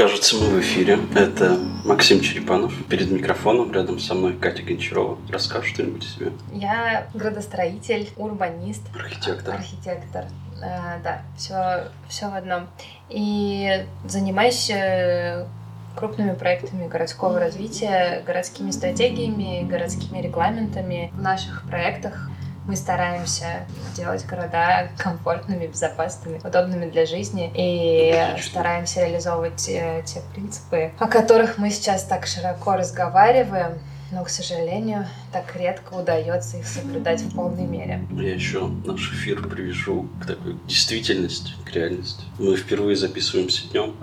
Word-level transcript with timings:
Кажется, 0.00 0.36
мы 0.36 0.46
в 0.46 0.60
эфире. 0.60 0.98
Это 1.14 1.58
Максим 1.84 2.22
Черепанов. 2.22 2.72
Перед 2.86 3.10
микрофоном 3.10 3.70
рядом 3.70 3.98
со 3.98 4.14
мной 4.14 4.32
Катя 4.32 4.62
Гончарова. 4.62 5.18
Расскажешь 5.28 5.74
что-нибудь 5.74 6.02
о 6.02 6.08
себе? 6.08 6.32
Я 6.54 7.08
градостроитель, 7.12 8.08
урбанист. 8.16 8.80
Архитектор. 8.94 9.56
Архитектор. 9.56 10.24
Э, 10.62 11.02
да, 11.04 11.20
все, 11.36 11.90
все 12.08 12.30
в 12.30 12.34
одном. 12.34 12.70
И 13.10 13.84
занимаюсь 14.06 14.70
э, 14.70 15.46
крупными 15.94 16.32
проектами 16.32 16.88
городского 16.88 17.38
развития, 17.38 18.22
городскими 18.26 18.70
стратегиями, 18.70 19.68
городскими 19.68 20.22
регламентами. 20.22 21.10
В 21.12 21.20
наших 21.20 21.64
проектах 21.68 22.30
мы 22.70 22.76
стараемся 22.76 23.66
делать 23.96 24.24
города 24.26 24.92
комфортными, 24.96 25.66
безопасными, 25.66 26.40
удобными 26.44 26.88
для 26.88 27.04
жизни 27.04 27.50
и 27.52 28.40
стараемся 28.40 29.00
реализовывать 29.00 29.56
те, 29.56 30.04
те 30.06 30.22
принципы, 30.32 30.92
о 31.00 31.08
которых 31.08 31.58
мы 31.58 31.70
сейчас 31.70 32.04
так 32.04 32.28
широко 32.28 32.76
разговариваем, 32.76 33.80
но, 34.12 34.22
к 34.22 34.28
сожалению, 34.28 35.08
так 35.32 35.56
редко 35.56 35.94
удается 35.94 36.58
их 36.58 36.66
соблюдать 36.68 37.22
в 37.22 37.34
полной 37.34 37.64
мере. 37.64 38.06
Я 38.12 38.34
еще 38.34 38.68
наш 38.84 39.12
эфир 39.14 39.42
привяжу 39.48 40.08
к 40.22 40.26
такой 40.28 40.56
действительности, 40.68 41.54
к 41.64 41.74
реальности. 41.74 42.22
Мы 42.38 42.54
впервые 42.54 42.94
записываемся 42.94 43.68
днем, 43.68 43.96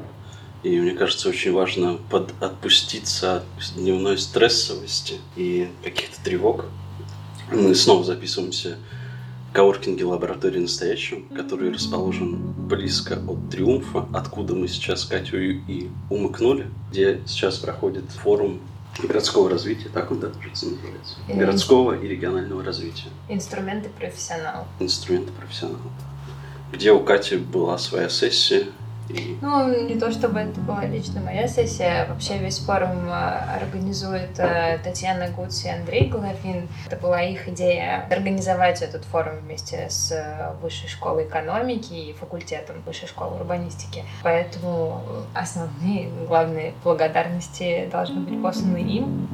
и 0.63 0.77
мне 0.77 0.91
кажется, 0.91 1.29
очень 1.29 1.53
важно 1.53 1.99
под 2.09 2.33
отпуститься 2.43 3.37
от 3.37 3.45
дневной 3.77 4.17
стрессовости 4.17 5.21
и 5.37 5.69
каких-то 5.85 6.21
тревог, 6.21 6.65
мы 7.51 7.75
снова 7.75 8.03
записываемся 8.03 8.77
в 9.49 9.53
коворкинге 9.53 10.05
лаборатории 10.05 10.59
настоящего, 10.59 11.21
который 11.35 11.73
расположен 11.73 12.37
близко 12.37 13.15
от 13.27 13.49
Триумфа, 13.49 14.07
откуда 14.13 14.53
мы 14.53 14.67
сейчас 14.67 15.05
Катю 15.05 15.37
и 15.37 15.87
умыкнули, 16.09 16.67
где 16.91 17.21
сейчас 17.25 17.57
проходит 17.57 18.05
форум 18.11 18.59
городского 19.01 19.49
развития, 19.49 19.89
так 19.93 20.11
он, 20.11 20.19
да, 20.19 20.29
кажется, 20.29 20.67
называется? 20.67 21.15
Городского 21.27 21.93
и 21.99 22.07
регионального 22.07 22.63
развития. 22.63 23.09
Инструменты 23.29 23.89
профессионалов. 23.89 24.67
Инструменты 24.79 25.31
профессионалов. 25.31 25.81
Где 26.71 26.91
у 26.91 26.99
Кати 26.99 27.37
была 27.37 27.77
своя 27.77 28.09
сессия, 28.09 28.67
ну, 29.41 29.87
не 29.87 29.95
то 29.95 30.11
чтобы 30.11 30.39
это 30.39 30.59
была 30.61 30.85
лично 30.85 31.21
моя 31.21 31.47
сессия, 31.47 32.05
вообще 32.09 32.37
весь 32.37 32.59
форум 32.59 33.07
э, 33.07 33.57
организует 33.61 34.37
э, 34.37 34.79
Татьяна 34.83 35.29
Гуц 35.29 35.63
и 35.65 35.69
Андрей 35.69 36.09
Головин. 36.09 36.67
Это 36.85 36.97
была 36.97 37.21
их 37.21 37.47
идея 37.49 38.05
организовать 38.09 38.81
этот 38.81 39.05
форум 39.05 39.37
вместе 39.39 39.89
с 39.89 40.11
э, 40.11 40.53
Высшей 40.61 40.89
школой 40.89 41.25
экономики 41.25 41.93
и 41.93 42.13
факультетом 42.13 42.81
Высшей 42.85 43.07
школы 43.07 43.35
урбанистики. 43.35 44.03
Поэтому 44.23 45.01
основные, 45.33 46.09
главные 46.27 46.73
благодарности 46.83 47.87
должны 47.91 48.21
быть 48.21 48.41
посланы 48.41 48.77
им. 48.77 49.27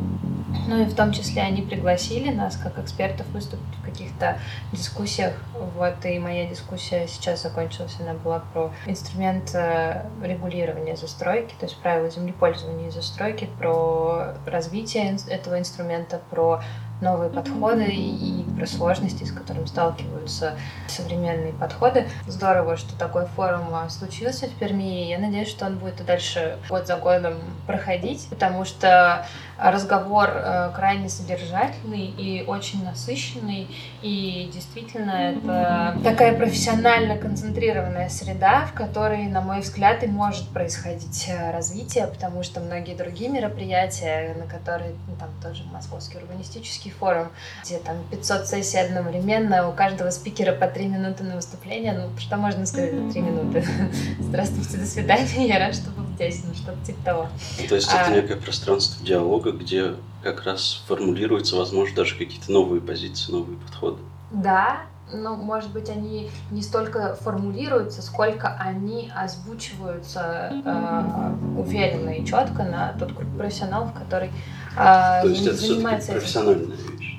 Ну 0.67 0.81
и 0.81 0.85
в 0.85 0.95
том 0.95 1.11
числе 1.11 1.41
они 1.41 1.61
пригласили 1.61 2.31
нас 2.31 2.55
как 2.57 2.79
экспертов 2.79 3.27
выступить 3.29 3.75
в 3.81 3.85
каких-то 3.85 4.39
дискуссиях. 4.71 5.33
Вот 5.75 6.05
и 6.05 6.19
моя 6.19 6.45
дискуссия 6.47 7.07
сейчас 7.07 7.43
закончилась, 7.43 7.95
она 7.99 8.13
была 8.13 8.43
про 8.53 8.71
инструмент 8.85 9.51
э, 9.53 10.05
регулирования 10.21 10.95
застройки, 10.95 11.53
то 11.59 11.65
есть 11.65 11.77
правила 11.77 12.09
землепользования 12.09 12.87
и 12.87 12.91
застройки, 12.91 13.49
про 13.57 14.35
развитие 14.45 15.17
этого 15.27 15.59
инструмента, 15.59 16.21
про 16.29 16.61
новые 17.03 17.29
подходы 17.29 17.85
и 17.85 18.43
про 18.57 18.65
сложности, 18.65 19.23
с 19.23 19.31
которыми 19.31 19.65
сталкиваются 19.65 20.55
современные 20.87 21.53
подходы. 21.53 22.07
Здорово, 22.27 22.77
что 22.77 22.97
такой 22.97 23.25
форум 23.27 23.67
случился 23.89 24.47
в 24.47 24.51
Перми, 24.51 25.05
и 25.05 25.09
я 25.09 25.19
надеюсь, 25.19 25.49
что 25.49 25.65
он 25.65 25.77
будет 25.77 26.01
и 26.01 26.03
дальше 26.03 26.57
год 26.69 26.87
за 26.87 26.97
годом 26.97 27.35
проходить, 27.67 28.27
потому 28.29 28.65
что 28.65 29.25
разговор 29.57 30.29
э, 30.33 30.71
крайне 30.75 31.09
содержательный 31.09 32.05
и 32.05 32.43
очень 32.45 32.83
насыщенный, 32.83 33.67
и 34.01 34.49
действительно 34.53 35.11
это 35.11 35.97
такая 36.03 36.35
профессионально 36.35 37.17
концентрированная 37.17 38.09
среда, 38.09 38.65
в 38.65 38.73
которой, 38.73 39.27
на 39.27 39.41
мой 39.41 39.61
взгляд, 39.61 40.03
и 40.03 40.07
может 40.07 40.47
происходить 40.49 41.27
э, 41.27 41.51
развитие, 41.51 42.07
потому 42.07 42.43
что 42.43 42.59
многие 42.59 42.95
другие 42.95 43.29
мероприятия, 43.29 44.35
на 44.35 44.45
которые, 44.45 44.93
ну, 45.07 45.15
там 45.19 45.29
тоже 45.41 45.63
Московский 45.71 46.17
урбанистический 46.17 46.91
форум, 46.99 47.27
где 47.63 47.79
там 47.79 47.97
500 48.11 48.47
сессий 48.47 48.77
одновременно, 48.77 49.69
у 49.69 49.73
каждого 49.73 50.09
спикера 50.09 50.53
по 50.53 50.67
3 50.67 50.87
минуты 50.87 51.23
на 51.23 51.35
выступление, 51.35 51.93
ну, 51.93 52.09
что 52.19 52.37
можно 52.37 52.65
сказать 52.65 52.93
за 52.93 53.11
3 53.11 53.21
минуты? 53.21 53.65
Здравствуйте, 54.19 54.77
до 54.77 54.85
свидания, 54.85 55.47
я 55.47 55.59
рад, 55.59 55.75
что 55.75 55.89
вы 55.91 56.03
здесь, 56.15 56.43
ну, 56.47 56.53
что-то 56.53 56.85
типа 56.85 57.03
того. 57.03 57.27
То 57.67 57.75
есть 57.75 57.87
это 57.89 58.05
а... 58.05 58.09
некое 58.09 58.37
пространство 58.37 59.05
диалога, 59.05 59.51
где 59.51 59.95
как 60.21 60.43
раз 60.43 60.83
формулируются, 60.87 61.55
возможно, 61.55 61.95
даже 61.95 62.17
какие-то 62.17 62.51
новые 62.51 62.81
позиции, 62.81 63.31
новые 63.31 63.57
подходы. 63.57 64.01
Да, 64.31 64.83
но, 65.11 65.35
может 65.35 65.71
быть, 65.71 65.89
они 65.89 66.29
не 66.49 66.61
столько 66.61 67.15
формулируются, 67.15 68.01
сколько 68.01 68.55
они 68.59 69.11
озвучиваются 69.15 70.51
э, 70.65 71.59
уверенно 71.59 72.09
и 72.09 72.25
четко 72.25 72.63
на 72.63 72.93
тот 72.93 73.13
круг 73.13 73.27
профессионалов, 73.37 73.93
который 73.93 74.31
э, 74.77 75.21
То 75.21 75.27
есть 75.27 75.45
это 75.45 75.55
занимается 75.55 76.11
этим. 76.11 76.19
профессиональная 76.19 76.77
вещь. 76.77 77.13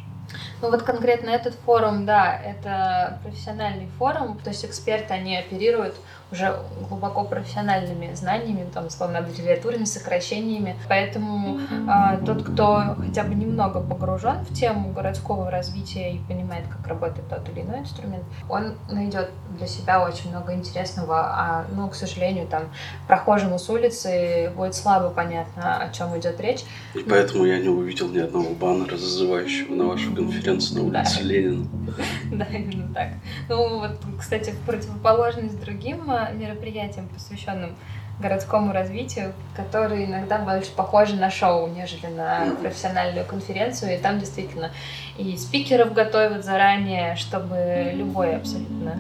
Ну 0.62 0.70
вот 0.70 0.82
конкретно 0.82 1.28
этот 1.28 1.54
форум, 1.66 2.06
да, 2.06 2.34
это 2.34 3.18
профессиональный 3.22 3.86
форум, 3.98 4.38
то 4.42 4.48
есть 4.48 4.64
эксперты, 4.64 5.12
они 5.12 5.36
оперируют 5.36 5.94
уже 6.32 6.56
глубоко 6.88 7.24
профессиональными 7.24 8.14
знаниями, 8.14 8.66
там, 8.72 8.86
условно, 8.86 9.18
аббревиатурами, 9.18 9.84
сокращениями. 9.84 10.76
Поэтому 10.88 11.60
э, 11.60 12.24
тот, 12.24 12.44
кто 12.44 12.96
хотя 12.98 13.24
бы 13.24 13.34
немного 13.34 13.80
погружен 13.80 14.38
в 14.44 14.54
тему 14.54 14.92
городского 14.92 15.50
развития 15.50 16.14
и 16.14 16.18
понимает, 16.18 16.64
как 16.68 16.86
работает 16.86 17.28
тот 17.28 17.48
или 17.50 17.60
иной 17.60 17.80
инструмент, 17.80 18.24
он 18.48 18.74
найдет 18.90 19.30
для 19.56 19.66
себя 19.66 20.04
очень 20.04 20.30
много 20.30 20.52
интересного. 20.52 21.20
А, 21.20 21.66
ну, 21.74 21.88
к 21.88 21.94
сожалению, 21.94 22.46
там, 22.46 22.64
прохожему 23.06 23.58
с 23.58 23.68
улицы 23.68 24.52
будет 24.56 24.74
слабо 24.74 25.10
понятно, 25.10 25.78
о 25.78 25.92
чем 25.92 26.18
идет 26.18 26.40
речь. 26.40 26.64
И 26.94 27.00
поэтому 27.00 27.44
я 27.44 27.58
не 27.58 27.68
увидел 27.68 28.08
ни 28.08 28.18
одного 28.18 28.50
баннера, 28.50 28.96
зазывающего 28.96 29.74
на 29.74 29.84
вашу 29.86 30.14
конференцию 30.14 30.80
на 30.80 31.00
улице 31.00 31.18
да. 31.18 31.22
Ленина. 31.22 31.66
Да, 32.32 32.44
именно 32.46 32.92
так. 32.92 33.08
Ну, 33.48 33.80
вот, 33.80 33.98
кстати, 34.18 34.50
в 34.50 34.58
противоположность 34.66 35.60
другим 35.60 36.10
а, 36.10 36.30
мероприятиям, 36.32 37.08
посвященным 37.08 37.76
городскому 38.20 38.72
развитию, 38.72 39.32
которые 39.56 40.06
иногда 40.06 40.38
больше 40.38 40.70
похожи 40.70 41.16
на 41.16 41.30
шоу, 41.30 41.68
нежели 41.68 42.06
на 42.06 42.54
профессиональную 42.60 43.26
конференцию. 43.26 43.94
И 43.94 43.98
там 43.98 44.20
действительно 44.20 44.70
и 45.18 45.36
спикеров 45.36 45.92
готовят 45.92 46.44
заранее, 46.44 47.16
чтобы 47.16 47.90
любой 47.94 48.36
абсолютно 48.36 48.98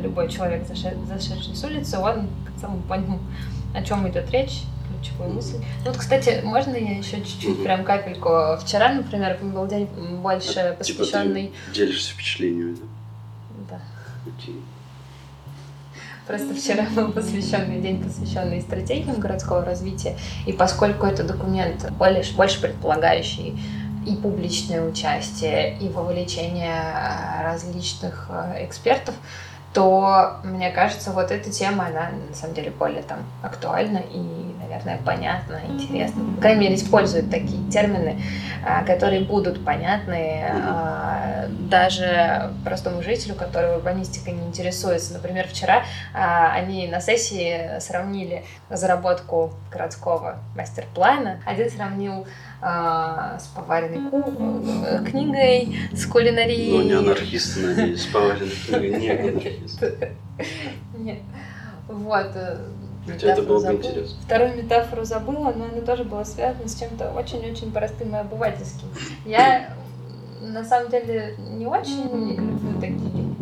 любой 0.00 0.30
человек, 0.30 0.66
зашедший 0.66 1.54
с 1.54 1.64
улицы, 1.64 1.98
он 1.98 2.28
целом 2.62 2.82
понял, 2.82 3.18
о 3.74 3.82
чем 3.82 4.08
идет 4.08 4.30
речь, 4.30 4.62
ключевую 4.88 5.34
мысль. 5.34 5.58
Ну, 5.84 5.90
вот, 5.90 5.96
кстати, 5.96 6.40
можно 6.44 6.76
я 6.76 6.96
еще 6.96 7.18
чуть-чуть, 7.18 7.62
прям 7.62 7.84
капельку? 7.84 8.56
Вчера, 8.60 8.92
например, 8.92 9.38
был 9.42 9.66
день 9.66 9.86
больше 10.22 10.76
посвященный... 10.78 11.46
Типа 11.48 11.56
ты 11.66 11.74
делишься 11.74 12.12
впечатлениями, 12.12 12.76
да? 12.76 13.76
Да. 13.76 13.80
Окей. 14.26 14.60
Просто 16.26 16.54
вчера 16.54 16.86
был 16.94 17.10
посвященный 17.12 17.80
день, 17.80 18.02
посвященный 18.02 18.60
стратегиям 18.60 19.18
городского 19.18 19.64
развития. 19.64 20.16
И 20.46 20.52
поскольку 20.52 21.06
это 21.06 21.24
документ 21.24 21.90
больше, 21.92 22.34
больше 22.36 22.60
предполагающий 22.60 23.58
и 24.06 24.16
публичное 24.16 24.82
участие, 24.82 25.78
и 25.78 25.88
вовлечение 25.88 26.74
э, 26.74 27.42
различных 27.44 28.28
э, 28.30 28.64
экспертов, 28.66 29.14
то, 29.72 30.36
мне 30.44 30.70
кажется, 30.70 31.12
вот 31.12 31.30
эта 31.30 31.50
тема, 31.50 31.86
она 31.86 32.10
на 32.28 32.34
самом 32.34 32.54
деле 32.54 32.70
более 32.70 33.02
там 33.02 33.20
актуальна 33.42 33.98
и, 33.98 34.54
наверное, 34.72 34.98
понятна, 35.04 35.60
интересна. 35.68 36.22
По 36.36 36.40
крайней 36.42 36.60
мере, 36.60 36.74
используют 36.76 37.30
такие 37.30 37.70
термины, 37.70 38.20
а, 38.64 38.82
которые 38.84 39.22
будут 39.24 39.64
понятны 39.64 40.44
а, 40.48 41.46
даже 41.68 42.52
простому 42.64 43.02
жителю, 43.02 43.34
который 43.34 43.76
урбанистикой 43.76 44.32
не 44.34 44.46
интересуется. 44.46 45.12
Например, 45.14 45.46
вчера 45.48 45.82
а, 46.14 46.52
они 46.52 46.88
на 46.88 47.00
сессии 47.00 47.78
сравнили 47.80 48.44
разработку 48.70 49.52
городского 49.70 50.38
мастер-плана. 50.56 51.40
Один 51.46 51.70
сравнил 51.70 52.26
с 52.60 53.50
поваренной 53.56 54.08
ку- 54.08 54.62
э, 54.86 55.04
книгой, 55.04 55.76
с 55.92 56.06
кулинарией. 56.06 56.70
Ну, 56.70 56.82
не 56.84 56.92
анархисты, 56.92 57.66
надеюсь, 57.66 58.02
с 58.02 58.06
поваренной 58.06 58.50
книгой, 58.68 59.00
не 59.00 59.08
анархисты. 59.10 60.12
Нет. 60.96 61.18
Вот. 61.88 62.30
Хотя 63.06 63.32
это 63.32 63.42
было 63.42 63.64
бы 63.64 63.72
интересно. 63.74 64.16
Вторую 64.24 64.56
метафору 64.56 65.04
забыла, 65.04 65.52
но 65.56 65.64
она 65.64 65.80
тоже 65.84 66.04
была 66.04 66.24
связана 66.24 66.68
с 66.68 66.78
чем-то 66.78 67.12
очень-очень 67.12 67.72
простым 67.72 68.14
и 68.14 68.18
обывательским. 68.18 68.88
Я 69.24 69.74
на 70.40 70.64
самом 70.64 70.90
деле 70.90 71.36
не 71.38 71.66
очень 71.66 72.02
люблю 72.04 72.80
такие 72.80 73.32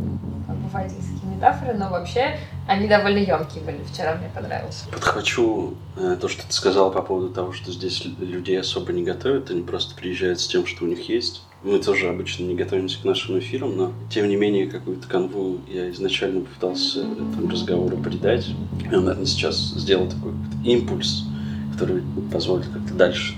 обывательские 0.48 1.34
метафоры, 1.34 1.74
но 1.74 1.90
вообще 1.90 2.38
Они 2.66 2.86
довольно 2.86 3.18
емкие 3.18 3.64
были. 3.64 3.82
Вчера 3.92 4.14
мне 4.14 4.30
понравилось. 4.32 4.84
Подхвачу 4.92 5.74
э, 5.96 6.16
то, 6.20 6.28
что 6.28 6.46
ты 6.46 6.52
сказала 6.52 6.90
по 6.90 7.02
поводу 7.02 7.30
того, 7.30 7.52
что 7.52 7.72
здесь 7.72 8.04
людей 8.04 8.60
особо 8.60 8.92
не 8.92 9.02
готовят, 9.02 9.50
они 9.50 9.62
просто 9.62 9.96
приезжают 9.96 10.40
с 10.40 10.46
тем, 10.46 10.66
что 10.66 10.84
у 10.84 10.88
них 10.88 11.08
есть. 11.08 11.42
Мы 11.62 11.78
тоже 11.78 12.08
обычно 12.08 12.44
не 12.44 12.54
готовимся 12.54 12.98
к 13.00 13.04
нашим 13.04 13.38
эфирам, 13.38 13.76
но 13.76 13.92
тем 14.08 14.28
не 14.28 14.36
менее 14.36 14.66
какую-то 14.66 15.06
канву 15.06 15.60
я 15.68 15.90
изначально 15.90 16.40
пытался 16.40 17.00
этому 17.00 17.50
разговору 17.50 17.98
придать. 17.98 18.48
Я, 18.82 19.00
наверное, 19.00 19.26
сейчас 19.26 19.56
сделал 19.56 20.08
такой 20.08 20.32
импульс, 20.64 21.24
который 21.72 22.02
позволит 22.32 22.66
как-то 22.66 22.94
дальше 22.94 23.34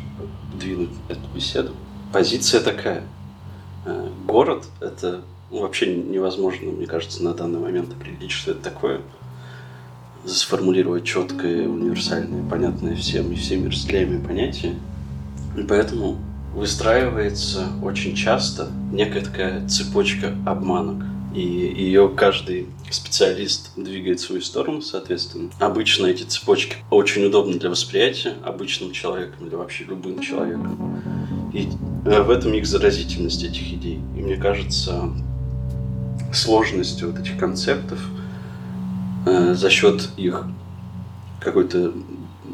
двинуть 0.58 0.90
эту 1.08 1.20
беседу. 1.34 1.72
Позиция 2.12 2.60
такая. 2.60 3.02
Э, 3.86 4.08
город— 4.26 4.66
это 4.80 5.22
ну, 5.50 5.62
вообще 5.62 5.94
невозможно, 5.94 6.70
мне 6.70 6.86
кажется, 6.86 7.25
на 7.25 7.34
данный 7.34 7.58
момент 7.58 7.90
определить, 7.92 8.30
что 8.30 8.52
это 8.52 8.62
такое 8.62 9.00
сформулировать 10.25 11.04
четкое, 11.04 11.68
универсальное, 11.68 12.48
понятное 12.48 12.94
всем 12.94 13.32
и 13.32 13.34
всеми 13.34 13.68
разделяемые 13.68 14.20
понятия. 14.20 14.76
И 15.58 15.62
поэтому 15.62 16.18
выстраивается 16.54 17.69
очень 17.82 18.14
часто 18.14 18.69
некая 18.93 19.22
такая 19.22 19.69
цепочка 19.69 20.34
обманок. 20.46 21.04
И 21.34 21.40
ее 21.40 22.10
каждый 22.10 22.66
специалист 22.90 23.70
двигает 23.76 24.20
в 24.20 24.25
свою 24.25 24.43
сторону, 24.43 24.82
соответственно. 24.82 25.50
Обычно 25.60 26.06
эти 26.06 26.25
цепочки 26.25 26.76
очень 26.90 27.25
удобны 27.25 27.58
для 27.58 27.70
восприятия 27.70 28.34
обычным 28.44 28.93
человеком 28.93 29.46
или 29.46 29.54
вообще 29.54 29.84
любым 29.84 30.20
человеком. 30.20 31.00
И 31.54 31.69
э, 32.04 32.22
в 32.22 32.31
этом 32.31 32.52
их 32.52 32.66
заразительность 32.66 33.43
этих 33.43 33.72
идей. 33.72 33.99
И 34.16 34.20
мне 34.20 34.37
кажется, 34.37 35.10
сложность 36.34 37.02
вот 37.02 37.19
этих 37.19 37.38
концептов– 37.38 37.99
Э, 39.25 39.54
за 39.54 39.70
счет 39.70 40.10
их 40.16 40.46
какой-то 41.40 41.93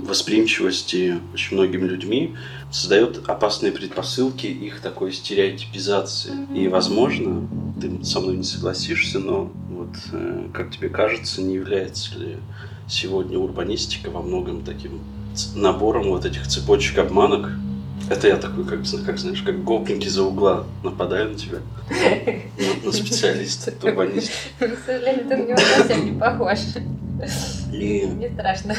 восприимчивости 0.09 1.21
очень 1.33 1.57
многими 1.57 1.87
людьми 1.87 2.35
создает 2.71 3.29
опасные 3.29 3.73
предпосылки 3.73 4.47
их 4.47 4.81
такой 4.81 5.13
стереотипизации. 5.13 6.33
И, 6.55 6.69
возможно, 6.69 7.49
ты 7.81 8.05
со 8.05 8.21
мной 8.21 8.37
не 8.37 8.45
согласишься, 8.45 9.19
но 9.19 9.51
вот 9.71 9.95
э, 10.13 10.49
как 10.53 10.71
тебе 10.71 10.89
кажется, 10.89 11.43
не 11.43 11.55
является 11.55 12.19
ли 12.19 12.37
сегодня 12.89 13.39
урбанистика 13.39 14.11
во 14.11 14.23
многом 14.23 14.65
таким 14.65 15.01
набором 15.55 16.09
вот 16.09 16.25
этих 16.25 16.47
цепочек 16.49 16.99
обманок, 16.99 17.51
это 18.11 18.29
я 18.29 18.37
такой, 18.37 18.65
как, 18.65 18.81
как 19.05 19.19
знаешь, 19.19 19.43
как 19.43 19.63
гопники 19.63 20.09
за 20.09 20.23
угла 20.23 20.67
нападаю 20.83 21.31
на 21.31 21.35
тебя. 21.39 21.59
На, 22.85 22.93
специалиста, 22.93 23.73
урбаниста. 23.83 24.33
К 24.59 24.79
сожалению, 24.85 25.29
ты 25.29 25.37
на 25.37 25.43
него 25.43 25.59
совсем 25.59 26.05
не 26.07 26.19
похож. 26.19 26.59
И... 27.73 28.07
Не 28.07 28.29
страшно. 28.31 28.75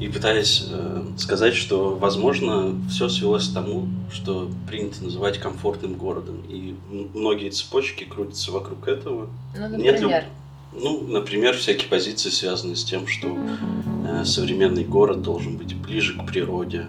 И 0.00 0.08
пытаясь 0.08 0.64
э, 0.66 1.02
сказать, 1.18 1.54
что, 1.54 1.94
возможно, 1.94 2.74
все 2.88 3.10
свелось 3.10 3.48
к 3.48 3.52
тому, 3.52 3.86
что 4.10 4.50
принято 4.66 5.04
называть 5.04 5.36
комфортным 5.38 5.94
городом. 5.94 6.42
И 6.48 6.74
многие 7.12 7.50
цепочки 7.50 8.04
крутятся 8.04 8.50
вокруг 8.50 8.88
этого. 8.88 9.28
Ну, 9.54 9.68
например? 9.68 9.92
Нет 9.92 10.00
ли, 10.00 10.24
ну, 10.72 11.06
например, 11.06 11.56
всякие 11.56 11.88
позиции, 11.88 12.30
связанные 12.30 12.76
с 12.76 12.84
тем, 12.84 13.06
что 13.06 13.36
э, 14.06 14.24
современный 14.24 14.84
город 14.84 15.20
должен 15.20 15.58
быть 15.58 15.74
ближе 15.74 16.16
к 16.16 16.26
природе, 16.26 16.88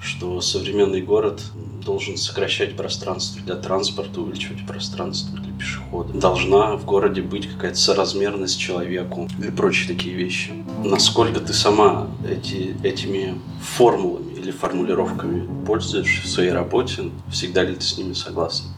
что 0.00 0.40
современный 0.40 1.00
город 1.00 1.42
должен 1.84 2.16
сокращать 2.16 2.76
пространство 2.76 3.42
для 3.42 3.56
транспорта, 3.56 4.20
увеличивать 4.20 4.66
пространство 4.66 5.36
для 5.38 5.51
пешехода. 5.62 6.12
Должна 6.12 6.76
в 6.76 6.84
городе 6.84 7.22
быть 7.22 7.50
какая-то 7.50 7.78
соразмерность 7.78 8.58
человеку 8.58 9.28
и 9.38 9.50
прочие 9.50 9.94
такие 9.94 10.14
вещи. 10.14 10.52
Насколько 10.84 11.40
ты 11.40 11.52
сама 11.52 12.08
эти, 12.28 12.76
этими 12.82 13.40
формулами 13.60 14.32
или 14.32 14.50
формулировками 14.50 15.48
пользуешься 15.64 16.22
в 16.22 16.26
своей 16.26 16.50
работе, 16.50 17.10
всегда 17.30 17.62
ли 17.62 17.74
ты 17.74 17.82
с 17.82 17.96
ними 17.96 18.12
согласна? 18.12 18.70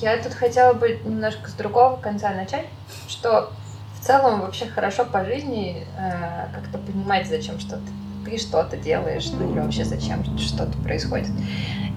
Я 0.00 0.22
тут 0.22 0.32
хотела 0.32 0.72
бы 0.72 1.00
немножко 1.04 1.50
с 1.50 1.54
другого 1.54 1.96
конца 1.96 2.32
начать, 2.32 2.66
что 3.08 3.50
в 4.00 4.04
целом 4.04 4.40
вообще 4.40 4.66
хорошо 4.66 5.04
по 5.04 5.24
жизни 5.24 5.86
э, 5.98 6.46
как-то 6.54 6.78
понимать, 6.78 7.28
зачем 7.28 7.58
что-то 7.58 7.82
ты 8.24 8.38
что-то 8.38 8.76
делаешь, 8.76 9.30
ну 9.32 9.50
или 9.50 9.60
вообще 9.60 9.84
зачем 9.84 10.24
что-то 10.38 10.76
происходит. 10.78 11.28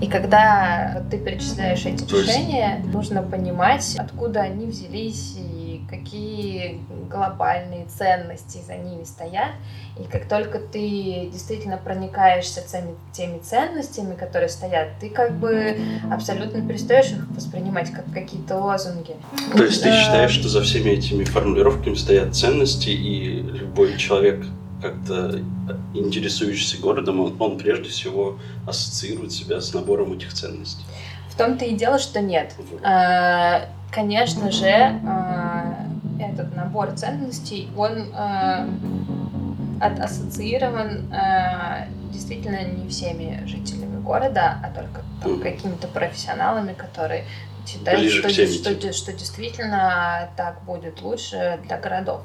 И 0.01 0.07
когда 0.07 1.03
ты 1.09 1.17
перечисляешь 1.17 1.85
эти 1.85 2.03
решения, 2.03 2.83
нужно 2.91 3.21
понимать, 3.21 3.95
откуда 3.97 4.41
они 4.41 4.65
взялись 4.65 5.35
и 5.37 5.81
какие 5.89 6.81
глобальные 7.09 7.85
ценности 7.85 8.59
за 8.65 8.75
ними 8.75 9.03
стоят. 9.03 9.51
И 9.97 10.03
как 10.03 10.27
только 10.27 10.59
ты 10.59 11.29
действительно 11.31 11.77
проникаешься 11.77 12.61
теми, 12.61 12.95
теми 13.13 13.39
ценностями, 13.39 14.15
которые 14.15 14.49
стоят, 14.49 14.99
ты 14.99 15.09
как 15.09 15.37
бы 15.37 15.77
абсолютно 16.11 16.61
перестаешь 16.61 17.11
их 17.11 17.29
воспринимать 17.29 17.91
как 17.91 18.05
какие-то 18.13 18.57
лозунги. 18.57 19.15
То 19.55 19.63
есть 19.63 19.81
ты 19.81 19.91
считаешь, 19.91 20.31
что 20.31 20.49
за 20.49 20.61
всеми 20.61 20.89
этими 20.89 21.23
формулировками 21.23 21.95
стоят 21.95 22.35
ценности, 22.35 22.89
и 22.89 23.41
любой 23.41 23.95
человек 23.97 24.45
как-то 24.85 25.39
интересующийся 25.93 26.77
городом, 26.79 27.19
он, 27.19 27.35
он 27.39 27.57
прежде 27.57 27.89
всего 27.89 28.37
ассоциирует 28.67 29.31
себя 29.31 29.61
с 29.61 29.73
набором 29.73 30.13
этих 30.13 30.33
ценностей. 30.33 30.83
В 31.29 31.37
том-то 31.37 31.65
и 31.65 31.73
дело, 31.73 31.99
что 31.99 32.21
нет. 32.21 32.53
А, 32.83 33.67
конечно 33.91 34.51
же, 34.51 34.67
а, 34.67 35.85
этот 36.19 36.55
набор 36.55 36.91
ценностей, 36.91 37.67
он 37.75 38.05
а, 38.13 38.67
ассоциирован 39.81 41.11
действительно 42.11 42.63
не 42.63 42.87
всеми 42.87 43.45
жителями 43.45 44.01
города, 44.01 44.57
а 44.63 44.69
только 44.69 45.01
там, 45.21 45.41
какими-то 45.41 45.87
профессионалами, 45.87 46.73
которые 46.73 47.25
считают, 47.67 48.11
что, 48.11 48.29
что, 48.29 48.93
что 48.93 49.13
действительно 49.13 50.29
так 50.37 50.63
будет 50.63 51.01
лучше 51.01 51.59
для 51.63 51.77
городов. 51.77 52.21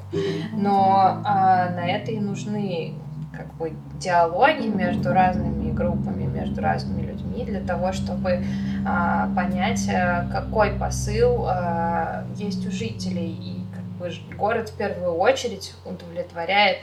Но 0.53 1.21
а, 1.23 1.69
на 1.69 1.87
это 1.87 2.11
и 2.11 2.19
нужны 2.19 2.95
как 3.35 3.53
бы 3.55 3.73
диалоги 3.99 4.67
между 4.67 5.13
разными 5.13 5.71
группами, 5.71 6.25
между 6.25 6.61
разными 6.61 7.01
людьми 7.01 7.43
для 7.45 7.61
того, 7.61 7.93
чтобы 7.93 8.43
а, 8.85 9.29
понять, 9.35 9.87
а, 9.89 10.27
какой 10.31 10.71
посыл 10.71 11.45
а, 11.47 12.25
есть 12.35 12.65
у 12.67 12.71
жителей. 12.71 13.31
И 13.31 13.61
как 13.73 13.83
бы 13.99 14.35
город 14.35 14.69
в 14.69 14.77
первую 14.77 15.13
очередь 15.13 15.73
удовлетворяет 15.85 16.77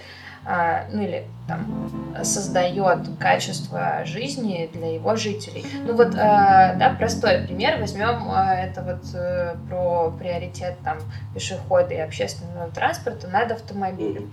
ну 0.91 1.03
или 1.03 1.27
там 1.47 1.91
создает 2.23 3.07
качество 3.19 4.05
жизни 4.05 4.71
для 4.73 4.95
его 4.95 5.15
жителей. 5.17 5.65
Ну 5.85 5.95
вот, 5.95 6.15
а, 6.15 6.75
да, 6.75 6.91
простой 6.91 7.43
пример, 7.43 7.79
возьмем 7.79 8.31
а, 8.31 8.55
это 8.55 8.83
вот 8.83 9.15
э, 9.15 9.57
про 9.69 10.11
приоритет 10.13 10.77
там 10.85 10.99
пешехода 11.35 11.95
и 11.95 11.99
общественного 11.99 12.71
транспорта 12.71 13.29
над 13.29 13.53
автомобилем. 13.53 14.33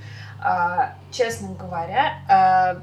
Честно 1.11 1.49
говоря, 1.55 2.77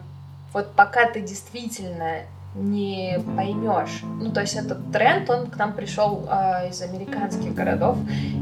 вот 0.53 0.75
пока 0.75 1.09
ты 1.09 1.21
действительно 1.21 2.23
не 2.55 3.19
поймешь. 3.37 4.03
Ну, 4.21 4.31
то 4.31 4.41
есть 4.41 4.55
этот 4.55 4.93
тренд, 4.93 5.29
он 5.31 5.47
к 5.47 5.57
нам 5.57 5.73
пришел 5.73 6.29
э, 6.31 6.69
из 6.69 6.83
американских 6.83 7.55
городов. 7.55 7.97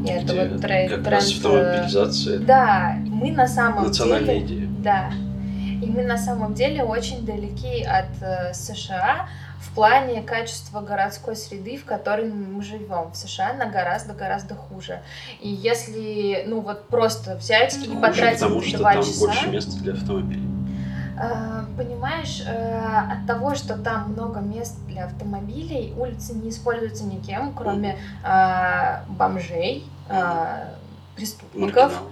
И 0.05 0.11
это 0.11 0.35
вот 0.35 0.61
тренд... 0.61 0.91
Как 0.91 1.03
тренд, 1.03 1.09
раз 1.09 1.31
автомобилизация. 1.31 2.39
Да, 2.41 2.97
мы 3.07 3.31
на 3.31 3.47
самом 3.47 3.85
Национальная 3.85 4.41
деле... 4.41 4.65
идея. 4.65 4.69
Да. 4.79 5.11
И 5.83 5.87
мы 5.87 6.03
на 6.03 6.19
самом 6.19 6.55
деле 6.55 6.83
очень 6.83 7.25
далеки 7.25 7.83
от 7.85 8.11
э, 8.21 8.53
США 8.53 9.29
в 9.61 9.75
плане 9.75 10.23
качества 10.23 10.81
городской 10.81 11.37
среды, 11.37 11.77
в 11.77 11.85
которой 11.85 12.31
мы 12.31 12.63
живем. 12.63 13.13
В 13.13 13.17
США 13.17 13.51
она 13.51 13.67
гораздо-гораздо 13.67 14.55
хуже. 14.55 15.01
И 15.41 15.49
если, 15.49 16.45
ну 16.47 16.61
вот 16.61 16.89
просто 16.89 17.37
взять 17.37 17.77
и 17.77 17.87
хуже, 17.87 18.01
потратить 18.01 18.41
потому 18.41 18.63
что 18.63 18.79
два 18.79 18.95
там 18.95 19.03
часа... 19.03 19.27
больше 19.27 19.49
места 19.49 19.79
для 19.81 19.93
автомобилей. 19.93 20.60
Э, 21.21 21.65
понимаешь, 21.77 22.43
э, 22.47 23.13
от 23.13 23.27
того, 23.27 23.55
что 23.55 23.77
там 23.77 24.13
много 24.13 24.41
мест 24.41 24.79
для 24.87 25.05
автомобилей, 25.05 25.93
улицы 25.97 26.35
не 26.35 26.49
используются 26.49 27.05
никем, 27.05 27.53
кроме 27.55 27.97
э, 28.25 29.03
бомжей, 29.09 29.85
преступников. 31.15 32.03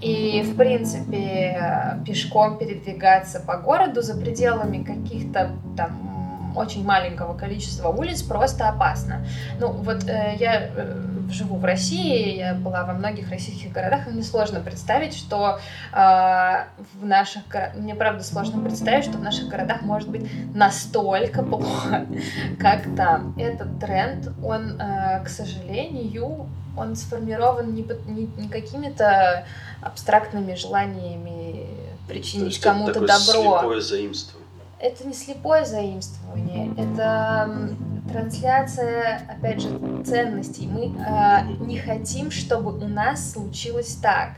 И, 0.00 0.42
в 0.42 0.56
принципе, 0.56 1.98
пешком 2.06 2.58
передвигаться 2.58 3.40
по 3.40 3.56
городу 3.56 4.02
за 4.02 4.14
пределами 4.14 4.84
каких-то 4.84 5.50
там 5.76 6.08
очень 6.56 6.84
маленького 6.84 7.34
количества 7.34 7.88
улиц 7.88 8.22
просто 8.22 8.68
опасно. 8.68 9.24
Ну, 9.58 9.72
вот 9.72 10.04
э, 10.08 10.36
я 10.38 10.70
э, 10.74 11.04
живу 11.30 11.56
в 11.56 11.64
России, 11.64 12.36
я 12.36 12.54
была 12.54 12.84
во 12.84 12.94
многих 12.94 13.30
российских 13.30 13.72
городах, 13.72 14.06
и 14.06 14.10
мне 14.10 14.22
сложно 14.22 14.60
представить, 14.60 15.14
что 15.14 15.58
э, 15.92 15.96
в 15.96 17.04
наших 17.04 17.42
мне 17.76 17.94
правда 17.94 18.24
сложно 18.24 18.62
представить, 18.62 19.04
что 19.04 19.18
в 19.18 19.22
наших 19.22 19.48
городах 19.48 19.82
может 19.82 20.08
быть 20.08 20.30
настолько 20.54 21.42
плохо, 21.42 22.06
как 22.58 22.82
там. 22.96 23.34
Этот 23.38 23.78
тренд, 23.80 24.28
он, 24.42 24.80
э, 24.80 25.22
к 25.24 25.28
сожалению, 25.28 26.48
он 26.76 26.96
сформирован 26.96 27.74
не, 27.74 27.86
не, 28.06 28.26
не 28.36 28.48
какими-то 28.48 29.44
абстрактными 29.82 30.54
желаниями 30.54 31.66
причинить 32.08 32.60
кому-то 32.60 33.00
добро. 33.00 33.58
слепое 33.58 33.80
заимствование. 33.80 34.47
Это 34.80 35.06
не 35.06 35.12
слепое 35.12 35.64
заимствование, 35.64 36.72
это 36.76 37.74
трансляция, 38.08 39.22
опять 39.28 39.60
же, 39.60 40.04
ценностей. 40.04 40.66
Мы 40.66 40.96
э, 40.96 41.42
не 41.60 41.78
хотим, 41.78 42.30
чтобы 42.30 42.76
у 42.76 42.88
нас 42.88 43.32
случилось 43.32 43.96
так. 43.96 44.30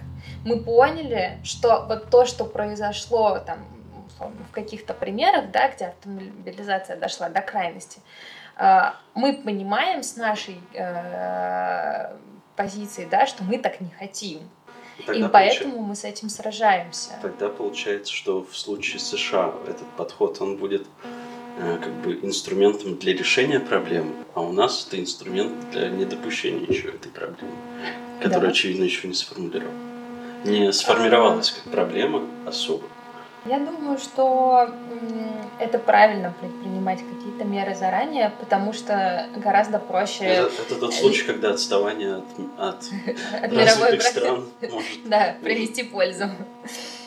Мы 0.44 0.62
поняли, 0.62 1.38
что 1.44 1.86
вот 1.86 2.10
то, 2.10 2.24
что 2.24 2.44
произошло 2.44 3.38
там 3.38 3.58
в 4.18 4.52
каких-то 4.52 4.92
примерах, 4.92 5.50
да, 5.50 5.70
где 5.70 5.86
автомобилизация 5.86 6.96
дошла 6.96 7.28
до 7.28 7.42
крайности, 7.42 8.00
э, 8.56 8.92
мы 9.14 9.34
понимаем 9.34 10.02
с 10.02 10.16
нашей 10.16 10.60
э, 10.74 12.16
позиции, 12.56 13.06
да, 13.10 13.26
что 13.26 13.44
мы 13.44 13.58
так 13.58 13.80
не 13.80 13.90
хотим. 13.90 14.40
И, 15.08 15.18
и 15.18 15.28
поэтому 15.28 15.74
получ... 15.74 15.88
мы 15.88 15.96
с 15.96 16.04
этим 16.04 16.28
сражаемся. 16.28 17.18
Тогда 17.22 17.48
получается, 17.48 18.12
что 18.12 18.44
в 18.44 18.56
случае 18.56 19.00
США 19.00 19.54
этот 19.66 19.88
подход, 19.96 20.40
он 20.40 20.56
будет 20.56 20.86
э, 21.58 21.78
как 21.82 21.92
бы 22.02 22.18
инструментом 22.22 22.96
для 22.96 23.14
решения 23.14 23.60
проблемы, 23.60 24.12
а 24.34 24.42
у 24.42 24.52
нас 24.52 24.86
это 24.86 25.00
инструмент 25.00 25.52
для 25.70 25.88
недопущения 25.88 26.66
еще 26.66 26.88
этой 26.88 27.10
проблемы, 27.10 27.54
которая, 28.20 28.46
да. 28.46 28.48
очевидно, 28.48 28.84
еще 28.84 29.08
не 29.08 29.14
сформулирована. 29.14 29.78
Не 30.44 30.72
сформировалась 30.72 31.50
как 31.50 31.72
проблема 31.72 32.22
особо. 32.46 32.84
Я 33.46 33.58
думаю, 33.58 33.96
что 33.98 34.68
это 35.58 35.78
правильно 35.78 36.34
предпринимать 36.40 36.98
какие-то 36.98 37.44
меры 37.44 37.74
заранее, 37.74 38.32
потому 38.38 38.72
что 38.74 39.26
гораздо 39.36 39.78
проще... 39.78 40.24
Это, 40.24 40.50
это 40.62 40.76
тот 40.76 40.94
случай, 40.94 41.24
когда 41.24 41.50
отставание 41.50 42.16
от, 42.16 42.24
от, 42.58 42.84
от 43.42 43.52
развитых 43.52 44.02
стран 44.02 44.44
может... 44.60 44.88
Да, 45.06 45.34
принести 45.42 45.84
пользу. 45.84 46.26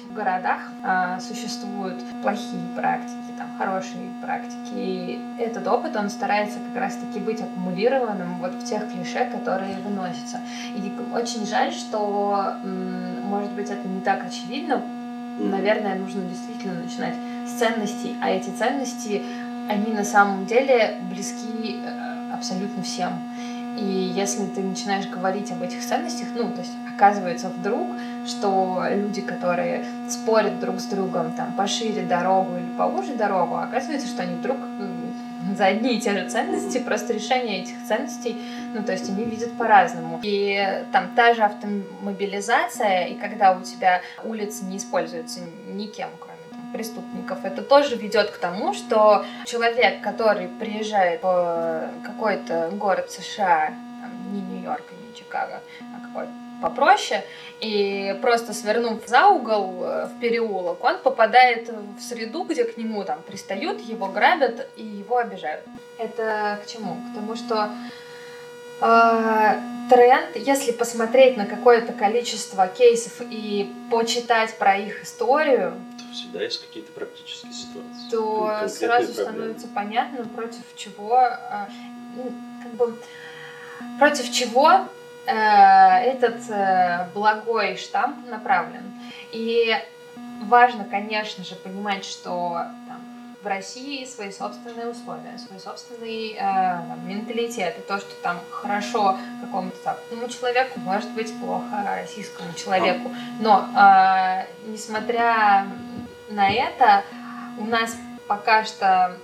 В 0.09 0.13
городах 0.15 0.59
а, 0.83 1.19
существуют 1.19 1.99
плохие 2.21 2.75
практики, 2.75 3.33
там 3.37 3.57
хорошие 3.57 4.11
практики. 4.23 4.73
И 4.75 5.19
этот 5.39 5.67
опыт, 5.67 5.95
он 5.95 6.09
старается 6.09 6.59
как 6.59 6.81
раз-таки 6.81 7.19
быть 7.19 7.41
аккумулированным 7.41 8.39
вот 8.39 8.53
в 8.53 8.65
тех 8.65 8.91
клише, 8.91 9.25
которые 9.25 9.75
выносятся. 9.77 10.39
И 10.75 10.91
очень 11.15 11.45
жаль, 11.45 11.71
что, 11.71 12.53
может 12.63 13.51
быть, 13.51 13.69
это 13.69 13.87
не 13.87 14.01
так 14.01 14.25
очевидно, 14.25 14.83
наверное, 15.37 15.95
нужно 15.95 16.21
действительно 16.23 16.81
начинать 16.81 17.15
с 17.47 17.51
ценностей, 17.51 18.15
а 18.21 18.29
эти 18.29 18.49
ценности, 18.49 19.21
они 19.69 19.93
на 19.93 20.03
самом 20.03 20.45
деле 20.45 20.97
близки 21.09 21.81
э, 21.83 22.33
абсолютно 22.33 22.83
всем. 22.83 23.13
И 23.77 24.13
если 24.15 24.45
ты 24.45 24.61
начинаешь 24.61 25.07
говорить 25.07 25.51
об 25.51 25.63
этих 25.63 25.83
ценностях, 25.83 26.27
ну, 26.35 26.51
то 26.51 26.61
есть 26.61 26.73
оказывается 26.93 27.49
вдруг, 27.49 27.87
что 28.25 28.83
люди, 28.91 29.21
которые 29.21 29.83
спорят 30.09 30.59
друг 30.59 30.79
с 30.79 30.85
другом 30.85 31.31
там 31.33 31.53
пошире 31.53 32.03
дорогу 32.03 32.57
или 32.57 32.69
поуже 32.77 33.15
дорогу, 33.15 33.55
оказывается, 33.55 34.07
что 34.07 34.23
они 34.23 34.35
вдруг 34.35 34.57
за 35.55 35.65
одни 35.65 35.95
и 35.95 35.99
те 35.99 36.17
же 36.17 36.29
ценности, 36.29 36.79
просто 36.79 37.13
решение 37.13 37.61
этих 37.61 37.75
ценностей, 37.87 38.37
ну, 38.73 38.83
то 38.83 38.91
есть 38.91 39.09
они 39.09 39.25
видят 39.25 39.57
по-разному. 39.57 40.19
И 40.23 40.83
там 40.91 41.15
та 41.15 41.33
же 41.33 41.43
автомобилизация, 41.43 43.05
и 43.05 43.15
когда 43.15 43.53
у 43.53 43.61
тебя 43.61 44.01
улицы 44.23 44.65
не 44.65 44.77
используются 44.77 45.39
никем, 45.67 46.09
кроме 46.19 46.33
преступников, 46.73 47.45
это 47.45 47.61
тоже 47.61 47.95
ведет 47.95 48.31
к 48.31 48.37
тому, 48.37 48.73
что 48.73 49.25
человек, 49.45 50.01
который 50.01 50.47
приезжает 50.47 51.21
в 51.21 51.89
какой-то 52.03 52.71
город 52.73 53.11
США, 53.11 53.67
там, 53.67 54.33
не 54.33 54.41
Нью-Йорк 54.41 54.83
не 54.91 55.15
Чикаго, 55.15 55.61
попроще, 56.63 57.23
и 57.59 58.17
просто 58.21 58.53
свернув 58.53 59.05
за 59.05 59.27
угол 59.27 59.83
э, 59.83 60.05
в 60.07 60.19
переулок, 60.21 60.81
он 60.81 60.97
попадает 60.99 61.69
в 61.69 62.01
среду, 62.01 62.43
где 62.43 62.63
к 62.63 62.77
нему 62.77 63.03
там 63.03 63.21
пристают, 63.21 63.81
его 63.81 64.07
грабят 64.07 64.69
и 64.77 64.83
его 64.83 65.17
обижают. 65.17 65.63
Это 65.97 66.59
к 66.63 66.67
чему? 66.71 66.95
К 66.95 67.15
тому, 67.15 67.35
что 67.35 67.69
э, 68.79 69.59
тренд, 69.89 70.35
если 70.35 70.71
посмотреть 70.71 71.35
на 71.35 71.45
какое-то 71.45 71.91
количество 71.91 72.65
кейсов 72.67 73.13
и 73.29 73.69
почитать 73.91 74.57
про 74.57 74.77
их 74.77 75.03
историю, 75.03 75.73
то 75.97 76.13
всегда 76.13 76.43
есть 76.43 76.65
какие-то 76.65 76.93
практические 76.93 77.51
ситуации. 77.51 78.09
То 78.09 78.67
сразу 78.69 79.13
проблемы. 79.13 79.31
становится 79.31 79.67
понятно, 79.67 80.25
против 80.25 80.63
чего, 80.77 81.19
э, 81.19 81.65
как 82.63 82.73
бы, 82.75 82.95
против 83.99 84.31
чего 84.31 84.87
этот 85.25 86.49
э, 86.49 87.07
благой 87.13 87.77
штамп 87.77 88.29
направлен. 88.29 88.83
И 89.31 89.75
важно, 90.41 90.83
конечно 90.85 91.43
же, 91.43 91.55
понимать, 91.55 92.05
что 92.05 92.65
там, 92.87 93.01
в 93.41 93.47
России 93.47 94.05
свои 94.05 94.31
собственные 94.31 94.87
условия, 94.87 95.37
свой 95.37 95.59
собственный 95.59 96.33
э, 96.33 96.37
там, 96.39 97.07
менталитет, 97.07 97.77
и 97.77 97.81
то, 97.81 97.99
что 97.99 98.13
там 98.21 98.39
хорошо 98.51 99.17
какому-то 99.41 99.77
западному 99.83 100.29
человеку, 100.29 100.79
может 100.79 101.09
быть 101.11 101.37
плохо 101.39 101.85
российскому 101.85 102.53
человеку. 102.53 103.11
Но, 103.39 103.65
э, 103.77 104.45
несмотря 104.65 105.65
на 106.29 106.49
это, 106.51 107.03
у 107.57 107.65
нас 107.65 107.95
пока 108.27 108.63
что 108.63 109.17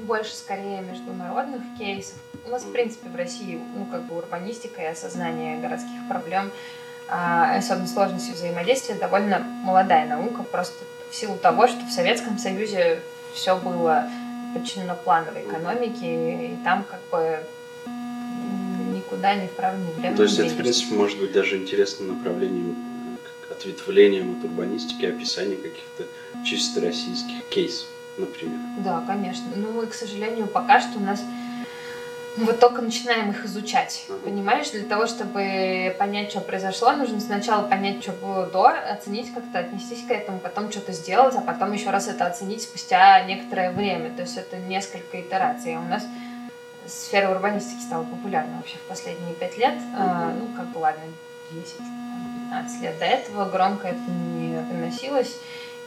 больше 0.00 0.34
скорее 0.34 0.80
международных 0.80 1.62
кейсов, 1.78 2.18
у 2.46 2.50
нас, 2.50 2.62
в 2.62 2.72
принципе, 2.72 3.08
в 3.08 3.16
России, 3.16 3.60
ну, 3.76 3.86
как 3.86 4.02
бы 4.04 4.16
урбанистика 4.16 4.82
и 4.82 4.86
осознание 4.86 5.58
городских 5.58 6.08
проблем, 6.08 6.50
а, 7.08 7.56
особенно 7.56 7.86
сложности 7.86 8.32
взаимодействия, 8.32 8.94
довольно 8.94 9.38
молодая 9.38 10.06
наука, 10.06 10.42
просто 10.42 10.84
в 11.10 11.14
силу 11.14 11.36
того, 11.36 11.66
что 11.66 11.84
в 11.86 11.90
Советском 11.90 12.38
Союзе 12.38 13.00
все 13.32 13.56
было 13.56 14.08
подчинено 14.54 14.94
плановой 14.94 15.42
экономике, 15.42 16.52
и 16.52 16.56
там 16.64 16.84
как 16.84 17.00
бы 17.10 17.40
никуда 18.94 19.34
ни 19.34 19.46
вправо, 19.46 19.76
ни 19.76 19.92
влево. 19.92 20.16
То 20.16 20.22
есть 20.24 20.38
это, 20.38 20.50
в 20.50 20.56
принципе, 20.56 20.94
может 20.94 21.18
быть 21.18 21.32
даже 21.32 21.56
интересным 21.56 22.08
направлением, 22.08 22.76
ответвлением 23.50 24.38
от 24.38 24.44
урбанистики, 24.44 25.06
описания 25.06 25.56
каких-то 25.56 26.04
чисто 26.44 26.80
российских 26.80 27.44
кейсов, 27.48 27.88
например. 28.16 28.58
Да, 28.78 29.02
конечно. 29.06 29.44
Ну 29.56 29.82
и, 29.82 29.86
к 29.86 29.94
сожалению, 29.94 30.46
пока 30.46 30.80
что 30.80 30.98
у 30.98 31.02
нас 31.02 31.22
вот 32.44 32.60
только 32.60 32.82
начинаем 32.82 33.30
их 33.30 33.44
изучать. 33.44 34.06
Понимаешь, 34.24 34.70
для 34.70 34.84
того, 34.84 35.06
чтобы 35.06 35.94
понять, 35.98 36.30
что 36.30 36.40
произошло, 36.40 36.92
нужно 36.92 37.20
сначала 37.20 37.66
понять, 37.66 38.02
что 38.02 38.12
было 38.12 38.46
до, 38.46 38.68
оценить 38.68 39.32
как-то, 39.32 39.60
отнестись 39.60 40.04
к 40.06 40.10
этому, 40.10 40.38
потом 40.38 40.70
что-то 40.70 40.92
сделать, 40.92 41.34
а 41.34 41.40
потом 41.40 41.72
еще 41.72 41.90
раз 41.90 42.08
это 42.08 42.26
оценить 42.26 42.62
спустя 42.62 43.22
некоторое 43.24 43.70
время. 43.70 44.10
То 44.10 44.22
есть 44.22 44.36
это 44.36 44.56
несколько 44.56 45.20
итераций. 45.20 45.76
А 45.76 45.80
у 45.80 45.84
нас 45.84 46.04
сфера 46.86 47.30
урбанистики 47.30 47.82
стала 47.82 48.04
популярна 48.04 48.56
вообще 48.56 48.76
в 48.76 48.88
последние 48.88 49.34
пять 49.34 49.58
лет. 49.58 49.74
А, 49.96 50.32
ну, 50.38 50.48
как 50.56 50.68
бы, 50.68 50.78
ладно, 50.78 51.02
10-15 51.50 52.82
лет. 52.82 52.98
До 52.98 53.04
этого 53.04 53.48
громко 53.48 53.88
это 53.88 54.10
не 54.10 54.58
выносилось. 54.58 55.36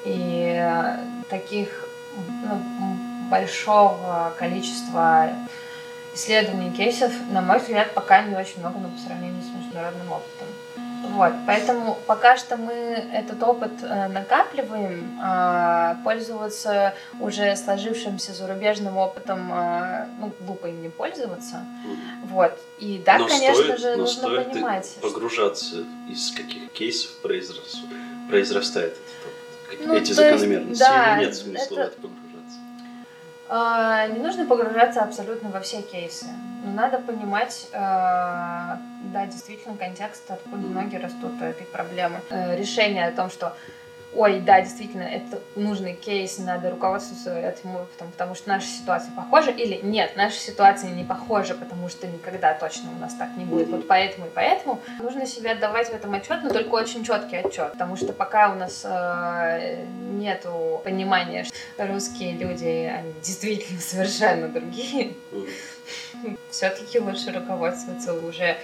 И 0.03 0.89
таких 1.29 1.85
ну, 2.15 2.97
большого 3.29 4.33
количества 4.37 5.29
исследований 6.13 6.71
кейсов, 6.71 7.11
на 7.31 7.41
мой 7.41 7.59
взгляд, 7.59 7.93
пока 7.93 8.23
не 8.23 8.35
очень 8.35 8.59
много, 8.59 8.79
но 8.79 8.89
по 8.89 8.97
сравнению 8.97 9.41
с 9.41 9.55
международным 9.55 10.11
опытом. 10.11 10.47
Вот, 11.03 11.33
поэтому 11.47 11.97
пока 12.05 12.37
что 12.37 12.57
мы 12.57 12.73
этот 12.73 13.41
опыт 13.43 13.71
э, 13.81 14.07
накапливаем, 14.07 15.19
э, 15.21 15.95
пользоваться 16.03 16.93
уже 17.19 17.55
сложившимся 17.55 18.33
зарубежным 18.33 18.97
опытом, 18.97 19.51
э, 19.51 20.07
ну, 20.19 20.31
глупо 20.41 20.67
им 20.67 20.81
не 20.81 20.89
пользоваться. 20.89 21.65
Вот. 22.25 22.57
И 22.79 23.01
да, 23.03 23.17
но 23.17 23.27
конечно 23.27 23.63
стоит, 23.63 23.79
же, 23.79 23.95
нужно 23.97 24.21
стоит 24.21 24.51
понимать. 24.51 24.95
Погружаться, 25.01 25.83
из 26.09 26.31
каких 26.31 26.71
кейсов 26.71 27.11
произрас... 27.17 27.81
произрастает 28.29 28.93
этот 28.93 29.79
опыт. 29.79 29.87
Ну, 29.87 29.95
Эти 29.95 30.11
закономерности. 30.13 30.81
Есть, 30.81 30.91
да, 30.91 31.17
нет 31.17 31.35
смысла 31.35 31.63
это... 31.63 31.73
в 31.73 31.77
это 31.79 31.95
погружаться. 31.95 32.30
А, 33.53 34.07
не 34.07 34.19
нужно 34.19 34.45
погружаться 34.45 35.01
абсолютно 35.01 35.49
во 35.49 35.59
все 35.59 35.81
кейсы. 35.81 36.27
Но 36.63 36.71
надо 36.71 36.99
понимать, 36.99 37.67
а, 37.73 38.79
да, 39.11 39.25
действительно, 39.25 39.75
контекст, 39.75 40.23
откуда 40.31 40.67
ноги 40.67 40.95
растут 40.95 41.33
у 41.41 41.43
этой 41.43 41.65
проблемы. 41.65 42.21
Э, 42.29 42.55
решение 42.55 43.07
о 43.07 43.11
том, 43.11 43.29
что 43.29 43.53
ой, 44.13 44.39
да, 44.41 44.61
действительно, 44.61 45.03
это 45.03 45.39
нужный 45.55 45.93
кейс, 45.93 46.37
надо 46.37 46.69
руководствоваться 46.69 47.37
этим 47.37 47.75
опытом, 47.75 48.11
потому 48.11 48.35
что 48.35 48.49
наша 48.49 48.67
ситуация 48.67 49.11
похожа, 49.13 49.51
или 49.51 49.79
нет, 49.83 50.13
наша 50.15 50.37
ситуация 50.37 50.91
не 50.91 51.03
похожа, 51.03 51.55
потому 51.55 51.87
что 51.89 52.07
никогда 52.07 52.53
точно 52.53 52.89
у 52.95 52.99
нас 52.99 53.13
так 53.13 53.29
не 53.37 53.45
будет. 53.45 53.69
Вот 53.69 53.87
поэтому 53.87 54.27
и 54.27 54.29
поэтому 54.33 54.81
нужно 54.99 55.25
себе 55.25 55.51
отдавать 55.51 55.89
в 55.89 55.93
этом 55.93 56.13
отчет, 56.13 56.43
но 56.43 56.49
только 56.49 56.73
очень 56.75 57.03
четкий 57.03 57.37
отчет, 57.37 57.71
потому 57.73 57.95
что 57.95 58.11
пока 58.13 58.51
у 58.51 58.55
нас 58.55 58.81
э, 58.83 59.85
нету 60.11 60.81
понимания, 60.83 61.45
что 61.45 61.87
русские 61.87 62.33
люди, 62.33 62.91
они 62.93 63.13
действительно 63.21 63.79
совершенно 63.81 64.49
другие, 64.49 65.13
все-таки 66.49 66.99
лучше 66.99 67.31
руководствоваться 67.31 68.13
уже 68.13 68.57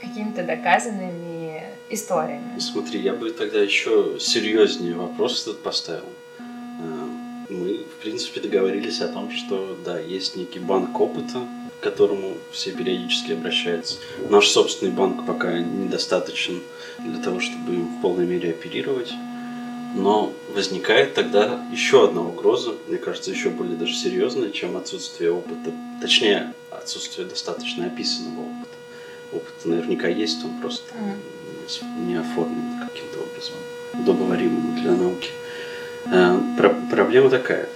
какими-то 0.00 0.42
доказанными 0.42 1.41
историями. 1.92 2.58
Смотри, 2.58 3.00
я 3.00 3.14
бы 3.14 3.30
тогда 3.30 3.60
еще 3.60 4.16
серьезнее 4.18 4.94
вопрос 4.94 5.42
этот 5.42 5.62
поставил. 5.62 6.04
Э, 6.38 6.42
мы, 7.48 7.84
в 7.84 8.02
принципе, 8.02 8.40
договорились 8.40 9.00
о 9.00 9.08
том, 9.08 9.30
что, 9.30 9.76
да, 9.84 9.98
есть 9.98 10.36
некий 10.36 10.58
банк 10.58 10.98
опыта, 11.00 11.40
к 11.80 11.82
которому 11.82 12.36
все 12.52 12.72
периодически 12.72 13.32
обращаются. 13.32 13.96
Наш 14.30 14.48
собственный 14.48 14.92
банк 14.92 15.26
пока 15.26 15.58
недостаточен 15.58 16.62
для 16.98 17.22
того, 17.22 17.40
чтобы 17.40 17.74
им 17.74 17.98
в 17.98 18.02
полной 18.02 18.26
мере 18.26 18.50
оперировать. 18.50 19.12
Но 19.94 20.32
возникает 20.54 21.14
тогда 21.14 21.62
еще 21.70 22.06
одна 22.06 22.22
угроза, 22.22 22.74
мне 22.88 22.96
кажется, 22.96 23.30
еще 23.30 23.50
более 23.50 23.76
даже 23.76 23.94
серьезная, 23.94 24.50
чем 24.50 24.76
отсутствие 24.76 25.32
опыта, 25.32 25.70
точнее, 26.00 26.54
отсутствие 26.70 27.26
достаточно 27.26 27.86
описанного 27.86 28.40
опыта. 28.40 28.76
Опыт 29.32 29.52
наверняка 29.64 30.08
есть, 30.08 30.42
он 30.44 30.58
просто 30.60 30.94
mm. 30.94 31.41
Не 31.80 32.16
оформлен 32.16 32.78
каким-то 32.80 33.20
образом, 33.20 33.54
удобоваримым 33.94 34.80
для 34.80 34.92
науки. 34.92 35.30
Э, 36.06 36.38
про- 36.56 36.76
проблема 36.90 37.30
такая. 37.30 37.68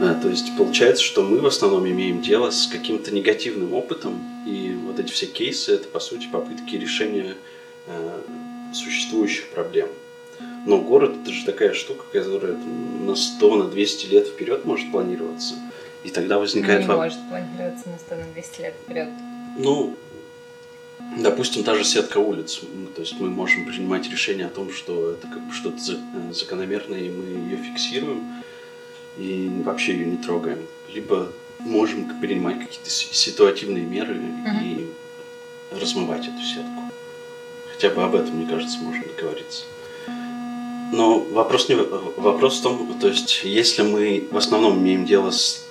Э, 0.00 0.14
то 0.20 0.28
есть 0.28 0.56
получается, 0.56 1.02
что 1.02 1.22
мы 1.22 1.40
в 1.40 1.46
основном 1.46 1.86
имеем 1.88 2.20
дело 2.20 2.50
с 2.50 2.66
каким-то 2.66 3.12
негативным 3.12 3.74
опытом, 3.74 4.22
и 4.46 4.76
вот 4.86 4.98
эти 4.98 5.10
все 5.10 5.26
кейсы 5.26 5.74
это 5.74 5.88
по 5.88 6.00
сути 6.00 6.26
попытки 6.26 6.76
решения 6.76 7.34
э, 7.86 8.20
существующих 8.72 9.48
проблем. 9.48 9.88
Но 10.66 10.78
город 10.80 11.14
это 11.22 11.30
же 11.30 11.44
такая 11.44 11.74
штука, 11.74 12.04
которая 12.12 12.54
на 12.54 13.14
100, 13.14 13.56
на 13.56 13.64
200 13.64 14.06
лет 14.06 14.26
вперед 14.28 14.64
может 14.64 14.90
планироваться. 14.90 15.54
И 16.04 16.10
тогда 16.10 16.38
возникает... 16.38 16.86
Не 16.86 16.94
может 16.94 17.18
планироваться 17.28 17.88
на 17.88 17.98
100, 17.98 18.14
на 18.16 18.24
200 18.32 18.60
лет 18.60 18.74
вперед. 18.82 19.08
Ну, 19.56 19.96
допустим, 21.16 21.64
та 21.64 21.74
же 21.74 21.84
сетка 21.84 22.18
улиц. 22.18 22.60
То 22.94 23.02
есть 23.02 23.18
мы 23.18 23.30
можем 23.30 23.66
принимать 23.66 24.08
решение 24.10 24.46
о 24.46 24.50
том, 24.50 24.72
что 24.72 25.12
это 25.12 25.26
как 25.26 25.40
бы 25.40 25.52
что-то 25.52 25.78
э, 25.78 26.32
закономерное, 26.32 27.00
и 27.00 27.10
мы 27.10 27.24
ее 27.24 27.56
фиксируем, 27.56 28.24
и 29.18 29.50
вообще 29.64 29.92
ее 29.92 30.06
не 30.06 30.16
трогаем. 30.16 30.66
Либо 30.92 31.32
можем 31.58 32.20
принимать 32.20 32.60
какие-то 32.60 32.90
ситуативные 32.90 33.84
меры 33.84 34.14
mm-hmm. 34.14 34.64
и 34.64 34.86
размывать 35.80 36.26
эту 36.26 36.42
сетку. 36.42 36.82
Хотя 37.72 37.90
бы 37.90 38.02
об 38.02 38.14
этом, 38.14 38.36
мне 38.36 38.46
кажется, 38.46 38.78
можно 38.78 39.04
договориться. 39.04 39.64
Но 40.92 41.18
вопрос, 41.20 41.68
не, 41.68 41.74
вопрос 41.74 42.60
в 42.60 42.62
том, 42.62 42.94
то 43.00 43.08
есть, 43.08 43.42
если 43.44 43.82
мы 43.82 44.28
в 44.30 44.36
основном 44.36 44.78
имеем 44.78 45.06
дело 45.06 45.30
с 45.30 45.63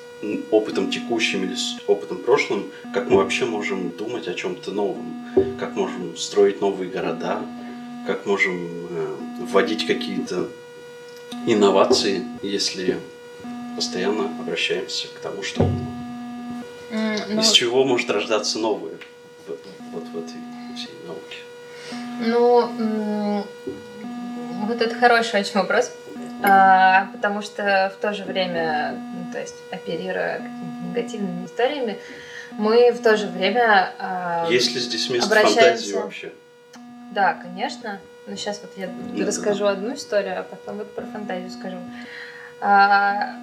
опытом 0.52 0.92
текущим 0.92 1.44
или 1.44 1.56
с 1.56 1.78
опытом 1.88 2.18
прошлым, 2.18 2.72
как 2.94 3.10
мы 3.10 3.18
вообще 3.18 3.46
можем 3.46 3.90
думать 3.90 4.28
о 4.28 4.34
чем-то 4.34 4.72
новом, 4.72 5.26
как 5.60 5.76
можем 5.76 6.16
строить 6.18 6.62
новые 6.62 6.90
города, 6.90 7.42
как 8.08 8.26
можем 8.26 8.68
э, 8.90 9.16
вводить 9.40 9.86
какие-то 9.88 10.48
инновации, 11.48 12.24
если 12.42 13.00
постоянно 13.76 14.26
обращаемся 14.40 15.08
к 15.08 15.20
тому, 15.20 15.44
что 15.44 15.64
mm, 16.92 17.40
из 17.40 17.52
чего 17.52 17.84
может 17.84 18.10
рождаться 18.10 18.60
новое 18.60 18.98
вот, 19.48 19.60
вот 19.92 20.04
в 20.04 20.18
этой 20.18 20.36
всей 20.76 20.94
науке. 21.08 21.38
Ну, 22.20 23.46
вот 24.68 24.82
это 24.82 24.96
хороший 24.96 25.42
очень 25.42 25.54
вопрос, 25.56 25.92
а, 26.44 27.08
потому 27.14 27.42
что 27.42 27.92
в 27.98 28.02
то 28.02 28.14
же 28.14 28.24
время, 28.24 28.96
ну, 28.96 29.32
то 29.32 29.40
есть 29.40 29.56
оперируя 29.72 30.38
какими-то 30.38 30.88
негативными 30.90 31.46
историями, 31.46 31.98
мы 32.52 32.92
в 32.92 33.02
то 33.02 33.18
же 33.18 33.28
время 33.28 33.94
а, 33.98 34.48
Есть 34.50 34.74
ли 34.74 34.80
здесь 34.80 35.10
место 35.10 35.28
обращаемся... 35.28 35.64
фантазии 35.64 35.94
вообще? 35.94 36.34
Да, 37.12 37.34
конечно. 37.34 38.00
Но 38.28 38.36
сейчас 38.36 38.60
вот 38.62 38.72
я 38.78 38.88
Нет, 39.14 39.28
расскажу 39.28 39.66
да. 39.66 39.72
одну 39.72 39.96
историю, 39.96 40.40
а 40.40 40.44
потом 40.44 40.78
вот 40.78 40.94
про 40.94 41.06
фантазию 41.06 41.50
скажу. 41.50 41.78
А, 42.62 43.36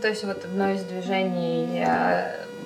то 0.00 0.08
есть 0.08 0.22
вот 0.24 0.44
одно 0.44 0.70
из 0.70 0.82
движений 0.82 1.84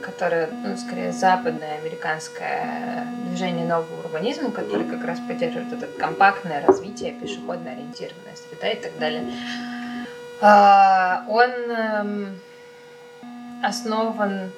которое, 0.01 0.49
ну, 0.65 0.77
скорее, 0.77 1.13
западное 1.13 1.79
американское 1.79 3.07
движение 3.27 3.67
нового 3.67 4.01
урбанизма, 4.01 4.51
которое 4.51 4.85
как 4.85 5.05
раз 5.05 5.19
поддерживает 5.21 5.73
это 5.73 5.87
компактное 5.99 6.65
развитие, 6.67 7.13
пешеходно 7.13 7.71
ориентированная 7.71 8.35
среда 8.37 8.71
и 8.71 8.77
так 8.81 8.99
далее. 8.99 9.25
А, 10.41 11.25
он 11.29 11.51
эм, 11.51 12.41
основан 13.63 14.51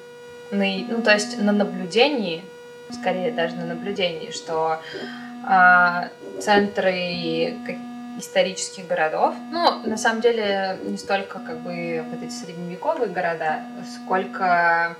на, 0.51 0.65
ну, 0.87 1.01
то 1.01 1.11
есть 1.11 1.37
на 1.39 1.51
наблюдении, 1.51 2.43
скорее 2.89 3.31
даже 3.31 3.55
на 3.55 3.65
наблюдении, 3.65 4.31
что 4.31 4.79
а, 5.45 6.09
центры 6.39 7.57
исторических 8.17 8.87
городов. 8.87 9.35
Ну, 9.51 9.79
на 9.85 9.97
самом 9.97 10.21
деле, 10.21 10.77
не 10.83 10.97
столько 10.97 11.39
как 11.39 11.59
бы 11.59 12.03
вот 12.09 12.21
эти 12.21 12.31
средневековые 12.31 13.09
города, 13.09 13.61
сколько 13.95 14.95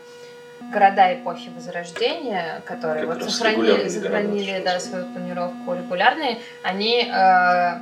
города 0.71 1.13
эпохи 1.13 1.49
Возрождения, 1.49 2.61
которые 2.65 3.05
как 3.05 3.21
вот 3.21 3.31
сохранили, 3.31 3.87
сохранили 3.87 4.61
да, 4.63 4.79
свою 4.79 5.05
планировку 5.07 5.73
регулярные, 5.73 6.39
они 6.63 7.09
э, 7.11 7.79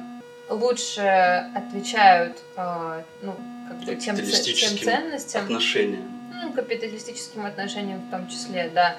лучше 0.49 1.49
отвечают 1.55 2.37
э, 2.57 3.01
ну, 3.21 3.35
как 3.67 3.77
бы 3.79 3.95
тем, 3.95 4.15
тем 4.15 4.77
ценностям. 4.77 5.43
Отношениям. 5.43 6.21
Ну, 6.33 6.51
капиталистическим 6.53 7.45
отношениям 7.45 7.99
в 7.99 8.11
том 8.11 8.27
числе, 8.27 8.69
да. 8.73 8.95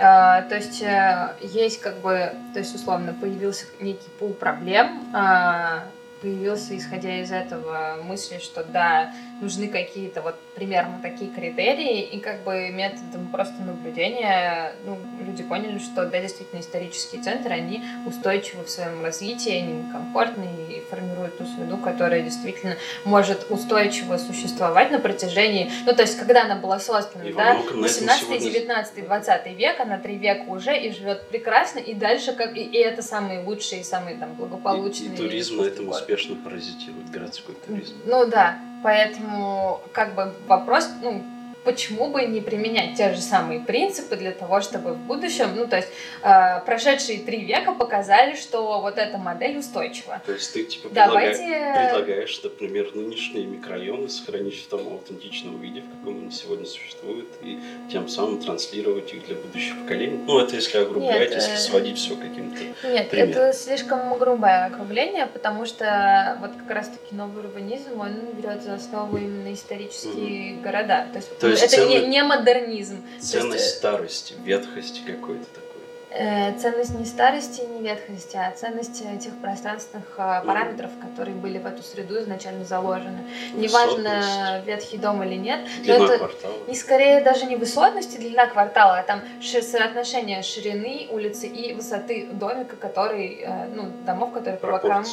Uh, 0.00 0.48
то 0.48 0.54
есть 0.54 0.80
uh, 0.80 1.34
есть 1.42 1.80
как 1.80 1.96
бы, 1.96 2.32
то 2.52 2.60
есть 2.60 2.72
условно 2.72 3.12
появился 3.20 3.64
некий 3.80 4.08
пул 4.20 4.32
проблем, 4.32 5.02
uh, 5.12 5.80
появился, 6.20 6.76
исходя 6.78 7.20
из 7.20 7.32
этого, 7.32 7.98
мысли, 8.04 8.38
что 8.38 8.62
да, 8.62 9.12
нужны 9.40 9.68
какие-то 9.68 10.22
вот 10.22 10.36
примерно 10.54 10.98
такие 11.00 11.30
критерии, 11.30 12.02
и 12.02 12.20
как 12.20 12.42
бы 12.42 12.70
методом 12.70 13.28
просто 13.28 13.62
наблюдения 13.62 14.72
ну, 14.84 14.98
люди 15.24 15.42
поняли, 15.42 15.78
что 15.78 16.06
да, 16.06 16.20
действительно 16.20 16.60
исторические 16.60 17.22
центры, 17.22 17.52
они 17.52 17.82
устойчивы 18.06 18.64
в 18.64 18.70
своем 18.70 19.04
развитии, 19.04 19.52
они 19.52 19.90
комфортны 19.92 20.48
и 20.68 20.82
формируют 20.90 21.38
ту 21.38 21.44
среду, 21.46 21.76
которая 21.76 22.22
действительно 22.22 22.76
может 23.04 23.50
устойчиво 23.50 24.16
существовать 24.16 24.90
на 24.90 24.98
протяжении, 24.98 25.70
ну 25.86 25.94
то 25.94 26.02
есть 26.02 26.18
когда 26.18 26.44
она 26.44 26.56
была 26.56 26.80
создана, 26.80 27.24
и 27.24 27.32
да, 27.32 27.56
18, 27.72 28.42
19, 28.42 29.04
20 29.04 29.46
век, 29.58 29.80
она 29.80 29.98
три 29.98 30.16
века 30.16 30.44
уже 30.48 30.76
и 30.76 30.92
живет 30.92 31.28
прекрасно, 31.28 31.78
и 31.78 31.94
дальше 31.94 32.32
как 32.32 32.56
и, 32.56 32.62
и 32.62 32.78
это 32.78 33.02
самые 33.02 33.40
лучшие, 33.40 33.84
самые 33.84 34.16
там 34.16 34.34
благополучные. 34.34 35.10
И, 35.10 35.14
и 35.14 35.16
туризм 35.16 35.58
на 35.58 35.66
этом 35.66 35.88
успешно 35.88 36.36
паразитирует, 36.36 37.10
городской 37.10 37.54
туризм. 37.66 37.94
Ну 38.04 38.26
да, 38.26 38.58
Поэтому 38.82 39.80
как 39.92 40.14
бы 40.14 40.32
вопрос, 40.46 40.88
ну, 41.02 41.22
почему 41.68 42.08
бы 42.08 42.24
не 42.24 42.40
применять 42.40 42.96
те 42.96 43.12
же 43.12 43.20
самые 43.20 43.60
принципы 43.60 44.16
для 44.16 44.30
того, 44.30 44.62
чтобы 44.62 44.94
в 44.94 44.96
будущем, 44.96 45.54
ну, 45.54 45.66
то 45.66 45.76
есть 45.76 45.88
э, 46.22 46.60
прошедшие 46.64 47.18
три 47.18 47.44
века 47.44 47.72
показали, 47.72 48.36
что 48.36 48.80
вот 48.80 48.96
эта 48.96 49.18
модель 49.18 49.58
устойчива. 49.58 50.22
То 50.24 50.32
есть 50.32 50.50
ты 50.54 50.64
типа 50.64 50.88
Давайте... 50.90 51.74
предлагаешь, 51.76 52.42
например, 52.42 52.94
нынешние 52.94 53.44
микрорайоны 53.44 54.08
сохранить 54.08 54.62
в 54.62 54.68
том 54.68 54.80
аутентичном 54.88 55.60
виде, 55.60 55.82
в 55.82 55.98
каком 55.98 56.22
они 56.22 56.30
сегодня 56.30 56.64
существуют, 56.64 57.28
и 57.42 57.58
тем 57.92 58.08
самым 58.08 58.40
транслировать 58.40 59.12
их 59.12 59.26
для 59.26 59.36
будущих 59.36 59.78
поколений? 59.82 60.20
Ну, 60.26 60.38
это 60.38 60.54
если 60.54 60.78
огрублять, 60.78 61.20
Нет, 61.20 61.34
если 61.34 61.52
э... 61.52 61.58
сводить 61.58 61.98
все 61.98 62.16
каким-то 62.16 62.88
Нет, 62.88 63.10
примером. 63.10 63.30
это 63.30 63.52
слишком 63.52 64.16
грубое 64.16 64.64
округление, 64.64 65.26
потому 65.26 65.66
что 65.66 66.38
вот 66.40 66.52
как 66.52 66.74
раз-таки 66.74 67.14
новый 67.14 67.44
урбанизм, 67.44 68.00
он 68.00 68.14
берет 68.32 68.62
за 68.62 68.76
основу 68.76 69.18
именно 69.18 69.52
исторические 69.52 70.54
mm-hmm. 70.54 70.62
города. 70.62 71.06
То 71.12 71.18
есть, 71.18 71.38
То 71.38 71.57
есть 71.62 71.74
это 71.74 71.82
ценность, 71.82 72.06
не, 72.06 72.10
не 72.10 72.22
модернизм. 72.22 73.04
Ценность 73.20 73.62
есть, 73.62 73.74
э, 73.74 73.78
старости, 73.78 74.34
ветхости 74.44 75.00
какой-то 75.06 75.46
такой. 75.46 75.67
Э, 76.10 76.56
ценность 76.58 76.98
не 76.98 77.04
старости 77.04 77.60
и 77.60 77.66
не 77.66 77.82
ветхости, 77.82 78.36
а 78.36 78.50
ценность 78.52 79.02
тех 79.20 79.36
пространственных 79.42 80.06
э, 80.16 80.42
параметров, 80.46 80.90
которые 81.02 81.34
были 81.36 81.58
в 81.58 81.66
эту 81.66 81.82
среду 81.82 82.18
изначально 82.20 82.64
заложены. 82.64 83.18
Неважно, 83.52 84.62
ветхий 84.64 84.96
дом 84.96 85.22
или 85.22 85.34
нет, 85.34 85.60
длина 85.82 85.98
но 85.98 86.04
это 86.06 86.18
квартала. 86.18 86.54
не 86.66 86.74
скорее 86.74 87.20
даже 87.20 87.44
не 87.44 87.56
высотность 87.56 88.14
и 88.14 88.18
длина 88.18 88.46
квартала, 88.46 88.98
а 88.98 89.02
там 89.02 89.20
соотношение 89.42 90.42
ширины 90.42 91.08
улицы 91.10 91.46
и 91.46 91.74
высоты 91.74 92.28
домика, 92.32 92.76
который, 92.76 93.46
ну, 93.74 93.90
домов, 94.06 94.32
которые 94.32 94.58
по 94.58 94.68
бокам 94.68 95.04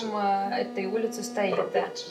этой 0.54 0.86
улицы 0.86 1.24
стоит. 1.24 1.56
Пропорции 1.56 2.08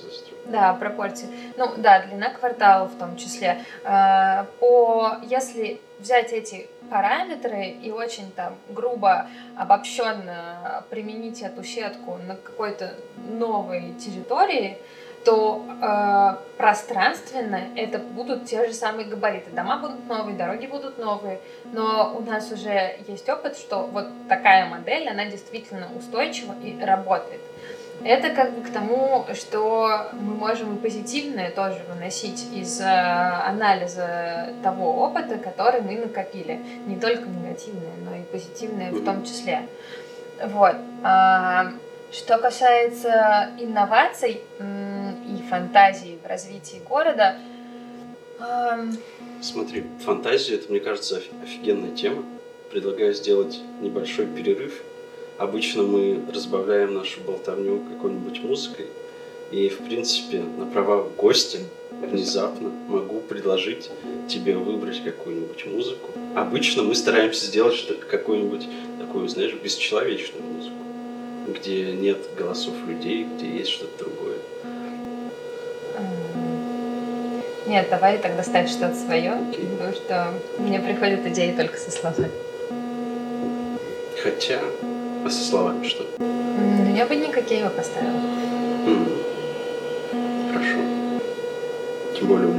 да. 0.46 0.72
да, 0.72 0.74
пропорции. 0.74 1.28
Ну, 1.56 1.72
да, 1.76 2.00
длина 2.00 2.30
квартала 2.30 2.86
в 2.88 2.98
том 2.98 3.16
числе. 3.16 3.64
По, 3.82 5.16
если 5.22 5.80
взять 5.98 6.32
эти 6.32 6.68
параметры 6.94 7.66
и 7.66 7.90
очень 7.90 8.30
там 8.30 8.54
грубо, 8.68 9.26
обобщенно 9.56 10.84
применить 10.90 11.42
эту 11.42 11.64
сетку 11.64 12.18
на 12.24 12.36
какой-то 12.36 12.94
новой 13.16 13.94
территории, 13.94 14.78
то 15.24 15.64
э, 15.66 16.56
пространственно 16.56 17.58
это 17.74 17.98
будут 17.98 18.44
те 18.44 18.68
же 18.68 18.72
самые 18.72 19.08
габариты. 19.08 19.50
Дома 19.50 19.78
будут 19.78 20.06
новые, 20.06 20.36
дороги 20.36 20.66
будут 20.66 20.96
новые, 20.98 21.40
но 21.72 22.14
у 22.16 22.22
нас 22.22 22.52
уже 22.52 23.00
есть 23.08 23.28
опыт, 23.28 23.56
что 23.56 23.86
вот 23.86 24.06
такая 24.28 24.68
модель, 24.68 25.08
она 25.08 25.24
действительно 25.24 25.88
устойчива 25.98 26.54
и 26.62 26.80
работает. 26.80 27.40
Это 28.02 28.30
как 28.30 28.52
бы 28.52 28.62
к 28.62 28.72
тому, 28.72 29.24
что 29.34 30.08
мы 30.12 30.34
можем 30.34 30.76
и 30.76 30.78
позитивное 30.78 31.50
тоже 31.50 31.80
выносить 31.88 32.46
из 32.52 32.80
э, 32.80 32.84
анализа 32.84 34.52
того 34.62 35.04
опыта, 35.04 35.38
который 35.38 35.80
мы 35.80 35.96
накопили. 35.96 36.60
Не 36.86 36.96
только 36.96 37.26
негативное, 37.28 37.94
но 38.04 38.16
и 38.16 38.22
позитивное 38.22 38.90
в 38.90 39.04
том 39.04 39.24
числе. 39.24 39.68
Вот. 40.42 40.74
А, 41.02 41.72
что 42.12 42.38
касается 42.38 43.50
инноваций 43.58 44.42
и 44.60 45.42
фантазии 45.48 46.18
в 46.22 46.26
развитии 46.26 46.80
города... 46.88 47.36
Смотри, 49.40 49.84
фантазия, 50.04 50.56
это, 50.56 50.70
мне 50.70 50.80
кажется, 50.80 51.22
офигенная 51.42 51.94
тема. 51.94 52.24
Предлагаю 52.70 53.14
сделать 53.14 53.60
небольшой 53.80 54.26
перерыв 54.26 54.82
Обычно 55.38 55.82
мы 55.82 56.20
разбавляем 56.32 56.94
нашу 56.94 57.20
болтовню 57.20 57.80
какой-нибудь 57.90 58.42
музыкой. 58.42 58.86
И, 59.50 59.68
в 59.68 59.78
принципе, 59.78 60.40
на 60.40 60.66
правах 60.66 61.06
гостя 61.16 61.58
внезапно 61.90 62.70
могу 62.88 63.20
предложить 63.20 63.90
тебе 64.28 64.56
выбрать 64.56 65.02
какую-нибудь 65.02 65.66
музыку. 65.66 66.10
Обычно 66.34 66.82
мы 66.82 66.94
стараемся 66.94 67.46
сделать 67.46 67.74
что-то 67.74 68.06
какую-нибудь 68.06 68.68
такую, 68.98 69.28
знаешь, 69.28 69.54
бесчеловечную 69.54 70.42
музыку, 70.44 70.76
где 71.48 71.92
нет 71.92 72.18
голосов 72.36 72.74
людей, 72.86 73.26
где 73.36 73.48
есть 73.48 73.70
что-то 73.70 74.04
другое. 74.04 74.38
Нет, 77.66 77.88
давай 77.88 78.18
тогда 78.18 78.42
ставь 78.42 78.68
что-то 78.68 78.94
свое, 78.94 79.30
okay. 79.30 79.66
потому 79.76 79.94
что 79.94 80.34
мне 80.58 80.80
приходят 80.80 81.26
идеи 81.26 81.54
только 81.56 81.78
со 81.78 81.90
словами. 81.90 82.30
Хотя, 84.22 84.60
а 85.24 85.30
со 85.30 85.44
словами 85.44 85.86
что? 85.86 86.06
Ну, 86.18 86.94
я 86.94 87.06
бы 87.06 87.16
никакие 87.16 87.60
его 87.60 87.70
поставила. 87.70 88.20
Хорошо. 90.52 90.78
Тем 92.16 92.28
более 92.28 92.48
у 92.48 92.52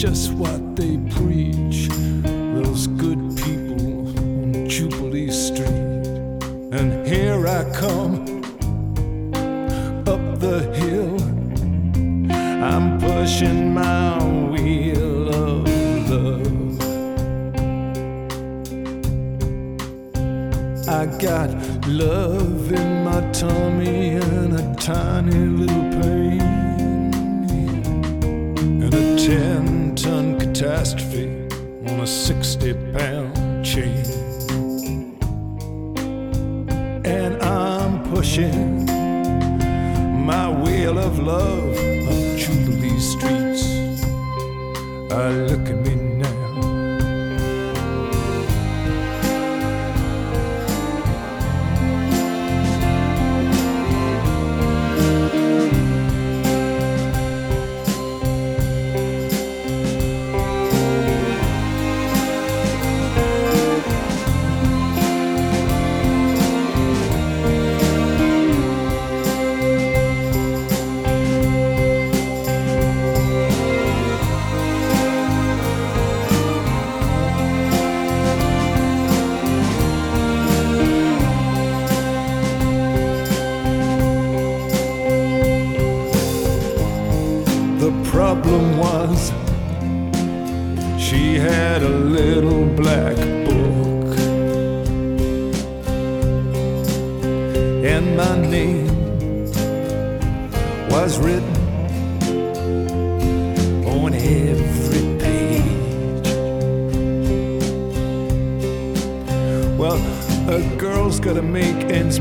just 0.00 0.32
what 0.32 0.69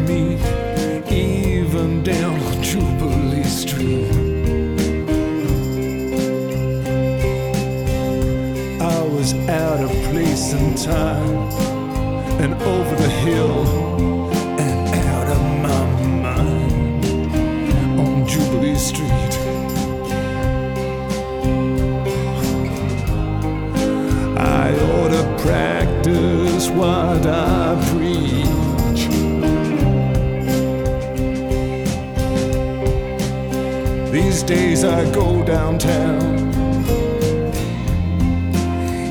me 0.08 0.38
even 1.10 2.04
down 2.04 2.40
Jubilee 2.62 3.44
Street. 3.44 4.12
I 8.82 9.02
was 9.16 9.34
out 9.50 9.80
of 9.82 9.92
place 10.12 10.54
and 10.54 10.78
time 10.78 11.38
and 12.44 12.54
over 12.62 12.96
the 12.96 13.10
hill 13.10 14.30
and 14.60 14.88
out 15.08 15.28
of 15.36 15.42
my 15.68 15.86
mind 16.26 17.06
on 18.00 18.28
Jubilee 18.28 18.76
Street. 18.76 19.34
I 24.38 24.72
ought 24.92 25.10
to 25.10 25.44
practice 25.44 26.70
what 26.70 27.26
I 27.26 27.69
days 34.50 34.84
I 34.84 35.04
go 35.12 35.44
downtown 35.44 36.24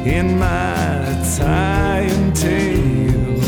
in 0.04 0.36
my 0.36 0.98
tie 1.36 2.08
and 2.10 2.34
tails. 2.34 3.46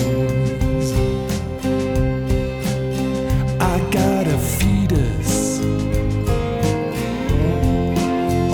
I 3.61 3.77
got 3.91 4.29
a 4.29 4.39
fetus 4.39 5.59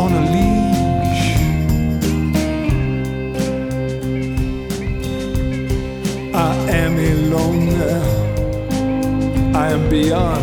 on 0.03 0.11
a 0.21 0.23
leash. 0.35 1.27
I 6.35 6.55
am 6.83 6.95
alone 7.13 7.61
now. 7.83 8.07
I 9.61 9.73
am 9.73 9.91
beyond 9.91 10.36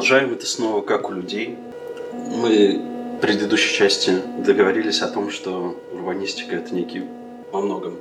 Продолжаем 0.00 0.32
это 0.32 0.46
снова 0.46 0.80
как 0.80 1.10
у 1.10 1.12
людей. 1.12 1.58
Мы 2.14 2.80
в 3.18 3.20
предыдущей 3.20 3.74
части 3.74 4.14
договорились 4.38 5.02
о 5.02 5.08
том, 5.08 5.30
что 5.30 5.78
урбанистика 5.92 6.56
это 6.56 6.74
некий 6.74 7.04
во 7.52 7.60
многом 7.60 7.98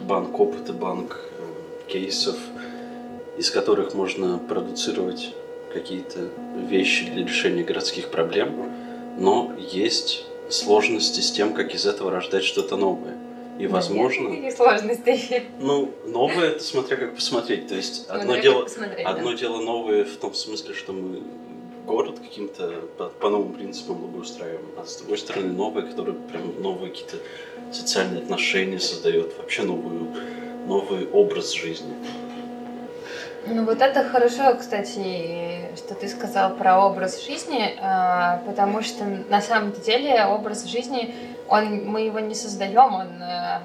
банк 0.00 0.40
опыта, 0.40 0.72
банк 0.72 1.20
э, 1.20 1.92
кейсов, 1.92 2.36
из 3.36 3.50
которых 3.50 3.92
можно 3.92 4.38
продуцировать 4.38 5.34
какие-то 5.74 6.30
вещи 6.56 7.04
для 7.10 7.26
решения 7.26 7.62
городских 7.62 8.08
проблем, 8.08 8.72
но 9.18 9.52
есть 9.58 10.24
сложности 10.48 11.20
с 11.20 11.30
тем, 11.32 11.52
как 11.52 11.74
из 11.74 11.84
этого 11.84 12.10
рождать 12.10 12.44
что-то 12.44 12.78
новое. 12.78 13.18
И, 13.58 13.66
возможно, 13.66 14.30
И 14.30 14.50
сложностей. 14.50 15.42
ну, 15.60 15.90
новое, 16.06 16.52
это 16.52 16.64
смотря 16.64 16.96
как 16.96 17.14
посмотреть. 17.14 17.68
То 17.68 17.74
есть, 17.74 18.06
одно 18.08 18.24
Смотря 18.24 18.42
дело, 18.42 18.54
как 18.54 18.64
посмотреть, 18.64 19.04
да. 19.04 19.10
одно 19.10 19.32
дело 19.34 19.60
новое 19.60 20.04
в 20.04 20.16
том 20.16 20.32
смысле, 20.32 20.74
что 20.74 20.94
мы 20.94 21.20
город 21.86 22.18
каким-то 22.18 22.82
по, 22.96 23.06
по 23.08 23.28
новым 23.28 23.52
принципам 23.52 23.96
благоустраиваем, 23.96 24.66
а 24.76 24.84
с 24.84 24.96
другой 24.98 25.18
стороны 25.18 25.52
новое, 25.52 25.82
которое 25.82 26.12
прям 26.12 26.60
новые 26.62 26.90
какие-то 26.90 27.16
социальные 27.72 28.22
отношения 28.22 28.78
создает, 28.78 29.36
вообще 29.38 29.62
новую, 29.62 30.14
новый 30.66 31.08
образ 31.10 31.52
жизни. 31.52 31.94
Ну 33.46 33.64
вот 33.64 33.80
это 33.82 34.04
хорошо, 34.04 34.54
кстати, 34.56 35.68
что 35.76 35.94
ты 35.94 36.08
сказал 36.08 36.54
про 36.56 36.86
образ 36.86 37.24
жизни, 37.26 37.76
а, 37.80 38.40
потому 38.46 38.82
что 38.82 39.04
на 39.04 39.40
самом 39.40 39.72
деле 39.72 40.24
образ 40.26 40.64
жизни, 40.64 41.14
он, 41.48 41.84
мы 41.86 42.02
его 42.02 42.20
не 42.20 42.36
создаем, 42.36 42.94
он 42.94 43.20
э, 43.20 43.60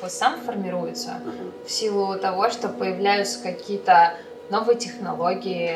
вот 0.00 0.12
сам 0.12 0.40
формируется 0.40 1.20
в 1.66 1.70
силу 1.70 2.16
того, 2.18 2.50
что 2.50 2.68
появляются 2.68 3.42
какие-то 3.42 4.14
новые 4.50 4.78
технологии, 4.78 5.74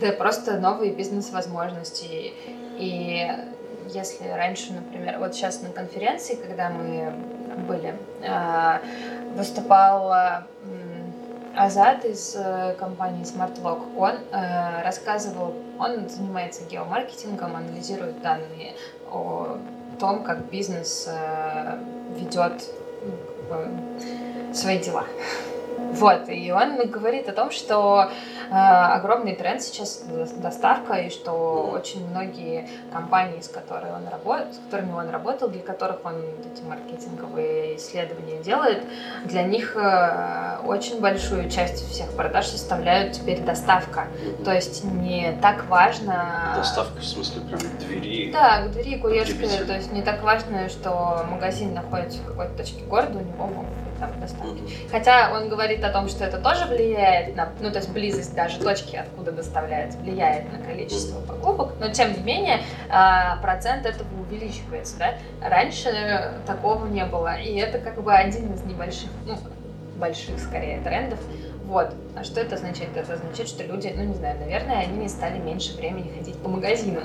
да 0.00 0.12
просто 0.12 0.58
новые 0.58 0.92
бизнес-возможности. 0.92 2.32
И 2.78 3.30
если 3.88 4.28
раньше, 4.28 4.72
например, 4.72 5.18
вот 5.18 5.34
сейчас 5.34 5.62
на 5.62 5.70
конференции, 5.70 6.34
когда 6.36 6.70
мы 6.70 7.12
были, 7.66 7.94
а, 8.26 8.80
выступал 9.34 10.12
а, 10.12 10.46
Азат 11.56 12.04
из 12.04 12.36
э, 12.36 12.74
компании 12.78 13.24
SmartLock, 13.24 13.96
он 13.98 14.14
э, 14.30 14.82
рассказывал, 14.82 15.54
он 15.80 16.08
занимается 16.08 16.62
геомаркетингом, 16.64 17.56
анализирует 17.56 18.22
данные 18.22 18.74
о 19.10 19.58
том, 19.98 20.22
как 20.22 20.48
бизнес 20.48 21.08
э, 21.08 21.78
ведет 22.14 22.64
ну, 23.50 24.54
свои 24.54 24.78
дела. 24.78 25.04
Вот, 25.90 26.28
и 26.28 26.52
он 26.52 26.76
говорит 26.88 27.28
о 27.28 27.32
том, 27.32 27.50
что 27.50 28.10
э, 28.50 28.54
огромный 28.54 29.34
тренд 29.34 29.62
сейчас 29.62 30.02
до- 30.02 30.26
доставка, 30.40 30.94
и 30.94 31.10
что 31.10 31.70
очень 31.72 32.06
многие 32.08 32.68
компании, 32.92 33.40
с, 33.40 33.48
которыми 33.48 33.92
он 33.92 34.08
работает, 34.08 34.54
с 34.54 34.58
которыми 34.58 34.92
он 34.92 35.10
работал, 35.10 35.48
для 35.48 35.62
которых 35.62 36.04
он 36.04 36.14
эти 36.52 36.62
маркетинговые 36.62 37.76
исследования 37.76 38.40
делает, 38.42 38.84
для 39.24 39.42
них 39.42 39.76
э, 39.76 40.58
очень 40.64 41.00
большую 41.00 41.50
часть 41.50 41.88
всех 41.90 42.10
продаж 42.12 42.46
составляют 42.46 43.12
теперь 43.12 43.40
доставка. 43.40 44.06
То 44.44 44.52
есть 44.52 44.84
не 44.84 45.36
так 45.42 45.66
важно... 45.68 46.54
Доставка 46.56 47.00
в 47.00 47.04
смысле 47.04 47.42
прям 47.42 47.60
двери. 47.80 48.30
Да, 48.32 48.62
к 48.62 48.70
двери 48.70 48.98
курьерская, 48.98 49.64
то 49.64 49.74
есть 49.74 49.92
не 49.92 50.02
так 50.02 50.22
важно, 50.22 50.68
что 50.68 51.24
магазин 51.30 51.74
находится 51.74 52.18
в 52.20 52.26
какой-то 52.26 52.54
точке 52.56 52.84
города, 52.84 53.18
у 53.18 53.22
него 53.22 53.46
могут 53.46 53.89
там 54.00 54.18
доставки. 54.20 54.62
Хотя 54.90 55.30
он 55.32 55.48
говорит 55.48 55.84
о 55.84 55.90
том, 55.90 56.08
что 56.08 56.24
это 56.24 56.38
тоже 56.38 56.64
влияет 56.64 57.36
на, 57.36 57.50
ну 57.60 57.70
то 57.70 57.78
есть 57.78 57.90
близость 57.90 58.34
даже 58.34 58.58
точки, 58.58 58.96
откуда 58.96 59.30
доставляется, 59.32 59.98
влияет 59.98 60.50
на 60.52 60.58
количество 60.58 61.20
покупок, 61.20 61.74
но 61.78 61.90
тем 61.90 62.12
не 62.12 62.22
менее 62.22 62.60
а, 62.88 63.36
процент 63.36 63.86
этого 63.86 64.08
увеличивается, 64.20 64.96
да. 64.98 65.14
Раньше 65.40 66.34
такого 66.46 66.86
не 66.86 67.04
было, 67.04 67.38
и 67.38 67.54
это 67.56 67.78
как 67.78 68.02
бы 68.02 68.12
один 68.12 68.52
из 68.54 68.62
небольших, 68.64 69.10
ну 69.26 69.36
больших 69.96 70.40
скорее 70.40 70.80
трендов. 70.80 71.20
Вот. 71.70 71.94
А 72.16 72.24
что 72.24 72.40
это 72.40 72.56
означает? 72.56 72.96
Это 72.96 73.12
означает, 73.12 73.48
что 73.48 73.62
люди, 73.62 73.94
ну 73.96 74.02
не 74.02 74.14
знаю, 74.14 74.40
наверное, 74.40 74.80
они 74.80 74.98
не 74.98 75.08
стали 75.08 75.38
меньше 75.38 75.76
времени 75.76 76.10
ходить 76.18 76.36
по 76.42 76.48
магазинам. 76.48 77.04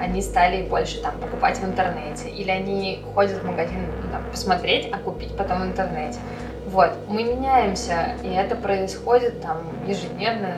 Они 0.00 0.22
стали 0.22 0.66
больше 0.66 1.02
там 1.02 1.18
покупать 1.18 1.58
в 1.58 1.64
интернете. 1.66 2.30
Или 2.30 2.50
они 2.50 3.04
ходят 3.12 3.42
в 3.42 3.44
магазин 3.44 3.92
ну, 4.02 4.10
там, 4.10 4.22
посмотреть, 4.30 4.88
а 4.90 4.96
купить 4.96 5.36
потом 5.36 5.60
в 5.60 5.64
интернете. 5.66 6.18
Вот. 6.66 6.92
Мы 7.08 7.24
меняемся, 7.24 8.16
и 8.22 8.28
это 8.28 8.56
происходит 8.56 9.42
там 9.42 9.58
ежедневно, 9.86 10.54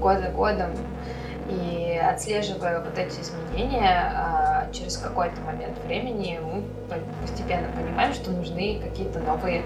год 0.00 0.18
за 0.18 0.30
годом. 0.30 0.72
И 1.48 1.96
отслеживая 1.96 2.80
вот 2.80 2.98
эти 2.98 3.20
изменения, 3.20 4.10
а, 4.16 4.66
через 4.72 4.96
какой-то 4.96 5.40
момент 5.42 5.78
времени 5.84 6.40
мы 6.42 6.64
постепенно 7.22 7.68
понимаем, 7.68 8.12
что 8.14 8.32
нужны 8.32 8.80
какие-то 8.82 9.20
новые 9.20 9.62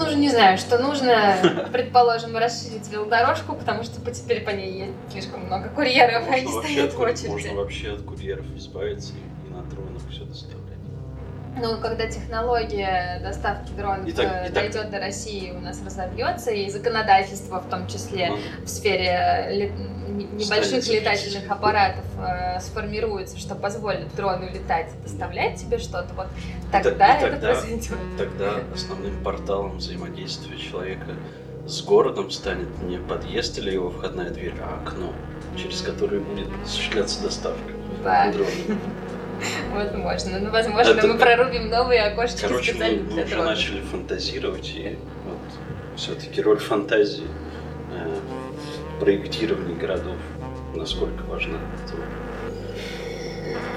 ну, 0.00 0.08
уже 0.08 0.16
не 0.16 0.30
знаю, 0.30 0.58
что 0.58 0.78
нужно, 0.78 1.68
предположим, 1.72 2.36
расширить 2.36 2.88
велодорожку, 2.90 3.54
потому 3.54 3.82
что 3.82 4.00
теперь 4.10 4.42
по 4.42 4.50
ней 4.50 4.80
есть 4.80 4.92
слишком 5.12 5.46
много 5.46 5.68
курьеров, 5.68 6.26
можно 6.26 6.34
они 6.34 6.48
стоят 6.48 6.94
в 6.94 7.00
очереди. 7.00 7.28
Можно 7.28 7.54
вообще 7.54 7.92
от 7.92 8.02
курьеров 8.02 8.46
избавиться 8.56 9.12
и 9.14 9.52
на 9.52 9.62
дронах 9.62 10.02
все 10.10 10.24
доставлять. 10.24 10.59
Ну, 11.58 11.76
когда 11.78 12.06
технология 12.06 13.20
доставки 13.22 13.72
дронов 13.72 14.06
И 14.06 14.12
так- 14.12 14.26
э, 14.26 14.48
и 14.48 14.52
так- 14.52 14.54
дойдет 14.72 14.90
до 14.90 14.98
России, 15.00 15.50
у 15.50 15.60
нас 15.60 15.80
разовьется, 15.84 16.50
и 16.52 16.70
законодательство 16.70 17.60
в 17.60 17.68
том 17.68 17.86
числе 17.86 18.28
Ну, 18.30 18.38
в 18.64 18.68
сфере 18.68 19.06
э, 19.06 19.66
н- 19.68 20.36
небольших 20.36 20.82
Станет 20.84 20.88
летательных 20.88 21.50
аппаратов 21.50 22.04
э, 22.18 22.60
сформируется, 22.60 23.38
что 23.38 23.54
позволит 23.56 24.14
дрону 24.14 24.48
летать 24.50 24.88
и 24.98 25.02
доставлять 25.02 25.56
тебе 25.60 25.78
что-то, 25.78 26.14
вот 26.14 26.26
И 26.28 26.72
тогда 26.72 26.90
та- 26.92 27.14
и 27.14 27.22
это 27.24 27.30
тогда- 27.32 27.52
произойдет. 27.54 27.98
Тогда 28.16 28.50
основным 28.74 29.22
порталом 29.24 29.78
взаимодействия 29.78 30.56
человека 30.56 31.10
с 31.66 31.82
городом 31.82 32.30
станет 32.30 32.68
не 32.82 32.98
подъезд 32.98 33.58
или 33.58 33.72
его 33.72 33.90
входная 33.90 34.30
дверь, 34.30 34.54
а 34.62 34.80
окно, 34.82 35.12
через 35.56 35.82
которое 35.82 36.20
будет 36.20 36.48
осуществляться 36.64 37.22
доставка 37.22 37.72
Да, 38.04 38.30
дронов. 38.32 38.50
возможно. 39.74 40.38
Ну, 40.40 40.50
возможно, 40.50 40.92
Это- 40.92 41.06
мы 41.06 41.18
прорубим 41.18 41.68
новые 41.68 42.02
окошечки 42.02 42.42
Короче, 42.42 42.72
мы, 42.72 42.78
специально 42.78 43.02
мы 43.02 43.10
для 43.12 43.24
уже 43.24 43.42
начали 43.42 43.80
фантазировать, 43.82 44.72
и 44.74 44.98
вот 45.24 45.38
все-таки 45.96 46.40
роль 46.42 46.58
фантазии 46.58 47.26
э, 47.92 48.14
в 48.96 49.00
проектировании 49.00 49.74
городов, 49.74 50.16
насколько 50.74 51.22
важна. 51.24 51.58
это 51.84 51.94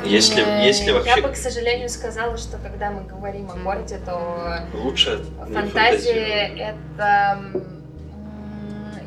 Если, 0.07 0.41
Э, 0.43 0.65
если 0.65 0.87
Я 0.87 0.93
вообще 0.95 1.21
бы, 1.21 1.29
к 1.29 1.35
сожалению, 1.35 1.89
сказала, 1.89 2.37
что 2.37 2.57
когда 2.57 2.91
мы 2.91 3.03
говорим 3.03 3.49
о 3.51 3.55
городе, 3.55 3.99
то 4.05 4.59
лучше 4.73 5.23
Фантазия 5.51 6.75
это... 6.87 7.39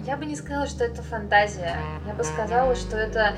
Я 0.06 0.16
бы 0.16 0.24
не 0.24 0.36
сказала, 0.36 0.66
что 0.68 0.84
это 0.84 1.02
фантазия. 1.02 1.76
Я 2.06 2.14
бы 2.14 2.22
сказала, 2.22 2.76
что 2.76 2.96
это 2.96 3.34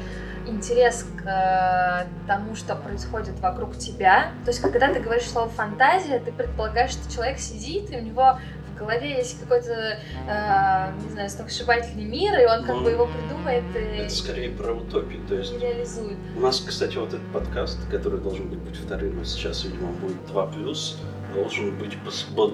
интерес 0.48 1.04
к 1.04 1.26
э, 1.26 2.06
тому, 2.26 2.54
что 2.56 2.74
происходит 2.76 3.38
вокруг 3.40 3.76
тебя. 3.78 4.32
То 4.44 4.50
есть, 4.50 4.60
когда 4.60 4.92
ты 4.92 5.00
говоришь 5.00 5.28
слово 5.28 5.48
фантазия, 5.48 6.18
ты 6.18 6.32
предполагаешь, 6.32 6.90
что 6.90 7.10
человек 7.12 7.38
сидит, 7.38 7.90
и 7.92 7.96
у 7.96 8.00
него 8.00 8.38
в 8.74 8.78
голове 8.78 9.16
есть 9.16 9.40
какой-то, 9.40 9.72
э, 9.72 10.92
не 11.04 11.10
знаю, 11.10 11.28
сногсшибательный 11.28 12.04
мир, 12.04 12.38
и 12.38 12.46
он 12.46 12.64
как 12.64 12.76
Ну, 12.76 12.84
бы 12.84 12.90
его 12.90 13.06
придумает 13.06 13.64
и, 13.74 13.78
Это 14.02 14.14
скорее 14.14 14.50
про 14.50 14.72
утопию. 14.72 15.20
То 15.26 15.34
есть 15.34 15.52
и 15.54 15.58
реализует. 15.58 16.16
у 16.36 16.40
нас, 16.40 16.60
кстати, 16.60 16.96
вот 16.96 17.08
этот 17.08 17.26
подкаст, 17.32 17.78
который 17.90 18.20
должен 18.20 18.48
быть, 18.48 18.76
вторым, 18.76 19.20
а 19.20 19.24
сейчас, 19.24 19.64
видимо, 19.64 19.88
будет 19.92 20.24
2 20.26 20.46
плюс, 20.48 20.98
должен 21.34 21.76
быть 21.76 21.96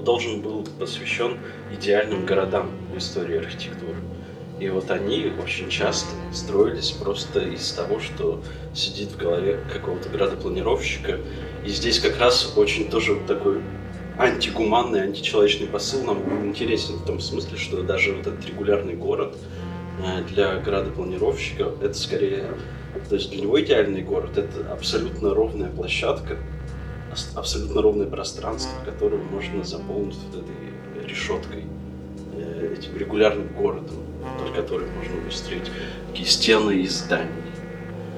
должен 0.05 0.41
был 0.41 0.67
посвящен 0.79 1.39
идеальным 1.71 2.27
городам 2.27 2.71
в 2.93 2.99
истории 2.99 3.39
архитектуры. 3.39 3.97
И 4.65 4.71
вот 4.71 4.91
они 4.91 5.31
очень 5.45 5.69
часто 5.69 6.09
строились 6.33 6.91
просто 6.91 7.41
из 7.41 7.71
того, 7.73 8.01
что 8.01 8.41
сидит 8.73 9.11
в 9.11 9.19
голове 9.19 9.61
какого-то 9.71 10.09
градопланировщика. 10.09 11.19
И 11.67 11.69
здесь 11.69 12.01
как 12.01 12.19
раз 12.19 12.55
очень 12.57 12.89
тоже 12.89 13.21
такой 13.29 13.61
антигуманный, 14.17 15.03
античеловечный 15.03 15.67
посыл 15.67 16.05
нам 16.05 16.47
интересен 16.49 16.95
в 16.95 17.05
том 17.05 17.21
смысле, 17.21 17.59
что 17.59 17.83
даже 17.83 18.15
вот 18.15 18.27
этот 18.27 18.47
регулярный 18.47 18.95
город 18.95 19.37
э, 20.03 20.23
для 20.31 20.57
градопланировщика 20.61 21.73
это 21.83 21.93
скорее, 21.93 22.47
то 23.11 23.17
есть 23.17 23.33
для 23.33 23.43
него 23.43 23.61
идеальный 23.61 24.01
город 24.01 24.39
это 24.39 24.73
абсолютно 24.73 25.35
ровная 25.35 25.69
площадка, 25.69 26.39
абсолютно 27.35 27.83
ровное 27.83 28.07
пространство, 28.07 28.73
которое 28.87 29.23
можно 29.25 29.63
заполнить 29.63 30.17
вот 30.33 30.43
этой 30.43 31.07
решеткой, 31.07 31.65
э, 32.33 32.77
этим 32.79 32.97
регулярным 32.97 33.49
городом, 33.49 34.04
вдоль 34.37 34.53
которой 34.55 34.89
можно 34.91 35.17
выстроить 35.21 35.71
такие 36.09 36.27
стены 36.29 36.73
из 36.83 36.99
зданий. 36.99 37.31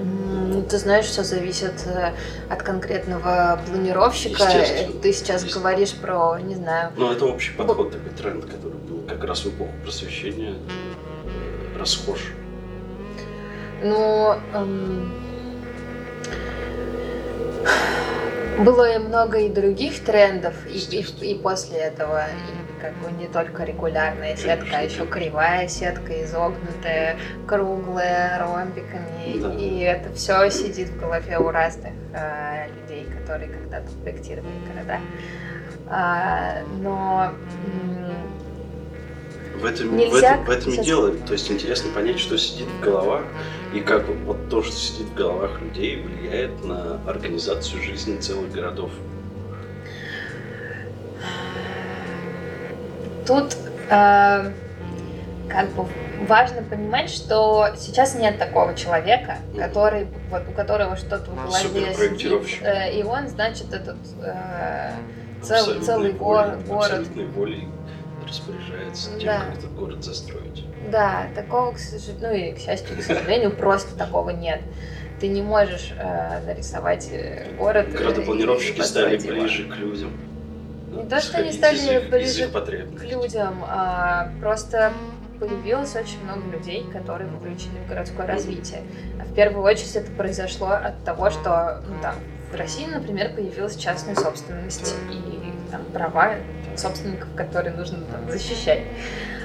М, 0.00 0.64
Ты 0.68 0.78
знаешь, 0.78 1.06
все 1.06 1.22
зависит 1.22 1.86
э, 1.86 2.12
от 2.50 2.62
конкретного 2.62 3.60
планировщика. 3.66 4.44
Ты 5.02 5.12
сейчас 5.12 5.44
говоришь 5.44 5.92
про, 5.94 6.38
не 6.38 6.54
знаю, 6.54 6.92
Но 6.96 7.12
это 7.12 7.24
общий 7.26 7.52
подход, 7.52 7.92
такой 7.92 8.10
тренд, 8.12 8.44
который 8.44 8.78
был 8.78 9.02
как 9.08 9.22
раз 9.24 9.44
в 9.44 9.48
эпоху 9.48 9.72
просвещения 9.82 10.54
э, 10.54 11.78
расхож. 11.78 12.20
Ну, 13.82 14.34
эм, 14.54 15.12
было 18.64 18.90
и 18.94 18.98
много 18.98 19.38
и 19.38 19.48
других 19.50 20.02
трендов, 20.04 20.54
и, 20.66 20.78
и, 20.78 21.04
и 21.30 21.34
после 21.34 21.78
этого, 21.78 22.24
и 22.26 22.65
как 22.80 22.94
бы 22.94 23.10
не 23.12 23.28
только 23.28 23.64
регулярная 23.64 24.36
сетка, 24.36 24.78
а 24.78 24.82
еще 24.82 25.06
кривая 25.06 25.68
сетка, 25.68 26.22
изогнутая, 26.24 27.16
круглая, 27.46 28.38
ромбиками, 28.38 29.38
Да. 29.40 29.54
и 29.54 29.80
это 29.80 30.12
все 30.14 30.48
сидит 30.50 30.88
в 30.88 30.98
голове 31.00 31.38
у 31.38 31.50
разных 31.50 31.92
э, 32.12 32.68
людей, 32.80 33.06
которые 33.20 33.50
когда-то 33.50 33.90
проектировали 34.02 34.52
города. 34.72 35.00
А, 35.88 36.62
но 36.80 37.32
В 39.60 39.64
этом, 39.64 39.88
в 39.88 39.92
Нельзя 39.94 40.34
этом, 40.34 40.44
в 40.44 40.50
этом 40.50 40.72
и 40.72 40.84
дело. 40.84 41.12
То 41.26 41.32
есть 41.32 41.50
интересно 41.50 41.90
понять, 41.94 42.18
что 42.18 42.36
сидит 42.36 42.66
в 42.66 42.80
головах, 42.80 43.22
и 43.72 43.80
как 43.80 44.06
вот 44.08 44.48
то, 44.48 44.62
что 44.62 44.72
сидит 44.74 45.06
в 45.08 45.14
головах 45.14 45.60
людей, 45.60 46.02
влияет 46.02 46.64
на 46.64 47.00
организацию 47.06 47.82
жизни 47.82 48.18
целых 48.18 48.52
городов. 48.52 48.90
Тут 53.26 53.56
э, 53.90 54.52
как 55.48 55.68
бы 55.74 55.86
важно 56.26 56.62
понимать, 56.62 57.10
что 57.10 57.68
сейчас 57.76 58.14
нет 58.14 58.38
такого 58.38 58.74
человека, 58.74 59.38
который 59.56 60.06
вот 60.30 60.42
у 60.48 60.52
которого 60.52 60.96
что-то 60.96 61.30
в 61.30 61.34
голове 61.36 61.94
сидит, 61.94 62.62
э, 62.62 62.98
и 62.98 63.02
он, 63.02 63.28
значит, 63.28 63.72
этот 63.72 63.96
э, 64.22 64.90
цел- 65.42 65.56
Абсолютной 65.58 65.84
целый 65.86 66.12
волей- 66.12 66.18
гор- 66.18 66.56
город. 66.66 66.84
Абсолютной 66.90 67.26
волей 67.26 67.68
распоряжается 68.26 69.10
тем, 69.18 69.26
Да. 69.26 69.40
как 69.40 69.58
этот 69.58 69.74
город 69.74 70.04
застроить. 70.04 70.64
Да, 70.90 71.26
такого, 71.34 71.72
к 71.72 71.78
сожалению, 71.78 72.20
ну 72.28 72.34
и 72.34 72.52
к 72.52 72.58
счастью, 72.58 72.96
к 72.96 73.02
сожалению, 73.02 73.50
просто 73.50 73.96
такого 73.96 74.30
нет. 74.30 74.60
Ты 75.20 75.28
не 75.28 75.42
можешь 75.42 75.94
э, 75.98 76.40
нарисовать 76.46 77.08
э, 77.10 77.46
город. 77.58 77.86
э, 77.88 77.96
Градопланировщики 77.98 78.80
стали 78.82 79.16
ближе 79.16 79.64
к 79.68 79.76
людям. 79.76 80.12
Не 80.96 81.08
то, 81.08 81.20
что 81.20 81.38
они 81.38 81.52
стали 81.52 82.08
ближе 82.10 82.48
к 82.48 83.02
людям, 83.02 83.64
а 83.66 84.30
просто 84.40 84.92
появилось 85.38 85.94
очень 85.94 86.22
много 86.24 86.48
людей, 86.50 86.86
которые 86.92 87.28
вовлечены 87.30 87.80
в 87.84 87.88
городское 87.88 88.26
развитие. 88.26 88.82
А 89.20 89.24
в 89.24 89.34
первую 89.34 89.64
очередь 89.64 89.94
это 89.94 90.10
произошло 90.12 90.70
от 90.70 91.04
того, 91.04 91.30
что 91.30 91.82
ну, 91.86 92.00
там, 92.00 92.14
в 92.50 92.54
России, 92.54 92.86
например, 92.86 93.34
появилась 93.34 93.76
частная 93.76 94.14
собственность 94.14 94.94
и 95.10 95.52
там, 95.70 95.84
права 95.92 96.36
собственников, 96.76 97.28
которые 97.36 97.74
нужно 97.74 98.04
там, 98.06 98.30
защищать. 98.30 98.82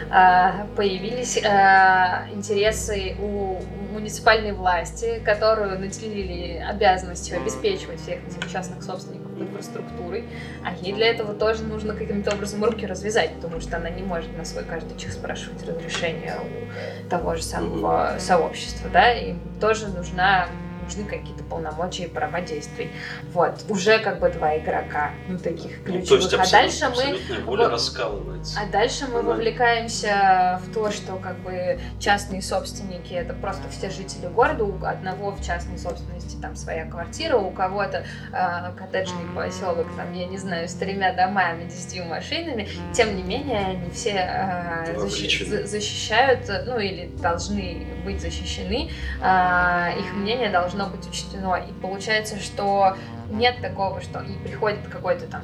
А, 0.10 0.68
Появились 0.76 1.42
а, 1.44 2.28
интересы 2.34 3.16
у 3.22 3.62
муниципальной 3.94 4.52
власти, 4.52 5.22
которую 5.24 5.80
наделили 5.80 6.58
обязанностью 6.58 7.38
обеспечивать 7.38 8.02
всех 8.02 8.20
этих 8.28 8.52
частных 8.52 8.84
собственников 8.84 9.31
инфраструктурой. 9.41 10.25
А 10.63 10.73
ей 10.73 10.93
для 10.93 11.08
этого 11.08 11.34
тоже 11.34 11.63
нужно 11.63 11.93
каким-то 11.93 12.34
образом 12.34 12.63
руки 12.63 12.86
развязать, 12.86 13.34
потому 13.36 13.59
что 13.61 13.78
она 13.78 13.89
не 13.89 14.03
может 14.03 14.36
на 14.38 14.45
свой 14.45 14.63
каждый 14.63 14.97
чих 14.97 15.11
спрашивать 15.13 15.66
разрешения 15.68 16.36
у 16.39 17.09
того 17.09 17.36
же 17.36 17.43
самого 17.43 18.16
сообщества, 18.20 18.89
да, 18.91 19.13
им 19.13 19.39
тоже 19.59 19.88
нужна 19.88 20.47
нужны 20.84 21.05
какие-то 21.05 21.43
полномочия 21.43 22.05
и 22.05 22.07
права 22.07 22.41
действий. 22.41 22.91
Вот, 23.34 23.65
уже 23.69 23.99
как 23.99 24.19
бы 24.19 24.29
два 24.29 24.57
игрока, 24.57 25.11
ну, 25.27 25.38
таких 25.38 25.84
ключевых. 25.84 26.09
Ну, 26.09 26.29
то 26.29 26.38
есть 26.38 26.49
а 26.49 26.51
дальше 26.51 26.93
мы... 26.95 27.43
воля 27.43 27.69
раскалывается. 27.69 28.59
А 28.59 28.71
дальше 28.71 29.07
мы 29.07 29.21
вовлекаемся 29.21 30.59
в 30.63 30.73
то, 30.73 30.91
что 30.91 31.17
как 31.17 31.39
бы 31.39 31.79
частные 31.99 32.41
собственники, 32.41 33.13
это 33.13 33.34
просто 33.34 33.63
все 33.69 33.89
жители 33.89 34.27
города, 34.27 34.63
у 34.63 34.84
одного 34.84 35.32
в 35.32 35.45
частной 35.45 35.77
собственности 35.77 36.38
там 36.41 36.55
своя 36.55 36.86
квартира, 36.86 37.38
у 37.38 37.51
кого-то 37.51 38.05
э, 38.32 38.77
коттеджный 38.77 39.25
поселок, 39.36 39.88
там, 39.95 40.13
я 40.13 40.25
не 40.25 40.38
знаю, 40.38 40.67
с 40.67 40.73
тремя 40.73 41.13
домами, 41.13 41.65
десятью 41.65 42.05
машинами, 42.05 42.67
тем 42.93 43.15
не 43.15 43.23
менее, 43.23 43.59
они 43.59 43.89
все 43.91 44.13
э, 44.15 44.97
защ... 44.97 45.43
защищают, 45.65 46.49
ну, 46.65 46.79
или 46.79 47.09
должны 47.21 47.86
быть 48.05 48.21
защищены, 48.21 48.89
э, 49.21 49.99
их 49.99 50.13
мнение 50.13 50.49
должно 50.49 50.70
быть 50.88 51.07
учтено. 51.07 51.55
И 51.55 51.72
получается, 51.74 52.39
что 52.39 52.97
нет 53.30 53.61
такого, 53.61 54.01
что 54.01 54.22
и 54.22 54.34
приходит 54.43 54.88
какой-то 54.88 55.28
там 55.28 55.43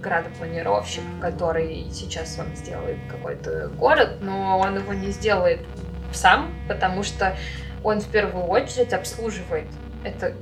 градопланировщик, 0.00 1.04
который 1.20 1.86
сейчас 1.92 2.38
он 2.38 2.54
сделает 2.56 2.98
какой-то 3.08 3.68
город, 3.68 4.18
но 4.20 4.58
он 4.58 4.76
его 4.78 4.92
не 4.92 5.10
сделает 5.10 5.60
сам, 6.12 6.52
потому 6.68 7.02
что 7.02 7.36
он 7.84 8.00
в 8.00 8.08
первую 8.08 8.44
очередь 8.46 8.92
обслуживает 8.92 9.68
это 10.04 10.34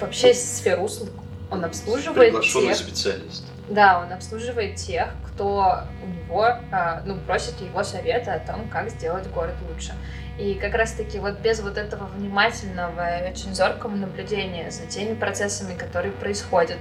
вообще 0.00 0.34
сферу 0.34 0.84
услуг. 0.84 1.10
Он 1.50 1.64
обслуживает 1.64 2.30
Приглашенный 2.30 2.68
тех, 2.68 2.76
специалист. 2.76 3.44
Да, 3.68 4.00
он 4.04 4.12
обслуживает 4.12 4.76
тех, 4.76 5.08
кто 5.26 5.82
у 6.02 6.06
него, 6.06 6.44
а, 6.70 7.02
ну, 7.04 7.16
просит 7.26 7.60
его 7.60 7.82
совета 7.82 8.34
о 8.34 8.38
том, 8.40 8.68
как 8.68 8.90
сделать 8.90 9.28
город 9.28 9.54
лучше. 9.68 9.94
И 10.40 10.54
как 10.54 10.74
раз-таки 10.74 11.18
вот 11.18 11.40
без 11.40 11.60
вот 11.60 11.76
этого 11.76 12.06
внимательного 12.06 13.18
и 13.18 13.30
очень 13.30 13.54
зоркого 13.54 13.94
наблюдения 13.94 14.70
за 14.70 14.86
теми 14.86 15.14
процессами, 15.14 15.76
которые 15.76 16.12
происходят, 16.12 16.78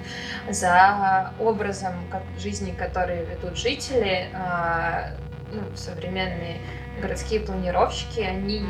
за 0.49 1.33
образом 1.41 1.93
жизни, 2.37 2.71
который 2.71 3.25
ведут 3.25 3.57
жители, 3.57 4.29
а, 4.33 5.11
ну, 5.51 5.61
современные 5.75 6.59
городские 7.01 7.41
планировщики, 7.41 8.21
они 8.21 8.63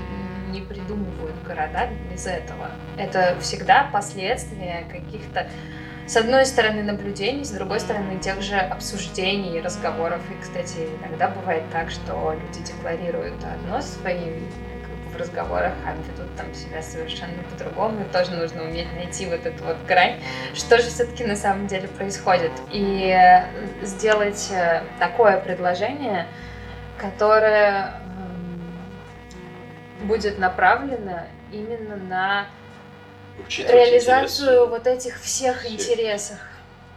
не 0.49 0.61
придумывают 0.61 1.35
города 1.45 1.89
без 2.11 2.25
этого. 2.25 2.71
Это 2.97 3.37
всегда 3.41 3.87
последствия 3.93 4.85
каких-то 4.91 5.47
с 6.07 6.17
одной 6.17 6.47
стороны 6.47 6.81
наблюдений, 6.81 7.45
с 7.45 7.51
другой 7.51 7.79
стороны 7.79 8.17
тех 8.17 8.41
же 8.41 8.55
обсуждений, 8.55 9.61
разговоров. 9.61 10.21
И, 10.31 10.41
кстати, 10.41 10.89
иногда 10.99 11.27
бывает 11.27 11.61
так, 11.71 11.91
что 11.91 12.33
люди 12.33 12.65
декларируют 12.65 13.35
одно 13.43 13.79
своим 13.81 14.49
в 15.11 15.17
разговорах, 15.17 15.73
а 15.85 15.93
ведут 15.93 16.35
там 16.35 16.53
себя 16.53 16.81
совершенно 16.81 17.43
по-другому. 17.43 18.01
И 18.01 18.13
тоже 18.13 18.31
нужно 18.31 18.63
уметь 18.63 18.91
найти 18.93 19.25
вот 19.25 19.45
эту 19.45 19.63
вот 19.63 19.77
грань, 19.87 20.21
что 20.53 20.77
же 20.77 20.89
все-таки 20.89 21.23
на 21.23 21.35
самом 21.35 21.67
деле 21.67 21.87
происходит. 21.87 22.51
И 22.71 23.15
сделать 23.81 24.49
э, 24.51 24.83
такое 24.99 25.39
предложение, 25.39 26.27
которое 26.97 27.93
будет 30.03 30.39
направлено 30.39 31.23
именно 31.51 31.95
на 31.95 32.45
реализацию 33.47 34.47
интересы. 34.47 34.65
вот 34.69 34.87
этих 34.87 35.19
всех, 35.19 35.61
всех 35.61 35.71
интересов. 35.71 36.37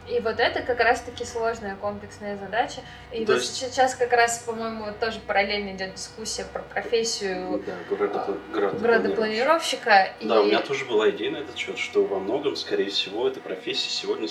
И 0.08 0.20
вот 0.20 0.40
это 0.40 0.62
как 0.62 0.80
раз-таки 0.80 1.24
сложная 1.24 1.76
комплексная 1.76 2.36
задача. 2.36 2.80
И 3.12 3.24
То 3.24 3.32
вот 3.32 3.40
есть... 3.40 3.54
сейчас 3.54 3.94
как 3.94 4.12
раз, 4.12 4.38
по-моему, 4.40 4.86
вот 4.86 4.98
тоже 4.98 5.20
параллельно 5.20 5.70
идет 5.70 5.94
дискуссия 5.94 6.44
про 6.44 6.60
профессию 6.62 7.62
да, 7.66 7.74
градопланировщика. 7.88 8.80
градопланировщика. 8.80 10.14
Да, 10.22 10.36
и... 10.36 10.40
у 10.40 10.44
меня 10.46 10.60
тоже 10.60 10.84
была 10.84 11.10
идея 11.10 11.30
на 11.30 11.36
этот 11.38 11.56
счет, 11.56 11.78
что 11.78 12.04
во 12.04 12.18
многом, 12.18 12.56
скорее 12.56 12.90
всего, 12.90 13.28
эта 13.28 13.40
профессия 13.40 13.90
сегодня 13.90 14.28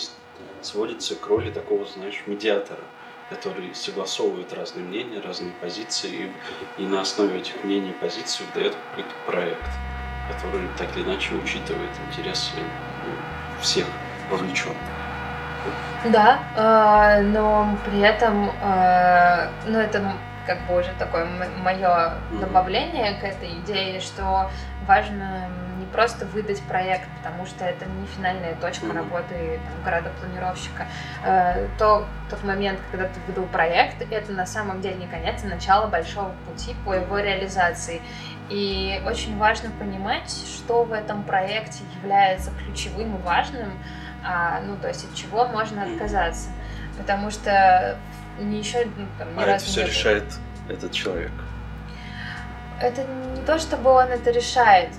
сводится 0.62 1.16
к 1.16 1.26
роли 1.28 1.52
такого, 1.52 1.86
знаешь, 1.86 2.24
медиатора 2.26 2.82
который 3.30 3.74
согласовывает 3.74 4.52
разные 4.52 4.84
мнения, 4.84 5.22
разные 5.22 5.54
позиции, 5.62 6.30
и, 6.78 6.82
и 6.82 6.86
на 6.86 7.00
основе 7.00 7.40
этих 7.40 7.64
мнений 7.64 7.92
и 7.92 7.94
позиций 7.94 8.46
выдает 8.46 8.76
какой-то 8.76 9.16
проект 9.26 9.70
который 10.32 10.68
так 10.78 10.96
или 10.96 11.04
иначе 11.04 11.34
учитывает 11.36 11.90
интересы 12.10 12.52
ну, 12.58 13.62
всех 13.62 13.86
вовлеченных. 14.30 15.01
Да, 16.06 16.40
э, 16.56 17.22
но 17.22 17.78
при 17.86 18.00
этом, 18.00 18.50
э, 18.62 19.48
ну 19.68 19.80
это 19.80 20.14
как 20.46 20.66
бы 20.68 20.80
уже 20.80 20.90
такое 20.98 21.28
мое 21.64 22.14
добавление 22.40 23.14
к 23.20 23.24
этой 23.24 23.60
идее, 23.60 24.00
что 24.00 24.50
важно 24.88 25.48
не 25.80 25.86
просто 25.86 26.26
выдать 26.26 26.62
проект, 26.64 27.08
потому 27.18 27.46
что 27.46 27.66
это 27.66 27.86
не 27.86 28.06
финальная 28.08 28.56
точка 28.56 28.88
mm-hmm. 28.88 28.96
работы 28.96 29.60
там, 29.64 29.84
градопланировщика. 29.84 30.88
Э, 31.24 31.68
то 31.78 32.08
тот 32.30 32.44
момент, 32.44 32.80
когда 32.90 33.08
ты 33.08 33.20
выдал 33.28 33.46
проект, 33.46 34.02
это 34.12 34.32
на 34.32 34.46
самом 34.46 34.82
деле 34.82 34.96
не 34.96 35.08
конец, 35.08 35.42
а 35.44 35.48
начало 35.48 35.88
большого 35.88 36.32
пути 36.48 36.76
по 36.86 36.94
его 36.94 37.20
реализации. 37.20 38.02
И 38.50 39.02
очень 39.06 39.38
важно 39.38 39.70
понимать, 39.80 40.30
что 40.30 40.84
в 40.84 40.92
этом 40.92 41.24
проекте 41.24 41.84
является 42.02 42.52
ключевым 42.52 43.16
и 43.16 43.22
важным, 43.22 43.72
а, 44.24 44.62
ну, 44.62 44.78
то 44.78 44.88
есть 44.88 45.06
от 45.06 45.16
чего 45.16 45.48
можно 45.48 45.84
отказаться. 45.84 46.50
Потому 46.98 47.32
что 47.32 47.98
не 48.40 48.60
еще 48.60 48.86
ну, 48.98 49.08
там, 49.18 49.36
ни 49.36 49.42
а 49.42 49.46
разу 49.46 49.56
это 49.56 49.66
все 49.66 49.86
решает 49.86 50.24
этот 50.70 50.92
человек. 50.92 51.32
Это 52.80 53.04
не 53.04 53.42
то, 53.46 53.60
чтобы 53.60 53.92
он 53.92 54.08
это 54.08 54.32
решает, 54.32 54.90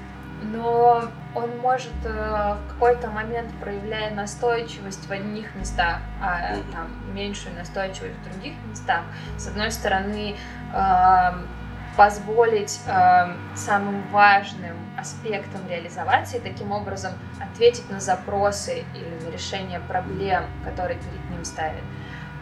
но 0.43 1.09
он 1.35 1.59
может 1.59 1.93
э, 2.05 2.09
в 2.09 2.69
какой-то 2.69 3.09
момент, 3.09 3.51
проявляя 3.61 4.15
настойчивость 4.15 5.07
в 5.07 5.11
одних 5.11 5.55
местах, 5.55 5.99
а 6.21 6.57
там 6.73 6.89
меньшую 7.15 7.55
настойчивость 7.57 8.15
в 8.21 8.31
других 8.31 8.55
местах, 8.69 9.03
с 9.39 9.47
одной 9.49 9.71
стороны, 9.73 10.37
э, 10.73 11.33
позволить 11.97 12.81
э, 12.87 13.35
самым 13.55 14.03
важным 14.09 14.77
аспектом 14.99 15.61
реализоваться 15.69 16.39
и 16.39 16.41
таким 16.41 16.73
образом 16.73 17.13
ответить 17.41 17.89
на 17.91 18.01
запросы 18.01 18.85
или 18.95 19.25
на 19.25 19.31
решение 19.31 19.81
проблем, 19.81 20.45
которые 20.65 20.99
перед 20.99 21.31
ним 21.31 21.45
ставят. 21.45 21.83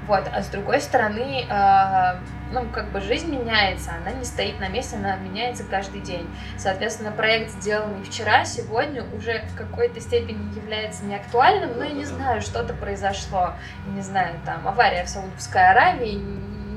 Вот. 0.07 0.28
А 0.32 0.42
с 0.42 0.48
другой 0.48 0.80
стороны, 0.80 1.46
э, 1.48 2.20
ну, 2.53 2.68
как 2.72 2.90
бы 2.90 3.01
жизнь 3.01 3.30
меняется, 3.30 3.92
она 4.01 4.12
не 4.12 4.24
стоит 4.24 4.59
на 4.59 4.68
месте, 4.68 4.96
она 4.96 5.16
меняется 5.16 5.64
каждый 5.64 6.01
день. 6.01 6.28
Соответственно, 6.57 7.12
проект, 7.12 7.51
сделанный 7.51 8.03
вчера, 8.03 8.44
сегодня 8.44 9.05
уже 9.14 9.44
в 9.53 9.57
какой-то 9.57 10.01
степени 10.01 10.53
является 10.57 11.05
неактуальным, 11.05 11.76
но 11.76 11.84
я 11.84 11.92
не 11.92 12.05
знаю, 12.05 12.40
что-то 12.40 12.74
произошло. 12.74 13.53
Не 13.88 14.01
знаю, 14.01 14.34
там, 14.44 14.66
авария 14.66 15.05
в 15.05 15.09
Саудовской 15.09 15.70
Аравии, 15.70 16.20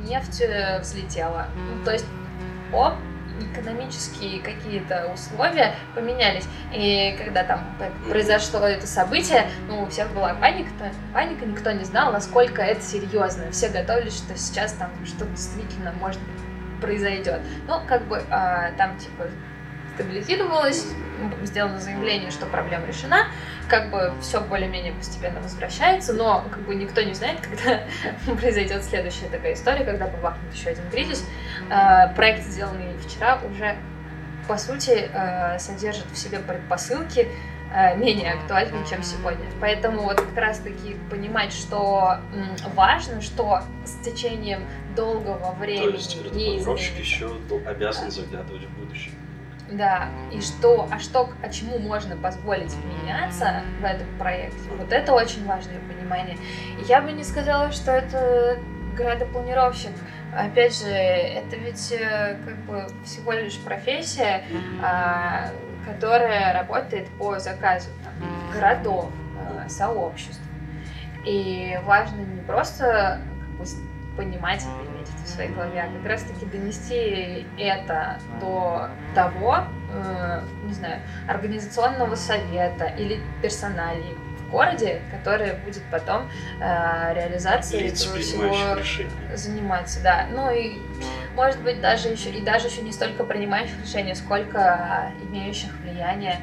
нефть 0.07 0.41
э, 0.41 0.79
взлетела. 0.79 1.47
Ну, 1.55 1.83
то 1.83 1.91
есть 1.91 2.05
оп, 2.73 2.93
экономические 3.53 4.41
какие-то 4.41 5.11
условия 5.13 5.75
поменялись. 5.95 6.47
И 6.73 7.15
когда 7.23 7.43
там 7.43 7.75
произошло 8.09 8.61
это 8.61 8.87
событие, 8.87 9.47
ну, 9.67 9.83
у 9.83 9.87
всех 9.87 10.11
была 10.13 10.33
паника, 10.33 10.69
паника, 11.13 11.45
никто 11.45 11.71
не 11.71 11.83
знал, 11.83 12.11
насколько 12.11 12.61
это 12.61 12.81
серьезно. 12.81 13.51
Все 13.51 13.69
готовились, 13.69 14.17
что 14.17 14.37
сейчас 14.37 14.73
там 14.73 14.91
что-то 15.05 15.31
действительно 15.31 15.93
может 15.99 16.19
произойдет. 16.81 17.41
Ну, 17.67 17.79
как 17.87 18.03
бы 18.07 18.21
а, 18.29 18.71
там 18.77 18.97
типа 18.97 19.27
стабилизировалось, 19.95 20.87
сделано 21.43 21.79
заявление, 21.79 22.31
что 22.31 22.45
проблема 22.45 22.87
решена, 22.87 23.27
как 23.67 23.89
бы 23.91 24.13
все 24.21 24.41
более-менее 24.41 24.93
постепенно 24.93 25.39
возвращается, 25.39 26.13
но 26.13 26.43
как 26.49 26.61
бы 26.61 26.75
никто 26.75 27.01
не 27.01 27.13
знает, 27.13 27.39
когда 27.41 27.83
произойдет 28.35 28.83
следующая 28.83 29.27
такая 29.27 29.53
история, 29.53 29.83
когда 29.83 30.07
побахнет 30.07 30.53
еще 30.53 30.69
один 30.69 30.89
кризис. 30.89 31.25
А, 31.69 32.07
проект, 32.09 32.43
сделанный 32.43 32.97
вчера, 33.05 33.39
уже 33.49 33.75
по 34.47 34.57
сути 34.57 35.09
а, 35.13 35.57
содержит 35.59 36.05
в 36.11 36.17
себе 36.17 36.39
предпосылки 36.39 37.27
а, 37.73 37.95
менее 37.95 38.33
актуальны, 38.33 38.85
чем 38.89 39.01
сегодня. 39.03 39.45
Поэтому 39.59 40.01
вот 40.01 40.19
как 40.21 40.37
раз-таки 40.37 40.95
понимать, 41.09 41.53
что 41.53 42.17
важно, 42.75 43.21
что 43.21 43.61
с 43.85 44.03
течением 44.03 44.65
долгого 44.95 45.53
времени 45.53 45.91
То 45.91 45.95
есть 45.95 46.33
не 46.33 46.57
еще 46.57 47.31
обязан 47.65 48.11
заглядывать 48.11 48.63
в 48.63 48.79
будущее. 48.79 49.13
Да, 49.71 50.09
и 50.31 50.41
что, 50.41 50.87
а 50.91 50.99
что, 50.99 51.29
а 51.41 51.49
чему 51.49 51.79
можно 51.79 52.15
позволить 52.15 52.73
меняться 52.83 53.63
в 53.79 53.83
этом 53.83 54.07
проекте, 54.19 54.69
вот 54.77 54.91
это 54.91 55.13
очень 55.13 55.45
важное 55.45 55.79
понимание. 55.79 56.37
И 56.79 56.83
я 56.83 57.01
бы 57.01 57.11
не 57.11 57.23
сказала, 57.23 57.71
что 57.71 57.91
это 57.91 58.59
градопланировщик. 58.95 59.91
Опять 60.35 60.79
же, 60.79 60.87
это 60.89 61.55
ведь 61.55 61.91
э, 61.91 62.37
как 62.45 62.55
бы 62.65 62.87
всего 63.05 63.31
лишь 63.31 63.57
профессия, 63.59 64.43
а, 64.81 65.49
которая 65.85 66.53
работает 66.53 67.07
по 67.17 67.39
заказу 67.39 67.89
там, 68.03 68.13
городов, 68.53 69.09
а, 69.39 69.69
сообществ. 69.69 70.41
И 71.25 71.79
важно 71.83 72.21
не 72.21 72.41
просто 72.41 73.21
как 73.39 73.49
бы, 73.59 73.65
понимать 74.17 74.63
в 75.23 75.27
своей 75.27 75.49
голове, 75.49 75.81
а 75.81 75.97
как 75.97 76.09
раз-таки 76.09 76.45
донести 76.45 77.45
это 77.57 78.19
до 78.39 78.89
того, 79.15 79.65
э, 79.91 80.41
не 80.63 80.73
знаю, 80.73 81.01
организационного 81.27 82.15
совета 82.15 82.85
или 82.85 83.19
персоналии 83.41 84.15
в 84.39 84.51
городе, 84.51 85.01
который 85.11 85.53
будет 85.65 85.83
потом 85.91 86.29
э, 86.59 87.13
реализацией 87.13 87.87
этого 87.87 88.17
всего 88.17 88.75
решения. 88.75 89.09
заниматься, 89.35 90.01
да. 90.03 90.27
Ну 90.31 90.51
и 90.51 90.79
может 91.35 91.61
быть 91.61 91.81
даже 91.81 92.09
еще 92.09 92.29
и 92.29 92.41
даже 92.41 92.67
еще 92.67 92.81
не 92.81 92.91
столько 92.91 93.23
принимающих 93.23 93.81
решения, 93.81 94.15
сколько 94.15 95.11
имеющих 95.29 95.71
влияние 95.79 96.39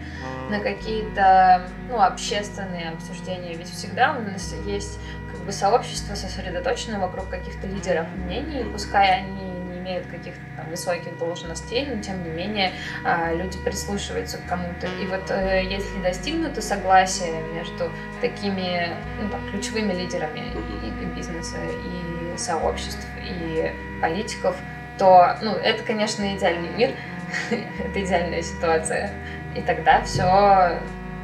на 0.50 0.58
какие-то 0.60 1.62
ну, 1.88 2.00
общественные 2.00 2.90
обсуждения. 2.90 3.54
Ведь 3.54 3.70
всегда 3.70 4.16
у 4.16 4.22
нас 4.22 4.54
есть 4.66 4.98
как 5.40 5.46
бы 5.46 5.52
сообщество 5.52 6.14
сосредоточено 6.14 7.00
вокруг 7.00 7.30
каких-то 7.30 7.66
лидеров 7.66 8.06
мнений, 8.14 8.62
пускай 8.70 9.20
они 9.20 9.40
не 9.40 9.78
имеют 9.78 10.06
каких-то 10.06 10.40
там 10.54 10.68
высоких 10.68 11.16
должностей, 11.16 11.86
но 11.86 12.02
тем 12.02 12.22
не 12.24 12.28
менее 12.28 12.72
а, 13.06 13.32
люди 13.32 13.56
прислушиваются 13.64 14.36
к 14.36 14.46
кому-то. 14.46 14.86
И 14.86 15.06
вот 15.06 15.30
э, 15.30 15.64
если 15.64 16.02
достигнуто 16.02 16.60
согласие 16.60 17.42
между 17.54 17.90
такими 18.20 18.94
ну, 19.18 19.30
там, 19.30 19.40
ключевыми 19.50 19.94
лидерами 19.94 20.40
и, 20.84 20.88
и 20.88 21.06
бизнеса, 21.16 21.56
и 21.56 22.36
сообществ, 22.36 23.06
и 23.24 23.72
политиков, 24.02 24.54
то, 24.98 25.38
ну, 25.40 25.52
это, 25.52 25.82
конечно, 25.84 26.36
идеальный 26.36 26.68
мир, 26.68 26.90
это 27.50 28.04
идеальная 28.04 28.42
ситуация. 28.42 29.10
И 29.56 29.62
тогда 29.62 30.02
все 30.02 30.78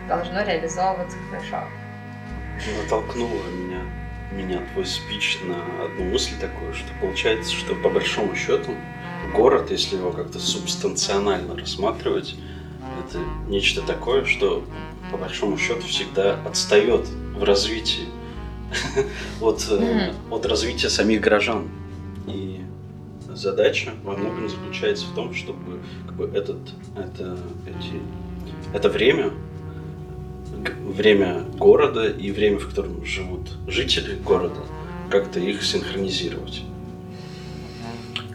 должно 0.08 0.42
реализовываться 0.42 1.18
хорошо. 1.30 1.68
Натолкнуло 2.82 3.44
меня, 3.50 3.82
меня 4.32 4.62
твой 4.72 4.86
спич 4.86 5.38
на 5.44 5.84
одну 5.84 6.04
мысль 6.04 6.32
такую, 6.40 6.74
что 6.74 6.88
получается, 7.00 7.52
что 7.54 7.74
по 7.74 7.88
большому 7.88 8.34
счету 8.34 8.72
город, 9.34 9.70
если 9.70 9.96
его 9.96 10.10
как-то 10.12 10.38
субстанционально 10.38 11.56
рассматривать, 11.56 12.36
это 13.06 13.18
нечто 13.48 13.82
такое, 13.82 14.24
что 14.24 14.64
по 15.10 15.16
большому 15.16 15.56
счету 15.58 15.82
всегда 15.86 16.40
отстает 16.44 17.06
в 17.36 17.44
развитии 17.44 18.06
от, 19.40 19.66
э, 19.70 20.12
от 20.30 20.46
развития 20.46 20.90
самих 20.90 21.20
горожан. 21.20 21.68
И 22.26 22.60
задача 23.28 23.92
во 24.02 24.16
многом 24.16 24.48
заключается 24.48 25.06
в 25.06 25.14
том, 25.14 25.34
чтобы 25.34 25.80
как 26.06 26.16
бы, 26.16 26.26
этот, 26.26 26.58
это, 26.96 27.38
эти, 27.66 28.00
это 28.74 28.88
время, 28.88 29.32
время 30.74 31.40
города 31.58 32.06
и 32.08 32.30
время, 32.30 32.58
в 32.58 32.68
котором 32.68 33.04
живут 33.04 33.50
жители 33.66 34.14
города, 34.16 34.60
как-то 35.10 35.38
их 35.40 35.62
синхронизировать. 35.62 36.62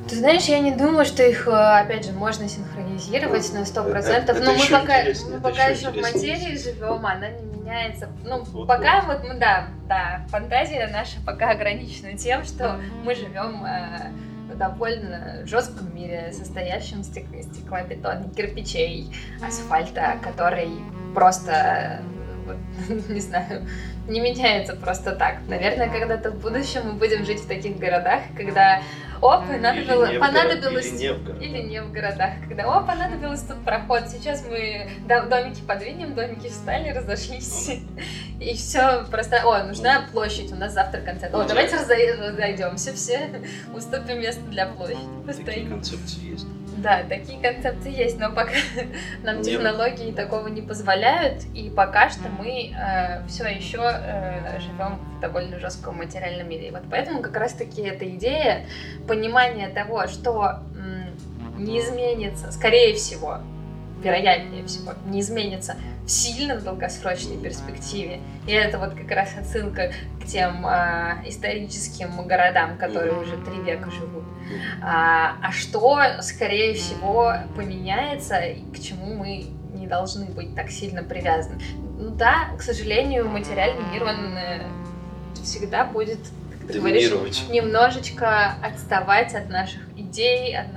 Ты 0.09 0.17
знаешь, 0.17 0.43
я 0.45 0.59
не 0.59 0.71
думаю, 0.75 1.05
что 1.05 1.23
их, 1.23 1.47
э, 1.47 1.51
опять 1.51 2.05
же, 2.05 2.11
можно 2.11 2.47
синхронизировать 2.49 3.53
на 3.53 3.65
сто 3.65 3.83
процентов. 3.83 4.35
Это- 4.37 4.45
Но 4.45 4.51
это 4.51 4.59
мы 4.59 4.79
пока, 4.81 5.03
мы 5.29 5.39
пока 5.39 5.65
еще 5.67 5.87
еще 5.87 5.91
в 5.91 6.01
материи 6.01 6.57
живем, 6.57 7.05
она 7.05 7.29
не 7.29 7.45
меняется. 7.59 8.09
Ну, 8.25 8.43
Вот, 8.51 8.67
пока 8.67 9.03
вот 9.03 9.23
мы, 9.23 9.35
да, 9.35 9.67
да, 9.87 10.25
фантазия 10.29 10.87
наша 10.91 11.17
пока 11.25 11.51
ограничена 11.51 12.17
тем, 12.17 12.43
что 12.43 12.77
мы 13.05 13.15
живем 13.15 13.63
э, 13.65 14.11
в 14.53 14.57
довольно 14.57 15.45
жестком 15.45 15.95
мире, 15.95 16.33
состоящем 16.37 17.01
из 17.01 17.07
стек- 17.07 17.43
стеклобетона, 17.53 18.25
кирпичей, 18.35 19.07
асфальта, 19.41 20.17
который 20.21 20.71
просто, 21.13 21.51
э, 21.53 22.01
вот, 22.45 22.57
не 23.09 23.19
знаю, 23.19 23.67
не 24.07 24.19
меняется 24.19 24.75
просто 24.75 25.15
так. 25.15 25.37
Наверное, 25.47 25.89
когда-то 25.89 26.31
в 26.31 26.39
будущем 26.41 26.81
мы 26.85 26.93
будем 26.93 27.25
жить 27.25 27.39
в 27.41 27.47
таких 27.47 27.77
городах, 27.77 28.21
когда, 28.35 28.81
оп, 29.21 29.43
и 29.53 29.57
надо 29.57 29.79
Или 29.79 30.13
не 30.13 30.19
понадобилось... 30.19 30.87
или 30.87 30.97
не 30.97 31.13
в 31.13 31.23
городах. 31.23 31.41
Или 31.41 31.61
не 31.61 31.81
в 31.81 31.91
городах, 31.91 32.29
когда, 32.47 32.63
о, 32.65 32.81
понадобилось 32.85 33.41
тут 33.41 33.63
проход, 33.63 34.09
сейчас 34.09 34.43
мы 34.49 34.89
до- 35.07 35.23
домики 35.23 35.61
подвинем, 35.61 36.15
домики 36.15 36.47
встали, 36.49 36.89
разошлись, 36.89 37.69
и 38.39 38.53
все 38.55 39.05
просто, 39.11 39.41
о, 39.45 39.63
нужна 39.63 40.07
площадь, 40.11 40.51
у 40.51 40.55
нас 40.55 40.73
завтра 40.73 41.01
концерт, 41.01 41.33
о, 41.33 41.43
давайте 41.45 41.75
да. 41.75 41.83
разой- 41.83 42.15
разойдемся 42.19 42.93
все, 42.93 43.29
уступим 43.75 44.19
место 44.19 44.41
для 44.43 44.65
площади, 44.67 44.99
Такие 45.45 45.67
концепции 45.67 46.31
есть. 46.31 46.47
Да, 46.81 47.03
такие 47.07 47.39
концепции 47.39 47.91
есть, 47.95 48.19
но 48.19 48.29
пока 48.31 48.53
нам 49.23 49.41
технологии 49.43 50.11
такого 50.11 50.47
не 50.47 50.61
позволяют, 50.61 51.43
и 51.53 51.69
пока 51.69 52.09
что 52.09 52.27
мы 52.29 52.73
все 53.27 53.45
еще 53.45 53.77
живем 54.59 54.99
в 55.17 55.19
довольно 55.19 55.59
жестком 55.59 55.97
материальном 55.97 56.49
мире. 56.49 56.69
И 56.69 56.71
вот 56.71 56.81
поэтому 56.89 57.21
как 57.21 57.37
раз-таки 57.37 57.81
эта 57.83 58.09
идея 58.15 58.65
понимания 59.07 59.69
того, 59.69 60.07
что 60.07 60.59
м, 60.75 61.63
не 61.63 61.79
изменится, 61.79 62.51
скорее 62.51 62.95
всего, 62.95 63.37
вероятнее 64.03 64.65
всего, 64.65 64.93
не 65.05 65.19
изменится 65.21 65.75
в 66.11 66.13
сильно 66.13 66.59
долгосрочной 66.59 67.37
перспективе. 67.37 68.19
И 68.45 68.51
это 68.51 68.77
вот 68.77 68.95
как 68.95 69.09
раз 69.11 69.29
отсылка 69.39 69.93
к 70.21 70.25
тем 70.25 70.65
а, 70.65 71.23
историческим 71.25 72.27
городам, 72.27 72.77
которые 72.77 73.13
уже 73.13 73.37
три 73.37 73.61
века 73.61 73.89
живут. 73.89 74.25
А, 74.81 75.37
а 75.41 75.51
что, 75.53 76.01
скорее 76.21 76.73
всего, 76.73 77.33
поменяется 77.55 78.39
и 78.39 78.61
к 78.73 78.81
чему 78.81 79.13
мы 79.15 79.45
не 79.73 79.87
должны 79.87 80.25
быть 80.25 80.53
так 80.53 80.69
сильно 80.69 81.01
привязаны? 81.01 81.61
Ну 81.97 82.09
да, 82.09 82.49
к 82.57 82.61
сожалению, 82.61 83.29
материальный 83.29 83.85
мир, 83.93 84.03
он 84.03 84.37
э, 84.37 84.63
всегда 85.41 85.85
будет, 85.85 86.19
как 86.51 86.73
ты 86.73 86.79
говоришь, 86.79 87.09
немножечко 87.49 88.55
отставать 88.61 89.33
от 89.33 89.49
наших 89.49 89.81
идей, 89.95 90.57
от 90.57 90.67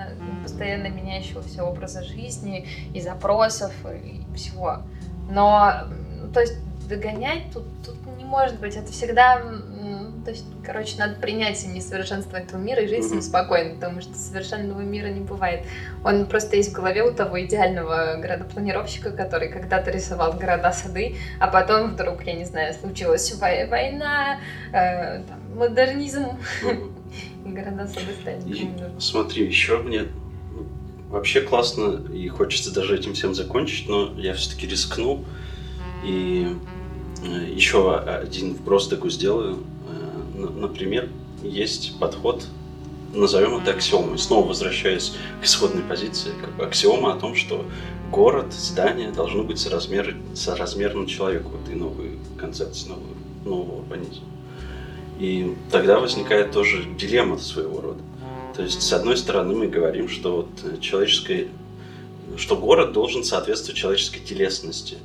постоянно 0.45 0.89
меняющегося 0.89 1.65
образа 1.65 2.05
жизни 2.05 2.69
и 2.95 3.01
запросов 3.01 3.73
и 3.91 4.23
всего. 4.37 4.83
Но, 5.31 5.85
то 6.33 6.41
есть, 6.41 6.55
догонять 6.89 7.45
тут, 7.53 7.65
тут 7.85 7.97
не 8.17 8.25
может 8.25 8.61
быть. 8.61 8.77
Это 8.77 8.93
всегда, 8.93 9.41
то 10.25 10.31
есть, 10.31 10.45
короче, 10.65 10.97
надо 10.99 11.15
принять 11.17 11.65
несовершенство 11.67 12.37
этого 12.37 12.61
мира 12.61 12.83
и 12.83 12.89
жить 12.89 13.07
с 13.07 13.11
ним 13.11 13.23
спокойно, 13.23 13.75
потому 13.75 14.01
что 14.01 14.15
совершенного 14.15 14.81
мира 14.81 15.09
не 15.09 15.21
бывает. 15.21 15.65
Он 16.05 16.27
просто 16.27 16.57
есть 16.57 16.71
в 16.71 16.73
голове 16.73 17.03
у 17.03 17.13
того 17.13 17.43
идеального 17.45 18.17
городопланировщика, 18.17 19.11
который 19.11 19.49
когда-то 19.49 19.91
рисовал 19.91 20.33
города-сады, 20.35 21.17
а 21.41 21.49
потом 21.49 21.93
вдруг, 21.93 22.25
я 22.25 22.35
не 22.35 22.45
знаю, 22.45 22.75
случилась 22.75 23.33
вой- 23.35 23.67
война, 23.69 24.41
э, 24.73 25.23
там, 25.23 25.41
модернизм, 25.57 26.27
и 27.45 27.49
города-сады 27.49 28.13
стали 28.21 28.41
смотри, 28.99 29.47
еще 29.47 29.79
мне 29.79 30.07
вообще 31.15 31.41
классно 31.41 32.03
и 32.13 32.27
хочется 32.29 32.75
даже 32.75 32.97
этим 32.97 33.15
всем 33.15 33.35
закончить, 33.35 33.89
но 33.89 34.13
я 34.17 34.35
все-таки 34.35 34.67
рискну 34.67 35.25
и 36.03 36.49
э, 37.25 37.53
еще 37.55 37.97
один 37.97 38.55
вброс 38.55 38.89
такой 38.89 39.11
сделаю. 39.11 39.59
Э, 39.89 40.47
Например, 40.57 41.09
есть 41.45 41.99
подход, 42.01 42.45
назовем 43.13 43.59
это 43.59 43.71
аксиомой, 43.71 44.19
снова 44.19 44.49
возвращаясь 44.49 45.15
к 45.41 45.45
исходной 45.45 45.85
позиции, 45.85 46.33
как 46.41 46.57
бы 46.57 46.65
аксиома 46.65 47.13
о 47.15 47.17
том, 47.17 47.37
что 47.37 47.65
город, 48.11 48.53
здание 48.53 49.13
должно 49.13 49.45
быть 49.45 49.61
соразмер, 49.61 50.17
соразмерно 50.35 51.07
человеку, 51.07 51.51
вот 51.51 51.73
и 51.73 51.77
новые 51.77 52.19
концепции, 52.37 52.89
нового, 52.89 53.15
нового 53.45 53.79
урбанизма. 53.79 54.27
И 55.21 55.55
тогда 55.71 56.01
возникает 56.01 56.51
тоже 56.51 56.85
дилемма 56.99 57.39
своего 57.39 57.81
рода. 57.81 58.01
То 58.55 58.63
есть, 58.63 58.83
с 58.83 58.93
одной 58.93 59.17
стороны, 59.17 59.55
мы 59.55 59.67
говорим, 59.67 60.09
что 60.09 60.37
вот 60.37 60.49
э, 60.63 60.81
человеческое, 60.81 61.49
что 62.37 62.57
город 62.57 62.93
должен 62.93 63.25
соответствовать 63.25 63.79
человеческой 63.79 64.21
телесности. 64.21 64.99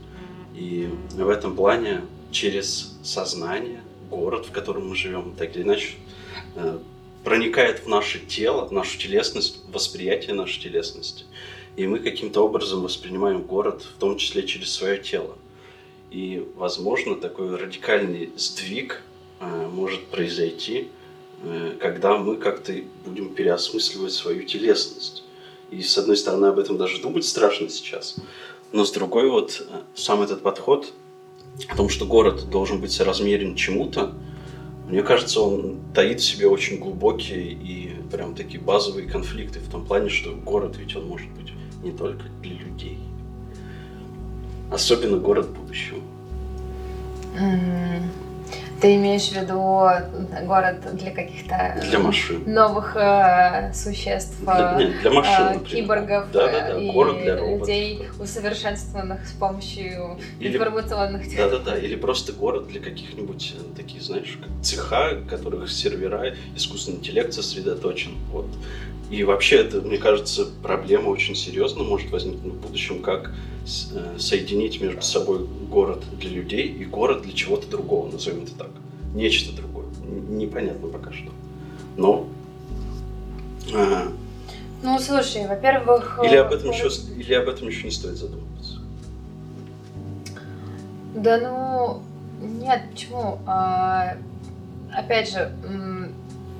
И 0.56 0.89
в 1.14 1.30
этом 1.30 1.56
плане 1.56 2.02
через 2.32 2.97
сознание 3.04 3.82
город, 4.10 4.45
в 4.45 4.52
котором 4.52 4.89
мы 4.89 4.95
живем, 4.95 5.34
так 5.36 5.56
или 5.56 5.64
иначе, 5.64 5.95
э, 6.56 6.78
проникает 7.24 7.86
в 7.86 7.88
наше 7.88 8.20
тело, 8.20 8.68
в 8.68 8.72
нашу 8.72 9.00
телесность, 9.00 9.62
восприятие 9.72 10.36
нашей 10.36 10.62
телесности. 10.62 11.26
И 11.76 11.88
мы 11.88 12.00
каким-то 12.00 12.45
образом 12.45 12.84
воспринимаем 12.84 13.41
город, 13.41 13.84
в 13.95 14.00
том 14.00 14.18
числе 14.18 14.45
через 14.45 14.72
свое 14.72 15.00
тело. 15.00 15.36
И, 16.12 16.45
возможно, 16.56 17.16
такой 17.16 17.56
радикальный 17.56 18.32
сдвиг 18.36 19.02
э, 19.39 19.68
может 19.72 20.06
произойти, 20.08 20.89
когда 21.79 22.17
мы 22.17 22.37
как-то 22.37 22.73
будем 23.05 23.33
переосмысливать 23.33 24.13
свою 24.13 24.43
телесность. 24.43 25.23
И, 25.71 25.81
с 25.81 25.97
одной 25.97 26.17
стороны, 26.17 26.47
об 26.47 26.59
этом 26.59 26.77
даже 26.77 27.01
думать 27.01 27.25
страшно 27.25 27.69
сейчас, 27.69 28.15
но 28.71 28.85
с 28.85 28.91
другой, 28.91 29.29
вот 29.29 29.61
э, 29.67 29.81
сам 29.93 30.21
этот 30.21 30.41
подход 30.41 30.91
о 31.67 31.75
том, 31.75 31.89
что 31.89 32.05
город 32.05 32.49
должен 32.49 32.81
быть 32.81 32.91
соразмерен 32.91 33.55
чему-то, 33.55 34.13
мне 34.87 35.03
кажется, 35.03 35.41
он 35.41 35.77
таит 35.93 36.19
в 36.19 36.25
себе 36.25 36.47
очень 36.47 36.79
глубокие 36.79 37.51
и 37.51 37.93
прям 38.11 38.33
такие 38.33 38.59
базовые 38.59 39.07
конфликты 39.07 39.59
в 39.59 39.69
том 39.69 39.85
плане, 39.85 40.09
что 40.09 40.33
город 40.33 40.77
ведь 40.77 40.95
он 40.95 41.05
может 41.05 41.29
быть 41.31 41.53
не 41.83 41.91
только 41.91 42.23
для 42.41 42.55
людей. 42.55 42.97
Особенно 44.71 45.17
город 45.17 45.49
будущего. 45.49 45.99
Ты 48.82 48.95
имеешь 48.95 49.27
в 49.30 49.34
виду 49.34 49.57
город 50.45 50.95
для 50.95 51.11
каких-то 51.11 51.77
Для 51.89 51.99
машин. 51.99 52.43
новых 52.45 52.95
э, 52.95 53.73
существ, 53.73 54.36
Для, 54.41 54.75
нет, 54.80 55.01
для 55.01 55.11
машин, 55.11 55.61
э, 55.61 55.65
киборгов 55.65 56.32
Да, 56.32 56.47
да, 56.47 56.67
да. 56.73 56.80
и 56.80 56.89
Город 56.91 57.21
для 57.21 57.36
роботов. 57.38 57.59
людей, 57.67 58.07
усовершенствованных 58.19 59.27
с 59.27 59.34
помощью 59.34 60.17
Или- 60.39 60.55
информационных 60.55 61.27
технологий. 61.27 61.57
Да-да-да, 61.57 61.77
или 61.77 61.95
просто 61.95 62.32
город 62.32 62.67
для 62.67 62.80
каких-нибудь 62.80 63.55
э, 63.57 63.75
таких, 63.75 64.01
знаешь, 64.01 64.38
как 64.41 64.49
цеха, 64.63 65.17
которых 65.30 65.69
сервера, 65.69 66.34
искусственный 66.55 66.99
интеллект 66.99 67.34
сосредоточен. 67.34 68.11
Вот. 68.32 68.47
И 69.09 69.23
вообще 69.23 69.57
это, 69.57 69.82
мне 69.82 69.97
кажется, 69.97 70.45
проблема 70.63 71.09
очень 71.09 71.36
серьезно 71.36 71.84
может 71.84 72.11
возникнуть 72.11 72.53
в 72.53 72.61
будущем, 72.61 73.01
как 73.01 73.30
э, 73.30 73.32
соединить 73.66 74.82
между 74.82 75.01
собой 75.01 75.45
город 75.70 76.03
для 76.20 76.30
людей 76.30 76.68
и 76.68 76.86
город 76.86 77.22
для 77.24 77.34
чего-то 77.34 77.68
другого, 77.70 78.12
назовем 78.12 78.43
это 78.43 78.55
так. 78.55 78.70
Нечто 79.14 79.55
другое. 79.55 79.86
Непонятно 80.03 80.88
пока 80.88 81.12
что. 81.12 81.32
Но 81.97 82.28
э, 83.74 84.07
Ну, 84.84 84.99
слушай, 84.99 85.47
во-первых... 85.47 86.20
или 86.24 86.36
э, 86.36 86.41
об 86.41 86.53
этом 86.53 86.72
город- 86.72 86.91
еще 86.91 87.14
или 87.14 87.34
об 87.34 87.49
этом 87.49 87.68
еще 87.68 87.84
не 87.84 87.91
стоит 87.91 88.18
задумываться. 88.18 88.80
Да 91.16 91.38
ну, 91.38 92.01
нет, 92.41 92.84
почему? 92.91 93.39
А, 93.45 94.16
опять 94.93 95.32
же, 95.32 95.51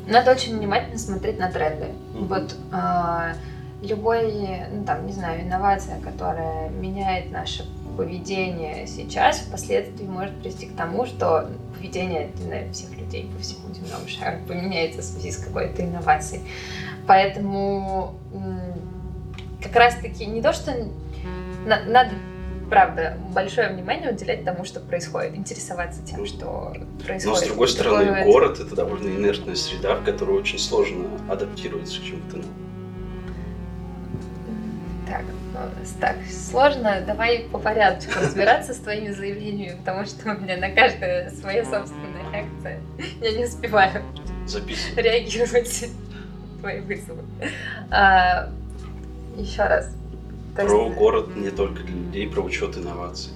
надо 0.08 0.32
очень 0.32 0.58
внимательно 0.58 0.98
смотреть 0.98 1.40
на 1.40 1.52
тренды. 1.52 1.88
Мгм. 2.14 2.28
Вот 2.28 2.56
а, 2.72 3.34
любой, 3.82 4.32
ну 4.72 4.84
там, 4.86 5.06
не 5.06 5.14
знаю, 5.14 5.44
инновация, 5.44 6.00
которая 6.02 6.70
меняет 6.70 7.32
наше 7.32 7.66
поведение 7.98 8.88
сейчас, 8.88 9.40
впоследствии 9.40 10.06
может 10.06 10.36
привести 10.40 10.68
к 10.68 10.76
тому, 10.76 11.06
что 11.06 11.50
поведение 11.76 12.30
не 12.38 12.44
знаю, 12.44 12.74
всех 12.74 12.98
людей 12.98 13.30
по 13.36 13.42
всему 13.42 13.74
земному 13.74 14.08
шару 14.08 14.38
поменяется 14.48 15.02
в 15.02 15.04
связи 15.04 15.32
с 15.32 15.38
какой-то 15.38 15.84
инновацией. 15.84 16.42
Поэтому 17.08 18.16
как 19.62 19.76
раз-таки 19.76 20.26
не 20.26 20.42
то, 20.42 20.54
что 20.54 20.74
на- 21.66 21.84
надо 21.84 22.12
правда, 22.70 23.18
большое 23.34 23.70
внимание 23.70 24.12
уделять 24.12 24.46
тому, 24.46 24.64
что 24.64 24.80
происходит, 24.80 25.36
интересоваться 25.36 26.04
тем, 26.06 26.26
что 26.26 26.72
происходит. 27.04 27.26
Но 27.26 27.36
с 27.36 27.42
другой 27.48 27.68
стороны, 27.68 28.24
город 28.26 28.60
это 28.60 28.76
довольно 28.76 29.10
инертная 29.10 29.56
среда, 29.56 29.96
в 29.96 30.04
которой 30.04 30.38
очень 30.38 30.60
сложно 30.60 31.06
адаптироваться 31.28 32.00
к 32.00 32.04
чему-то 32.04 32.38
новому. 32.38 32.54
Так, 36.00 36.16
сложно. 36.30 37.02
Давай 37.06 37.48
по 37.52 37.58
порядку 37.60 38.12
разбираться 38.22 38.74
с 38.74 38.78
твоими 38.78 39.12
заявлениями, 39.12 39.78
потому 39.78 40.06
что 40.06 40.32
у 40.34 40.40
меня 40.40 40.58
на 40.58 40.70
каждое 40.72 41.30
своя 41.32 41.64
собственная 41.66 42.32
реакция. 42.32 42.80
Я 43.22 43.38
не 43.38 43.46
успеваю 43.46 44.04
Записывай. 44.48 45.04
реагировать 45.04 45.86
на 46.54 46.60
твои 46.60 46.80
вызовы. 46.82 47.24
А, 47.92 48.50
еще 49.38 49.64
раз. 49.64 49.96
То 50.56 50.66
Про 50.66 50.86
есть- 50.86 50.98
город 50.98 51.36
не 51.36 51.52
только 51.52 51.84
для 51.84 51.96
людей, 51.96 52.28
про 52.30 52.42
учет 52.42 52.76
инноваций. 52.78 53.32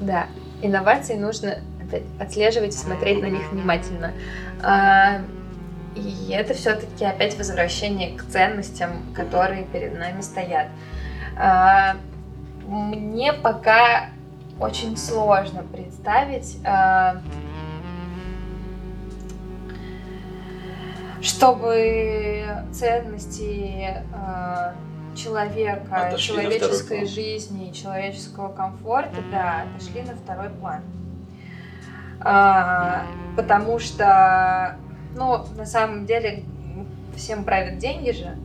Да, 0.00 0.26
инновации 0.62 1.14
нужно 1.16 1.58
опять 1.82 2.04
отслеживать 2.18 2.74
и 2.74 2.78
смотреть 2.78 3.20
на 3.20 3.26
них 3.26 3.50
внимательно. 3.52 4.12
А, 4.62 5.20
И 5.94 6.30
это 6.30 6.54
все-таки 6.54 7.04
опять 7.04 7.36
возвращение 7.36 8.16
к 8.16 8.24
ценностям, 8.24 9.12
которые 9.14 9.64
перед 9.64 9.98
нами 9.98 10.20
стоят. 10.20 10.68
А, 11.36 11.96
Мне 12.66 13.32
пока 13.32 14.10
очень 14.60 14.96
сложно 14.96 15.64
представить, 15.64 16.58
а, 16.64 17.20
чтобы 21.20 22.46
ценности 22.72 24.04
а, 24.14 24.74
человека, 25.16 26.06
Отошли 26.06 26.36
человеческой 26.36 27.06
жизни 27.06 27.72
человеческого 27.72 28.52
комфорта, 28.52 29.16
да, 29.32 29.64
отошли 29.64 30.02
на 30.02 30.14
второй 30.14 30.50
план. 30.50 30.82
Потому 33.34 33.78
что, 33.78 34.76
ну, 35.14 35.44
на 35.56 35.66
самом 35.66 36.06
деле, 36.06 36.44
всем 37.16 37.44
правят 37.44 37.78
деньги 37.78 38.10
же, 38.12 38.36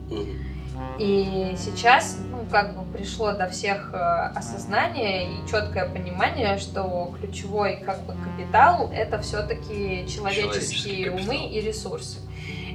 и 0.99 1.55
сейчас, 1.57 2.17
ну, 2.29 2.45
как 2.49 2.75
бы 2.75 2.83
пришло 2.97 3.33
до 3.33 3.47
всех 3.49 3.91
э, 3.93 3.97
осознание 4.35 5.33
и 5.33 5.47
четкое 5.49 5.87
понимание, 5.89 6.57
что 6.57 7.13
ключевой 7.19 7.77
как 7.77 8.01
бы 8.05 8.13
капитал 8.13 8.91
это 8.93 9.19
все-таки 9.19 10.05
человеческие 10.07 10.43
Человеческий 10.43 11.03
капитал. 11.05 11.25
умы 11.25 11.47
и 11.47 11.61
ресурсы. 11.61 12.19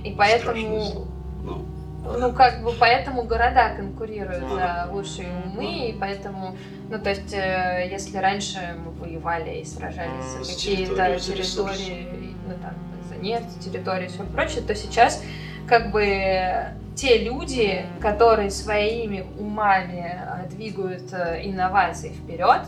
И 0.05 0.15
поэтому. 0.17 1.07
Ну, 1.43 1.65
ну, 2.03 2.33
как 2.33 2.63
бы, 2.63 2.73
поэтому 2.79 3.25
города 3.25 3.75
конкурируют 3.77 4.49
за 4.49 4.89
лучшие 4.91 5.29
умы, 5.45 5.91
и 5.91 5.93
поэтому, 5.93 6.57
ну, 6.89 6.99
то 6.99 7.11
есть, 7.11 7.33
э, 7.35 7.89
если 7.91 8.17
раньше 8.17 8.59
мы 8.85 8.93
воевали 8.93 9.59
и 9.59 9.65
сражались 9.65 10.25
за 10.25 10.55
какие-то 10.55 11.21
территории, 11.21 12.35
ну, 12.47 12.55
там, 12.55 12.75
нефть, 13.21 13.61
территории 13.61 14.07
и 14.07 14.09
все 14.09 14.25
прочее, 14.25 14.63
то 14.63 14.75
сейчас, 14.75 15.23
как 15.69 15.91
бы, 15.93 16.75
те 16.95 17.19
люди, 17.19 17.87
которые 18.01 18.51
своими 18.51 19.25
умами 19.39 20.13
э, 20.13 20.49
двигают 20.51 21.13
э, 21.13 21.41
инновации 21.45 22.11
вперед, 22.11 22.63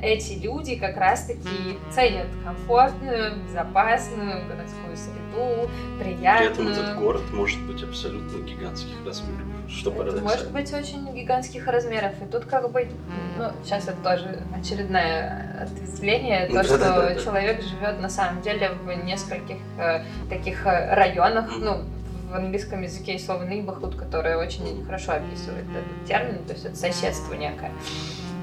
эти 0.00 0.34
люди 0.34 0.76
как 0.76 0.96
раз-таки 0.96 1.78
ценят 1.90 2.28
комфортную, 2.44 3.36
безопасную 3.44 4.46
городскую 4.48 4.96
среду, 4.96 5.70
при 5.98 6.14
приятную. 6.14 6.52
этом 6.52 6.68
этот 6.68 6.98
город 6.98 7.22
может 7.32 7.60
быть 7.66 7.82
абсолютно 7.82 8.44
гигантских 8.44 8.94
размеров, 9.04 9.46
что 9.68 9.90
Это 10.02 10.20
может 10.22 10.50
быть 10.50 10.72
очень 10.72 11.12
гигантских 11.14 11.66
размеров. 11.66 12.12
И 12.22 12.24
тут 12.24 12.46
как 12.46 12.70
бы, 12.70 12.88
ну, 13.36 13.50
сейчас 13.64 13.84
это 13.84 13.96
тоже 14.02 14.42
очередное 14.58 15.62
ответвление, 15.62 16.46
то, 16.46 16.64
что 16.64 17.16
человек 17.22 17.62
живет 17.62 18.00
на 18.00 18.08
самом 18.08 18.40
деле 18.42 18.70
в 18.70 19.04
нескольких 19.04 19.58
э, 19.78 20.02
таких 20.30 20.66
э, 20.66 20.94
районах, 20.94 21.50
ну, 21.58 21.82
в 22.30 22.34
английском 22.34 22.82
языке 22.82 23.12
есть 23.12 23.26
слово 23.26 23.44
neighborhood, 23.44 23.96
которое 23.96 24.36
очень 24.36 24.84
хорошо 24.84 25.12
описывает 25.12 25.64
этот 25.70 26.06
термин, 26.06 26.44
то 26.44 26.52
есть 26.52 26.64
это 26.64 26.76
соседство 26.76 27.34
некое. 27.34 27.72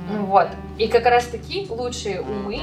Ну 0.10 0.26
Вот. 0.26 0.50
И 0.78 0.88
как 0.88 1.06
раз 1.06 1.26
таки 1.26 1.68
лучшие 1.70 2.22
умы, 2.22 2.62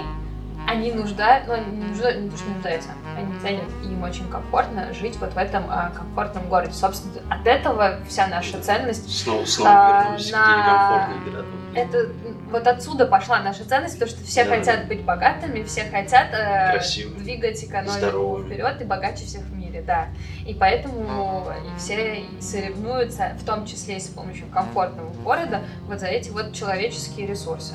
они 0.66 0.92
нуждают, 0.92 1.46
ну, 1.48 1.56
не 1.56 1.84
нуждают, 1.88 2.20
не 2.22 2.30
то, 2.30 2.36
что 2.36 2.48
нуждаются, 2.50 2.88
они 3.16 3.38
ценят, 3.40 3.64
им 3.84 4.02
очень 4.02 4.28
комфортно 4.28 4.92
жить 4.94 5.16
вот 5.18 5.32
в 5.34 5.36
этом 5.36 5.64
а, 5.68 5.90
комфортном 5.90 6.48
городе. 6.48 6.72
Собственно, 6.72 7.14
от 7.34 7.46
этого 7.46 7.98
вся 8.08 8.26
наша 8.28 8.60
ценность 8.60 9.10
Снова, 9.22 9.44
снова 9.44 9.70
А, 9.70 10.02
вернулись 10.02 10.32
на- 10.32 11.08
к 11.08 11.44
это 11.74 12.08
вот 12.50 12.66
отсюда 12.66 13.06
пошла 13.06 13.38
наша 13.40 13.64
ценность, 13.66 13.94
потому 13.98 14.10
что 14.14 14.22
все 14.26 14.44
Да. 14.44 14.56
хотят 14.56 14.86
быть 14.88 15.02
богатыми, 15.04 15.62
все 15.62 15.84
хотят 15.90 16.26
э, 16.32 16.72
Красивыми, 16.72 17.18
двигать 17.18 17.64
экономику 17.64 17.92
здоровыми. 17.94 18.46
вперед 18.46 18.82
и 18.82 18.84
богаче 18.84 19.24
всех 19.24 19.40
в 19.42 19.56
мире, 19.56 19.80
да. 19.80 20.08
И 20.46 20.52
поэтому 20.52 21.46
и 21.64 21.78
все 21.78 22.20
и 22.24 22.40
соревнуются, 22.42 23.32
в 23.40 23.44
том 23.46 23.64
числе 23.64 23.96
и 23.96 24.00
с 24.00 24.08
помощью 24.08 24.48
комфортного 24.48 25.08
города, 25.24 25.62
вот 25.86 25.98
за 26.00 26.08
эти 26.08 26.28
вот 26.28 26.52
человеческие 26.52 27.26
ресурсы. 27.26 27.74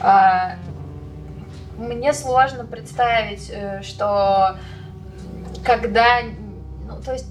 А, 0.00 0.56
Мне 1.78 2.12
сложно 2.12 2.64
представить, 2.64 3.50
э, 3.50 3.82
что 3.82 4.56
когда, 5.64 6.20
ну, 6.86 7.00
то 7.02 7.12
есть 7.12 7.26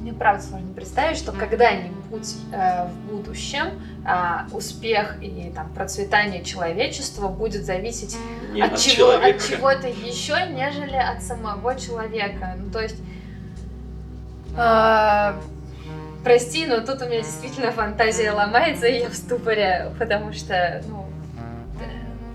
мне 0.00 0.12
правда 0.12 0.42
сложно 0.42 0.72
представить, 0.74 1.18
что 1.18 1.32
когда-нибудь 1.32 2.34
э, 2.52 2.86
в 2.86 2.94
будущем 3.10 3.80
а, 4.04 4.46
успех 4.52 5.16
и 5.20 5.52
там 5.54 5.68
процветание 5.74 6.42
человечества 6.42 7.28
будет 7.28 7.66
зависеть 7.66 8.16
Не 8.52 8.62
от, 8.62 8.72
от, 8.72 8.78
чего, 8.78 9.10
от 9.10 9.46
чего-то 9.46 9.88
еще, 9.88 10.46
нежели 10.48 10.96
от 10.96 11.22
самого 11.22 11.78
человека. 11.78 12.54
Ну, 12.58 12.70
то 12.70 12.80
есть, 12.80 12.96
а, 14.56 15.38
прости, 16.24 16.66
но 16.66 16.80
тут 16.80 17.02
у 17.02 17.06
меня 17.06 17.20
действительно 17.20 17.72
фантазия 17.72 18.32
ломается, 18.32 18.86
и 18.86 19.00
я 19.00 19.10
в 19.10 19.14
ступоре, 19.14 19.92
потому 19.98 20.32
что, 20.32 20.82
ну, 20.88 21.09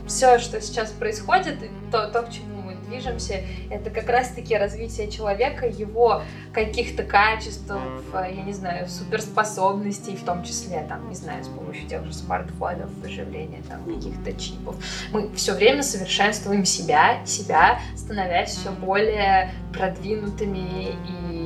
все, 0.08 0.40
что 0.40 0.62
сейчас 0.62 0.92
происходит, 0.92 1.64
и 1.64 1.70
то, 1.92 2.08
то, 2.08 2.24
к 2.24 2.32
чему 2.32 2.62
мы 2.62 2.76
движемся, 2.76 3.42
это 3.70 3.90
как 3.90 4.10
раз-таки 4.10 4.56
развитие 4.56 5.10
человека, 5.10 5.68
его 5.68 6.22
каких-то 6.54 7.04
качеств, 7.04 7.72
я 8.14 8.44
не 8.44 8.54
знаю, 8.54 8.88
суперспособностей, 8.88 10.16
в 10.16 10.24
том 10.24 10.44
числе, 10.44 10.86
там, 10.88 11.10
не 11.10 11.16
знаю, 11.16 11.44
с 11.44 11.48
помощью 11.48 11.88
тех 11.88 12.06
же 12.06 12.14
смартфонов, 12.14 12.90
выживления, 13.02 13.64
там, 13.68 13.84
каких-то 13.86 14.34
чипов. 14.34 14.76
Мы 15.12 15.34
все 15.36 15.54
время 15.54 15.84
совершенствуем 15.84 16.66
себя, 16.66 17.26
себя, 17.26 17.80
становясь 17.96 18.52
все 18.52 18.72
более 18.72 19.52
продвинутыми 19.74 20.96
и, 21.08 21.45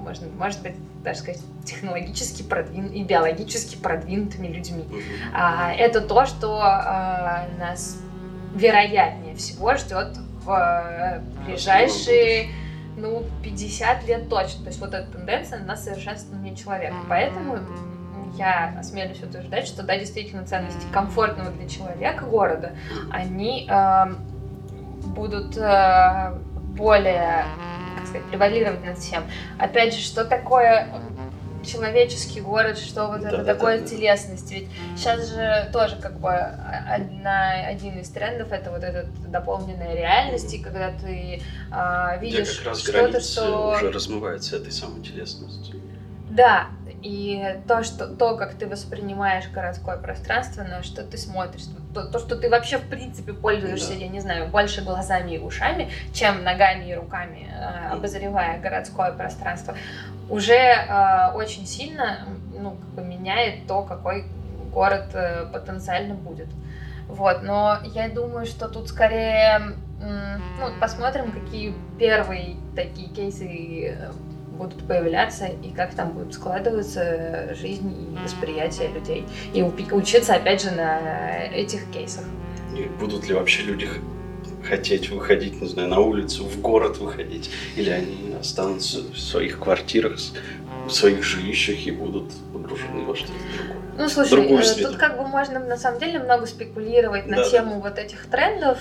можно, 0.00 0.28
может 0.38 0.62
быть, 0.62 0.74
даже 1.02 1.20
сказать, 1.20 1.40
технологически 1.64 2.42
продвин... 2.42 2.88
и 2.88 3.04
биологически 3.04 3.76
продвинутыми 3.76 4.48
людьми. 4.48 4.84
А, 5.34 5.72
это 5.72 6.00
то, 6.00 6.26
что 6.26 6.60
а, 6.60 7.46
нас 7.58 7.98
вероятнее 8.54 9.34
всего 9.36 9.74
ждет 9.76 10.18
в 10.44 10.50
э, 10.50 11.20
ближайшие 11.46 12.48
ну, 12.96 13.24
50 13.42 14.06
лет 14.06 14.28
точно. 14.28 14.62
То 14.62 14.68
есть 14.68 14.80
вот 14.80 14.94
эта 14.94 15.10
тенденция 15.10 15.60
на 15.60 15.76
совершенствование 15.76 16.56
человека. 16.56 16.96
Поэтому 17.08 17.58
я 18.36 18.74
осмелюсь 18.78 19.22
утверждать, 19.22 19.66
что 19.66 19.82
да, 19.82 19.98
действительно 19.98 20.46
ценности 20.46 20.86
комфортного 20.92 21.50
для 21.50 21.68
человека 21.68 22.24
города, 22.24 22.72
они 23.10 23.68
э, 23.70 24.14
будут 25.06 25.56
э, 25.56 26.34
более, 26.76 27.44
как 27.96 28.06
сказать, 28.06 28.28
превалировать 28.28 28.84
над 28.84 28.98
всем. 28.98 29.24
Опять 29.58 29.94
же, 29.94 30.00
что 30.00 30.24
такое 30.24 30.88
человеческий 31.64 32.40
город, 32.40 32.78
что 32.78 33.06
вот 33.06 33.18
это 33.18 33.30
Да-да-да-да. 33.30 33.54
такое 33.54 33.80
телесность. 33.80 34.50
Ведь 34.50 34.68
сейчас 34.96 35.28
же 35.28 35.68
тоже 35.72 35.96
как 35.96 36.18
бы 36.18 36.30
одна, 36.30 37.66
один 37.66 37.98
из 37.98 38.08
трендов 38.08 38.52
это 38.52 38.70
вот 38.70 38.82
эта 38.82 39.06
дополненная 39.28 39.94
реальность, 39.94 40.52
и 40.54 40.58
когда 40.58 40.90
ты 40.90 41.42
а, 41.70 42.16
видишь 42.16 42.58
как 42.58 42.66
раз 42.68 42.82
что-то, 42.82 43.20
что... 43.20 43.74
уже 43.76 43.90
размываются 43.90 44.56
этой 44.56 44.72
самой 44.72 45.02
телесностью. 45.02 45.80
Да, 46.30 46.68
и 47.02 47.60
то, 47.66 47.82
что, 47.82 48.06
то, 48.06 48.36
как 48.36 48.54
ты 48.54 48.66
воспринимаешь 48.66 49.48
городское 49.52 49.96
пространство, 49.96 50.62
на 50.62 50.82
что 50.82 51.02
ты 51.02 51.18
смотришь, 51.18 51.64
то, 51.94 52.04
то, 52.04 52.18
что 52.18 52.36
ты 52.36 52.48
вообще 52.48 52.78
в 52.78 52.88
принципе 52.88 53.32
пользуешься, 53.32 53.94
Да. 53.94 54.00
я 54.00 54.08
не 54.08 54.20
знаю, 54.20 54.48
больше 54.48 54.82
глазами 54.82 55.32
и 55.32 55.38
ушами, 55.38 55.90
чем 56.12 56.44
ногами 56.44 56.90
и 56.90 56.94
руками, 56.94 57.48
э, 57.52 57.92
обозревая 57.92 58.60
городское 58.60 59.12
пространство, 59.12 59.74
уже 60.28 60.54
э, 60.54 61.32
очень 61.34 61.66
сильно 61.66 62.26
ну, 62.58 62.70
как 62.72 62.88
бы 62.90 63.02
меняет 63.02 63.66
то, 63.66 63.82
какой 63.82 64.24
город 64.72 65.10
э, 65.14 65.46
потенциально 65.52 66.14
будет. 66.14 66.48
Вот, 67.08 67.42
но 67.42 67.78
я 67.92 68.08
думаю, 68.08 68.46
что 68.46 68.68
тут 68.68 68.88
скорее, 68.88 69.72
ну, 70.00 70.66
посмотрим, 70.80 71.32
какие 71.32 71.74
первые 71.98 72.54
такие 72.76 73.08
кейсы 73.08 73.88
э, 73.88 74.12
будут 74.60 74.86
появляться 74.86 75.46
и 75.46 75.70
как 75.70 75.94
там 75.94 76.10
будет 76.10 76.34
складываться 76.34 77.54
жизнь 77.54 77.90
и 78.14 78.24
восприятие 78.24 78.88
людей. 78.88 79.24
И 79.54 79.62
учиться, 79.62 80.34
опять 80.34 80.62
же, 80.62 80.70
на 80.70 81.46
этих 81.46 81.90
кейсах. 81.90 82.24
И 82.76 82.82
будут 83.00 83.26
ли 83.28 83.34
вообще 83.34 83.62
люди 83.62 83.88
хотеть 84.68 85.08
выходить, 85.10 85.60
не 85.60 85.68
знаю, 85.68 85.88
на 85.88 86.00
улицу, 86.00 86.44
в 86.44 86.60
город 86.60 86.98
выходить, 86.98 87.50
или 87.76 87.90
они 87.90 88.34
останутся 88.38 88.98
в 89.00 89.18
своих 89.18 89.58
квартирах, 89.58 90.18
в 90.86 90.90
своих 90.90 91.22
жилищах 91.22 91.86
и 91.86 91.90
будут 91.90 92.30
погружены 92.52 93.04
во 93.04 93.16
что-то 93.16 93.32
другое. 93.56 93.80
Ну, 93.96 94.08
слушай, 94.08 94.30
Другую 94.30 94.60
э, 94.60 94.64
среду. 94.64 94.90
тут 94.90 94.98
как 94.98 95.16
бы 95.16 95.26
можно 95.26 95.58
на 95.60 95.76
самом 95.76 95.98
деле 96.00 96.18
много 96.18 96.46
спекулировать 96.46 97.26
на 97.26 97.36
Да, 97.38 97.44
да. 97.44 97.50
тему 97.50 97.80
вот 97.80 97.98
этих 97.98 98.26
трендов. 98.26 98.78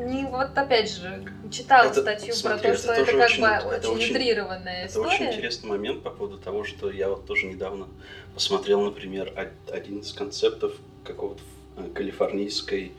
Не, 0.00 0.24
вот 0.26 0.48
опять 0.56 0.90
же, 0.90 1.24
читала 1.50 1.90
Это- 1.90 2.00
статью 2.00 2.34
смотри, 2.34 2.58
про 2.58 2.68
то, 2.68 2.72
это 2.74 2.82
что 2.82 2.92
это 2.92 3.04
тоже 3.04 3.18
как 3.18 3.26
очень- 3.30 3.40
бы 3.42 3.74
это 3.74 3.90
очень, 3.90 4.10
утрированная 4.10 4.84
Это 4.86 5.00
очень 5.00 5.12
история. 5.12 5.32
интересный 5.32 5.68
момент 5.68 6.02
по 6.02 6.10
поводу 6.10 6.38
того, 6.38 6.64
что 6.64 6.90
я 6.90 7.08
вот 7.10 7.26
тоже 7.26 7.46
недавно 7.46 7.86
посмотрел, 8.34 8.80
например, 8.80 9.32
один 9.70 9.98
из 9.98 10.12
концептов 10.12 10.72
какого-то 11.04 11.40
э, 11.76 11.82
калифорнийской 11.94 12.92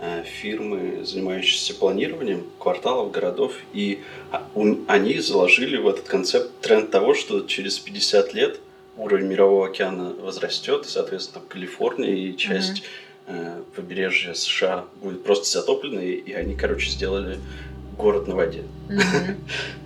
э, 0.00 0.22
фирмы, 0.22 1.04
занимающейся 1.04 1.74
планированием 1.74 2.46
кварталов, 2.60 3.10
городов, 3.10 3.52
и 3.72 4.02
а, 4.30 4.48
они 4.86 5.18
заложили 5.18 5.76
в 5.76 5.88
этот 5.88 6.06
концепт 6.06 6.60
тренд 6.60 6.90
того, 6.92 7.14
что 7.14 7.40
через 7.40 7.78
50 7.80 8.32
лет 8.32 8.60
уровень 8.96 9.26
мирового 9.26 9.66
океана 9.66 10.10
возрастет, 10.20 10.86
и, 10.86 10.88
соответственно, 10.88 11.44
Калифорния 11.48 12.12
и 12.14 12.36
часть 12.36 12.84
э, 13.28 13.62
побережья 13.76 14.34
США 14.34 14.86
будет 15.02 15.22
просто 15.22 15.46
затоплены, 15.60 16.00
и 16.00 16.32
они, 16.32 16.54
короче, 16.54 16.90
сделали 16.90 17.38
город 17.96 18.26
на 18.28 18.34
воде. 18.34 18.62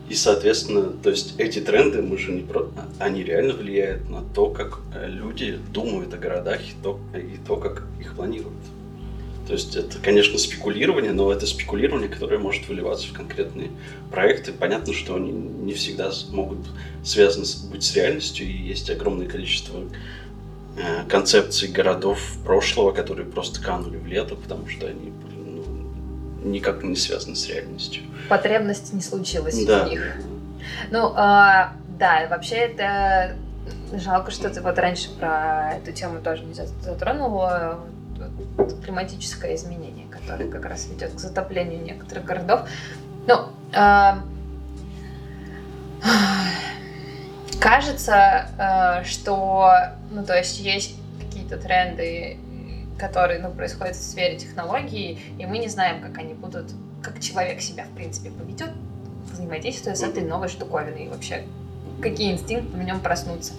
И, 0.08 0.14
соответственно, 0.14 0.92
то 1.02 1.10
есть 1.10 1.34
эти 1.38 1.60
тренды, 1.60 2.02
мы 2.02 2.18
же 2.18 2.32
не 2.32 2.42
про... 2.42 2.68
они 2.98 3.22
реально 3.22 3.54
влияют 3.54 4.10
на 4.10 4.22
то, 4.22 4.50
как 4.50 4.80
э, 4.94 5.08
люди 5.08 5.58
думают 5.72 6.12
о 6.12 6.18
городах 6.18 6.60
и 6.60 6.72
то, 6.82 7.00
и 7.14 7.38
то, 7.46 7.56
как 7.56 7.84
их 8.00 8.14
планируют. 8.14 8.52
То 9.46 9.54
есть 9.54 9.74
это, 9.74 9.98
конечно, 9.98 10.38
спекулирование, 10.38 11.12
но 11.12 11.32
это 11.32 11.46
спекулирование, 11.46 12.08
которое 12.08 12.38
может 12.38 12.68
выливаться 12.68 13.08
в 13.08 13.12
конкретные 13.12 13.70
проекты. 14.10 14.52
Понятно, 14.52 14.92
что 14.92 15.16
они 15.16 15.32
не 15.32 15.72
всегда 15.72 16.12
могут 16.30 16.58
связаны 17.04 17.44
с- 17.44 17.56
быть 17.56 17.82
с 17.82 17.94
реальностью, 17.96 18.46
и 18.46 18.52
есть 18.52 18.88
огромное 18.90 19.26
количество 19.26 19.80
э, 20.76 21.04
концепций 21.08 21.68
городов 21.68 22.18
прошлого, 22.44 22.92
которые 22.92 23.26
просто 23.26 23.62
канули 23.62 23.96
в 23.96 24.06
лето, 24.06 24.34
потому 24.36 24.68
что 24.68 24.86
они 24.86 25.12
ну, 25.36 26.50
никак 26.50 26.82
не 26.82 26.96
связаны 26.96 27.36
с 27.36 27.48
реальностью. 27.48 28.02
Потребность 28.28 28.92
не 28.92 29.00
случилась 29.02 29.64
Да. 29.64 29.84
у 29.84 29.88
них. 29.88 30.16
Ну, 30.90 31.12
а, 31.16 31.72
да, 31.98 32.26
вообще 32.30 32.56
это 32.56 33.36
жалко, 33.92 34.30
что 34.30 34.48
ты 34.50 34.60
вот 34.60 34.78
раньше 34.78 35.10
про 35.18 35.74
эту 35.74 35.92
тему 35.92 36.20
тоже 36.20 36.44
не 36.44 36.54
за- 36.54 36.66
затронула. 36.82 37.80
Климатическое 38.84 39.56
изменение, 39.56 40.06
которое 40.08 40.48
как 40.48 40.64
раз 40.66 40.86
ведет 40.88 41.12
к 41.14 41.18
затоплению 41.18 41.82
некоторых 41.82 42.24
городов. 42.24 42.68
Ну, 43.26 43.48
а, 43.74 44.22
кажется, 47.62 48.48
э, 48.58 49.04
что, 49.04 49.70
ну, 50.10 50.24
то 50.24 50.36
есть 50.36 50.58
есть 50.58 50.96
какие-то 51.20 51.56
тренды, 51.56 52.36
которые, 52.98 53.40
ну, 53.40 53.50
происходят 53.52 53.94
в 53.94 54.02
сфере 54.02 54.36
технологий, 54.36 55.20
и 55.38 55.46
мы 55.46 55.58
не 55.58 55.68
знаем, 55.68 56.02
как 56.02 56.18
они 56.18 56.34
будут, 56.34 56.72
как 57.02 57.20
человек 57.20 57.60
себя, 57.60 57.84
в 57.84 57.94
принципе, 57.94 58.30
поведет, 58.30 58.72
взаимодействуя 59.32 59.94
с 59.94 60.02
этой 60.02 60.24
новой 60.24 60.48
штуковиной, 60.48 61.04
и 61.04 61.08
вообще, 61.08 61.44
какие 62.02 62.32
инстинкты 62.32 62.76
в 62.76 62.82
нем 62.82 63.00
проснутся. 63.00 63.54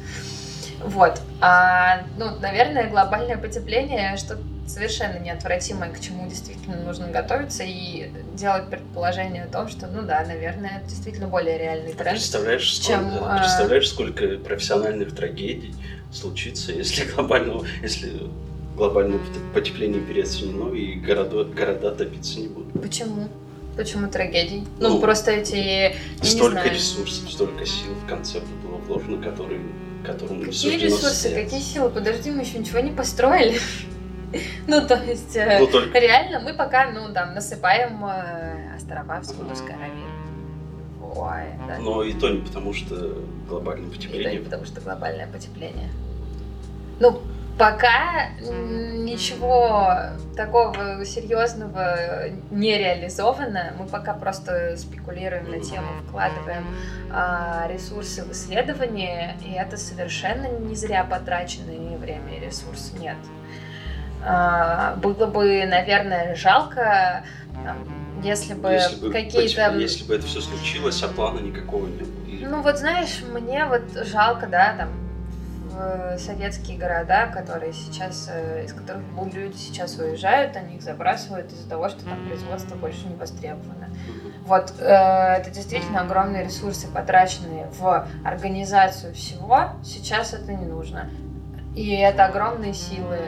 Вот. 0.84 1.22
А, 1.40 2.04
ну, 2.18 2.38
наверное, 2.40 2.90
глобальное 2.90 3.38
потепление 3.38 4.18
что 4.18 4.38
совершенно 4.68 5.20
неотвратимое, 5.20 5.90
к 5.92 6.00
чему 6.00 6.28
действительно 6.28 6.78
нужно 6.78 7.08
готовиться 7.08 7.64
и 7.66 8.10
делать 8.36 8.70
предположение 8.70 9.44
о 9.44 9.48
том, 9.48 9.68
что, 9.68 9.88
ну 9.88 10.02
да, 10.04 10.24
наверное, 10.26 10.78
это 10.82 10.90
действительно 10.90 11.28
более 11.28 11.58
реальный 11.58 11.92
А 11.92 11.96
тренд. 11.96 12.18
Представляешь, 12.18 12.68
чем, 12.70 13.10
сколько, 13.12 13.34
а, 13.34 13.38
представляешь, 13.40 13.90
сколько 13.90 14.28
профессиональных 14.40 15.16
трагедий 15.16 15.76
случится, 16.12 16.72
если 16.72 17.04
глобального, 17.14 17.66
если 17.82 18.22
глобальное 18.76 19.20
пот- 19.20 19.54
потепление 19.54 20.02
переоценено 20.02 20.74
и 20.74 20.96
города, 20.96 21.44
города 21.44 21.92
топиться 21.92 22.40
не 22.40 22.48
будут. 22.48 22.82
Почему? 22.82 23.28
Почему 23.76 24.08
трагедий? 24.08 24.66
Ну, 24.80 24.90
Ну, 24.90 25.00
просто 25.02 25.32
эти, 25.32 25.96
столько 26.22 26.70
ресурсов, 26.70 27.30
столько 27.32 27.66
сил 27.66 27.92
в 28.06 28.08
концепт 28.08 28.46
было 28.64 28.78
вложено, 28.78 29.22
которые, 29.22 29.62
которым 30.06 30.40
не 30.40 30.46
Какие 30.46 30.78
ресурсы, 30.78 31.06
состояться. 31.10 31.44
какие 31.44 31.60
силы? 31.60 31.90
Подожди, 31.90 32.30
мы 32.32 32.44
еще 32.44 32.60
ничего 32.60 32.80
не 32.80 32.92
построили. 32.92 33.60
Ну, 34.68 34.88
то 34.88 34.96
есть, 34.96 35.36
э, 35.36 35.60
Ну, 35.60 35.68
только 35.68 36.00
реально, 36.00 36.40
мы 36.40 36.54
пока, 36.54 36.92
ну, 36.92 37.14
там, 37.14 37.34
насыпаем 37.34 38.04
э, 38.06 38.76
острова 38.76 39.20
в 39.20 39.26
Скудовской 39.26 39.74
Аравии. 39.74 40.04
Ой, 41.16 41.44
да. 41.68 41.78
Но 41.80 42.04
и 42.04 42.14
то 42.14 42.30
не 42.30 42.42
потому, 42.42 42.74
что 42.74 43.24
глобальное 43.48 43.88
И 43.88 43.92
то 43.92 43.96
потепление. 43.98 44.40
не 44.40 44.46
потому, 44.46 44.66
что 44.66 44.82
глобальное 44.82 45.28
потепление. 45.28 45.90
Ну, 47.00 47.22
пока 47.58 48.30
ничего 48.40 49.94
такого 50.36 51.06
серьезного 51.06 52.30
не 52.50 52.78
реализовано. 52.78 53.74
Мы 53.78 53.86
пока 53.86 54.14
просто 54.14 54.76
спекулируем 54.78 55.52
на 55.52 55.60
тему, 55.60 55.88
вкладываем 56.08 56.66
а, 57.12 57.68
ресурсы 57.70 58.24
в 58.24 58.32
исследование, 58.32 59.38
и 59.46 59.52
это 59.52 59.78
совершенно 59.78 60.48
не 60.48 60.76
зря 60.76 61.04
потраченное 61.04 61.98
время 61.98 62.38
и 62.38 62.40
ресурс. 62.40 62.94
Нет. 63.00 63.18
А, 64.26 64.96
было 64.98 65.28
бы, 65.28 65.66
наверное, 65.66 66.36
жалко, 66.36 67.24
если 68.24 68.54
бы 68.54 68.72
Если 68.72 69.12
какие-то... 69.12 69.76
если 69.76 70.06
бы 70.06 70.16
это 70.16 70.26
все 70.26 70.42
случилось, 70.42 71.04
а 71.04 71.10
плана 71.10 71.40
никакого 71.40 71.88
не 71.88 72.04
было. 72.04 72.50
Ну 72.50 72.62
вот 72.62 72.78
знаешь, 72.78 73.22
мне 73.34 73.66
вот 73.66 73.84
жалко, 74.06 74.48
да, 74.48 74.76
там 74.78 74.90
в 75.74 76.18
советские 76.20 76.78
города, 76.78 77.28
которые 77.28 77.74
сейчас, 77.74 78.30
э, 78.32 78.66
из 78.66 78.74
которых 78.74 79.02
люди 79.34 79.56
сейчас 79.56 79.98
уезжают, 79.98 80.56
они 80.56 80.76
их 80.76 80.84
забрасывают 80.84 81.52
из-за 81.52 81.68
того, 81.68 81.90
что 81.90 82.06
там 82.06 82.26
производство 82.28 82.76
больше 82.76 83.08
не 83.08 83.16
востребовано. 83.16 83.90
Вот 84.46 84.74
э, 84.78 84.86
это 84.86 85.50
действительно 85.50 86.02
огромные 86.02 86.44
ресурсы, 86.44 86.88
потраченные 86.88 87.68
в 87.80 88.08
организацию 88.24 89.14
всего. 89.14 89.70
Сейчас 89.84 90.34
это 90.34 90.54
не 90.54 90.66
нужно. 90.66 91.10
И 91.76 91.96
это 91.96 92.26
огромные 92.26 92.74
силы. 92.74 93.20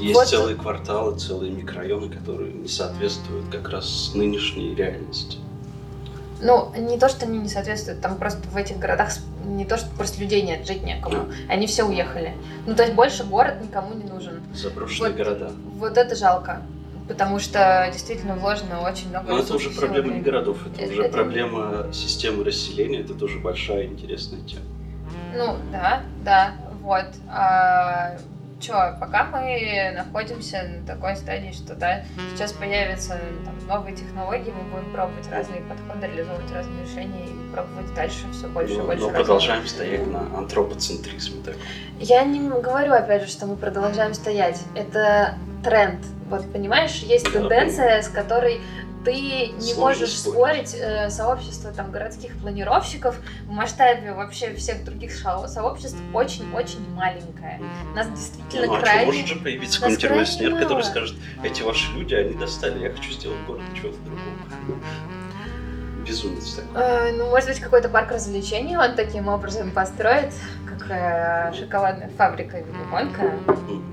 Есть 0.00 0.14
Вот- 0.14 0.28
целые 0.28 0.56
кварталы, 0.56 1.18
целые 1.18 1.52
микрорайоны, 1.52 2.08
которые 2.08 2.52
не 2.52 2.68
соответствуют 2.68 3.46
как 3.50 3.68
раз 3.68 4.12
нынешней 4.14 4.74
реальности. 4.74 5.38
Ну, 6.42 6.72
не 6.74 6.98
то, 6.98 7.08
что 7.10 7.26
они 7.26 7.38
не 7.38 7.48
соответствуют, 7.50 8.00
там 8.00 8.16
просто 8.16 8.48
в 8.48 8.56
этих 8.56 8.78
городах 8.78 9.10
не 9.44 9.66
то, 9.66 9.76
что 9.76 9.90
просто 9.90 10.20
людей 10.22 10.40
нет, 10.42 10.66
жить 10.66 10.82
некому. 10.82 11.26
Они 11.48 11.66
все 11.66 11.84
уехали. 11.84 12.34
Ну, 12.66 12.74
то 12.74 12.82
есть 12.82 12.94
больше 12.94 13.24
город 13.24 13.56
никому 13.62 13.94
не 13.94 14.04
нужен. 14.04 14.40
Заброшенные 14.54 15.12
Вот. 15.12 15.18
города. 15.18 15.52
Вот 15.76 15.98
это 15.98 16.14
жалко. 16.16 16.62
Потому 17.08 17.40
что 17.40 17.90
действительно 17.92 18.36
вложено 18.36 18.80
очень 18.82 19.08
много 19.10 19.30
Но 19.30 19.38
это 19.40 19.54
уже 19.54 19.68
проблема 19.70 20.12
не 20.14 20.20
городов, 20.20 20.58
это, 20.64 20.80
Это- 20.82 20.92
уже 20.92 21.02
это- 21.02 21.12
проблема 21.12 21.86
системы 21.92 22.44
расселения, 22.44 23.00
это 23.00 23.14
тоже 23.14 23.38
большая 23.40 23.86
интересная 23.86 24.40
тема. 24.42 24.62
Ну, 25.36 25.56
да, 25.72 26.02
да, 26.24 26.54
вот. 26.82 27.06
А, 27.28 28.16
чё, 28.60 28.96
пока 29.00 29.24
мы 29.24 29.92
находимся 29.96 30.62
на 30.62 30.86
такой 30.86 31.16
стадии, 31.16 31.52
что, 31.52 31.74
да, 31.74 32.02
сейчас 32.34 32.52
появятся 32.52 33.18
там, 33.44 33.66
новые 33.66 33.96
технологии, 33.96 34.52
мы 34.52 34.70
будем 34.70 34.92
пробовать 34.92 35.28
разные 35.30 35.62
подходы, 35.62 36.06
реализовывать 36.06 36.52
разные 36.52 36.84
решения 36.84 37.26
и 37.26 37.52
пробовать 37.52 37.92
дальше 37.94 38.26
все 38.32 38.48
больше 38.48 38.74
и 38.74 38.76
но, 38.76 38.84
больше. 38.84 39.00
но 39.00 39.06
разного. 39.08 39.24
продолжаем 39.24 39.66
стоять 39.66 40.06
на 40.06 40.20
антропоцентризме. 40.38 41.42
Так. 41.44 41.56
Я 41.98 42.24
не 42.24 42.40
говорю, 42.48 42.92
опять 42.92 43.22
же, 43.22 43.28
что 43.28 43.46
мы 43.46 43.56
продолжаем 43.56 44.14
стоять. 44.14 44.62
Это 44.74 45.34
тренд. 45.64 46.00
Вот, 46.28 46.50
понимаешь, 46.52 46.96
есть 47.00 47.32
тенденция, 47.32 48.02
с 48.02 48.08
которой 48.08 48.60
ты 49.04 49.48
не 49.48 49.60
Сложно 49.74 49.80
можешь 50.02 50.18
спорить. 50.18 50.68
спорить. 50.68 50.74
э, 50.82 51.10
сообщество 51.10 51.72
там 51.72 51.90
городских 51.90 52.36
планировщиков 52.38 53.16
в 53.44 53.50
масштабе 53.50 54.12
вообще 54.12 54.54
всех 54.54 54.84
других 54.84 55.12
сообществ 55.14 55.98
очень-очень 56.12 56.88
маленькое. 56.94 57.60
Нас 57.94 58.08
действительно 58.10 58.66
Ну, 58.66 58.72
а 58.74 58.76
что, 58.76 58.84
крайне... 58.84 59.06
может 59.06 59.26
же 59.26 59.36
появиться 59.36 59.80
какой-нибудь 59.80 60.04
революционер, 60.04 60.58
который 60.60 60.84
скажет, 60.84 61.16
эти 61.42 61.62
ваши 61.62 61.90
люди, 61.92 62.14
они 62.14 62.34
достали, 62.34 62.82
я 62.84 62.90
хочу 62.90 63.10
сделать 63.12 63.38
город 63.46 63.62
чего-то 63.74 63.96
другого. 63.98 64.80
Безумец 66.06 66.54
такой. 66.54 66.82
Э, 66.82 67.12
ну, 67.12 67.28
может 67.28 67.48
быть, 67.48 67.60
какой-то 67.60 67.88
парк 67.88 68.10
развлечений 68.10 68.76
он 68.76 68.94
таким 68.96 69.28
образом 69.28 69.70
построит, 69.70 70.32
как 70.66 70.90
э, 70.90 71.52
шоколадная 71.58 72.10
фабрика 72.16 72.58
или 72.58 72.66
гонка. 72.90 73.22
М. 73.22 73.89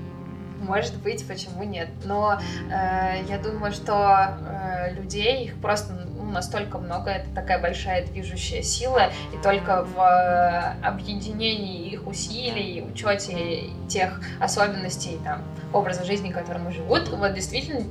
Может 0.68 0.96
быть, 0.98 1.26
почему 1.26 1.62
нет. 1.62 1.88
Но 2.04 2.38
э, 2.70 3.24
я 3.26 3.38
думаю, 3.38 3.72
что 3.72 4.38
э, 4.38 4.92
людей, 4.92 5.46
их 5.46 5.60
просто 5.60 5.94
ну, 5.94 6.30
настолько 6.30 6.76
много, 6.78 7.10
это 7.10 7.30
такая 7.34 7.58
большая 7.58 8.06
движущая 8.06 8.62
сила, 8.62 9.10
и 9.32 9.42
только 9.42 9.84
в 9.84 9.98
э, 9.98 10.86
объединении 10.86 11.88
их 11.88 12.06
усилий, 12.06 12.82
учете 12.82 13.70
тех 13.88 14.20
особенностей 14.40 15.18
там, 15.24 15.42
образа 15.72 16.04
жизни, 16.04 16.30
которым 16.30 16.70
живут, 16.70 17.08
вот 17.08 17.32
действительно 17.32 17.84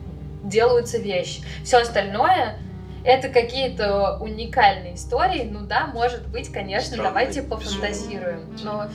делаются 0.44 1.00
вещи. 1.00 1.42
Все 1.64 1.78
остальное 1.80 2.60
это 3.04 3.30
какие-то 3.30 4.18
уникальные 4.20 4.96
истории. 4.96 5.50
Ну 5.50 5.62
да, 5.62 5.88
может 5.88 6.28
быть, 6.28 6.52
конечно, 6.52 6.94
Странные, 6.94 7.10
давайте 7.10 7.42
пофантазируем. 7.42 8.56
Но 8.64 8.88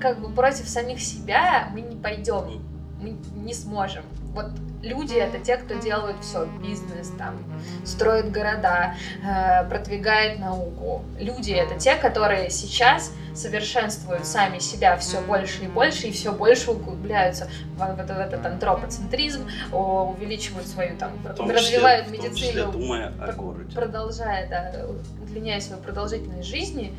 как 0.00 0.20
бы 0.20 0.30
против 0.30 0.68
самих 0.68 1.00
себя 1.00 1.68
мы 1.72 1.80
не 1.80 1.96
пойдем 1.96 2.62
мы 3.06 3.42
не 3.44 3.54
сможем. 3.54 4.02
Вот 4.34 4.46
люди 4.82 5.14
это 5.14 5.38
те, 5.38 5.56
кто 5.56 5.74
делают 5.74 6.16
все, 6.20 6.46
бизнес, 6.62 7.10
там, 7.16 7.36
строят 7.84 8.30
города, 8.30 8.94
э, 9.24 9.68
продвигает 9.68 10.38
науку. 10.38 11.02
Люди 11.18 11.52
это 11.52 11.76
те, 11.78 11.96
которые 11.96 12.50
сейчас 12.50 13.12
совершенствуют 13.34 14.26
сами 14.26 14.58
себя 14.58 14.96
все 14.96 15.20
больше 15.20 15.64
и 15.64 15.68
больше, 15.68 16.08
и 16.08 16.12
все 16.12 16.32
больше 16.32 16.70
углубляются 16.70 17.48
в, 17.76 17.78
в 17.78 18.00
этот, 18.00 18.16
в 18.16 18.18
этот 18.18 18.44
антропоцентризм, 18.46 19.46
увеличивают 19.72 20.66
свою 20.66 20.96
там, 20.96 21.12
числе- 21.24 21.52
развивают 21.52 22.10
медицину, 22.10 22.72
думая 22.72 23.12
о 23.20 23.32
городе. 23.32 23.74
продолжая, 23.74 24.48
да, 24.48 24.72
удлиняя 25.22 25.60
свою 25.60 25.82
продолжительность 25.82 26.48
жизни, 26.48 26.94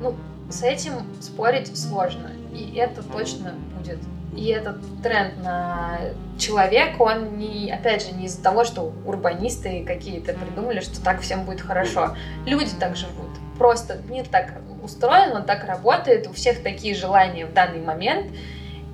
ну, 0.00 0.14
с 0.50 0.62
этим 0.62 0.92
спорить 1.20 1.76
сложно. 1.76 2.30
И 2.52 2.76
это 2.76 3.02
точно 3.02 3.54
будет. 3.76 3.98
И 4.36 4.48
этот 4.48 4.76
тренд 5.02 5.42
на 5.42 5.98
человека, 6.38 7.02
он 7.02 7.38
не, 7.38 7.70
опять 7.70 8.06
же, 8.06 8.12
не 8.12 8.26
из-за 8.26 8.42
того, 8.42 8.64
что 8.64 8.92
урбанисты 9.04 9.84
какие-то 9.84 10.34
придумали, 10.34 10.80
что 10.80 11.02
так 11.02 11.20
всем 11.20 11.44
будет 11.44 11.60
хорошо. 11.60 12.16
Люди 12.46 12.70
так 12.78 12.96
живут. 12.96 13.30
Просто 13.58 14.00
мир 14.08 14.26
так 14.26 14.54
устроен, 14.82 15.36
он 15.36 15.44
так 15.44 15.64
работает, 15.64 16.26
у 16.26 16.32
всех 16.32 16.62
такие 16.62 16.94
желания 16.94 17.46
в 17.46 17.52
данный 17.52 17.80
момент. 17.80 18.32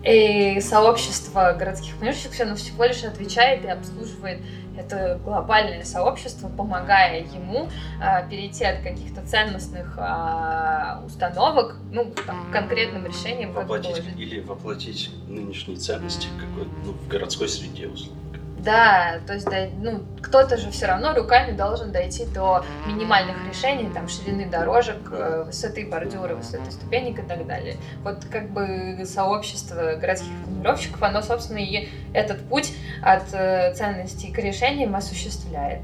И 0.03 0.61
сообщество 0.61 1.55
городских 1.59 1.95
планировщиков 1.97 2.41
оно 2.41 2.55
всего 2.55 2.85
лишь 2.85 3.05
отвечает 3.05 3.65
и 3.65 3.69
обслуживает 3.69 4.41
это 4.77 5.21
глобальное 5.25 5.85
сообщество, 5.85 6.49
помогая 6.49 7.21
ему 7.21 7.69
а, 8.01 8.23
перейти 8.23 8.65
от 8.65 8.83
каких-то 8.83 9.23
ценностных 9.27 9.95
а, 9.99 11.03
установок, 11.07 11.77
ну, 11.93 12.13
там, 12.27 12.49
к 12.49 12.53
конкретным 12.53 13.07
решениям, 13.07 13.53
Воплотить, 13.53 14.03
или 14.17 14.41
воплотить 14.41 15.11
нынешние 15.29 15.77
ценности 15.77 16.29
какой 16.39 16.69
ну, 16.85 16.93
в 16.93 17.09
городской 17.09 17.49
среде, 17.49 17.89
условно. 17.89 18.21
Да, 18.65 19.21
то 19.27 19.35
есть, 19.35 19.47
да, 19.47 19.67
ну, 19.81 20.03
кто-то 20.21 20.57
же 20.57 20.71
все 20.71 20.87
равно 20.87 21.15
руками 21.15 21.53
должен 21.53 21.93
дойти 21.93 22.27
до 22.27 22.65
минимальных 22.87 23.37
решений, 23.49 23.89
там, 23.93 24.09
ширины 24.09 24.47
дорожек, 24.47 24.99
э, 25.11 25.45
высоты 25.47 25.87
бордюра, 25.87 26.35
высоты 26.35 26.71
ступенек 26.71 27.19
и 27.19 27.23
так 27.23 27.47
далее. 27.47 27.77
Вот 28.03 28.25
как 28.31 28.51
бы 28.51 29.03
сообщество 29.07 29.97
городских 29.97 30.31
планировщиков, 30.45 31.03
оно, 31.03 31.23
собственно, 31.23 31.59
и 31.59 31.89
этот 32.13 32.41
путь 32.49 32.73
от 33.03 33.33
э, 33.33 33.75
ценностей 33.75 34.31
к 34.31 34.39
решениям 34.39 34.95
осуществляет. 34.95 35.81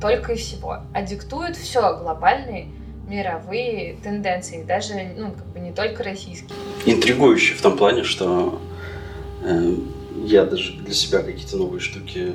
Только 0.00 0.32
и 0.32 0.36
всего. 0.36 0.78
А 0.94 1.02
диктуют 1.02 1.56
все 1.56 1.96
глобальные 1.98 2.68
мировые 3.08 3.96
тенденции, 4.02 4.62
даже, 4.62 4.94
ну, 5.16 5.32
как 5.32 5.46
бы 5.46 5.58
не 5.58 5.72
только 5.72 6.04
российские. 6.04 6.56
Интригующе 6.86 7.54
в 7.54 7.60
том 7.60 7.76
плане, 7.76 8.04
что 8.04 8.60
э, 9.42 9.74
я 10.24 10.44
даже 10.44 10.74
для 10.74 10.94
себя 10.94 11.22
какие-то 11.22 11.56
новые 11.56 11.80
штуки 11.80 12.34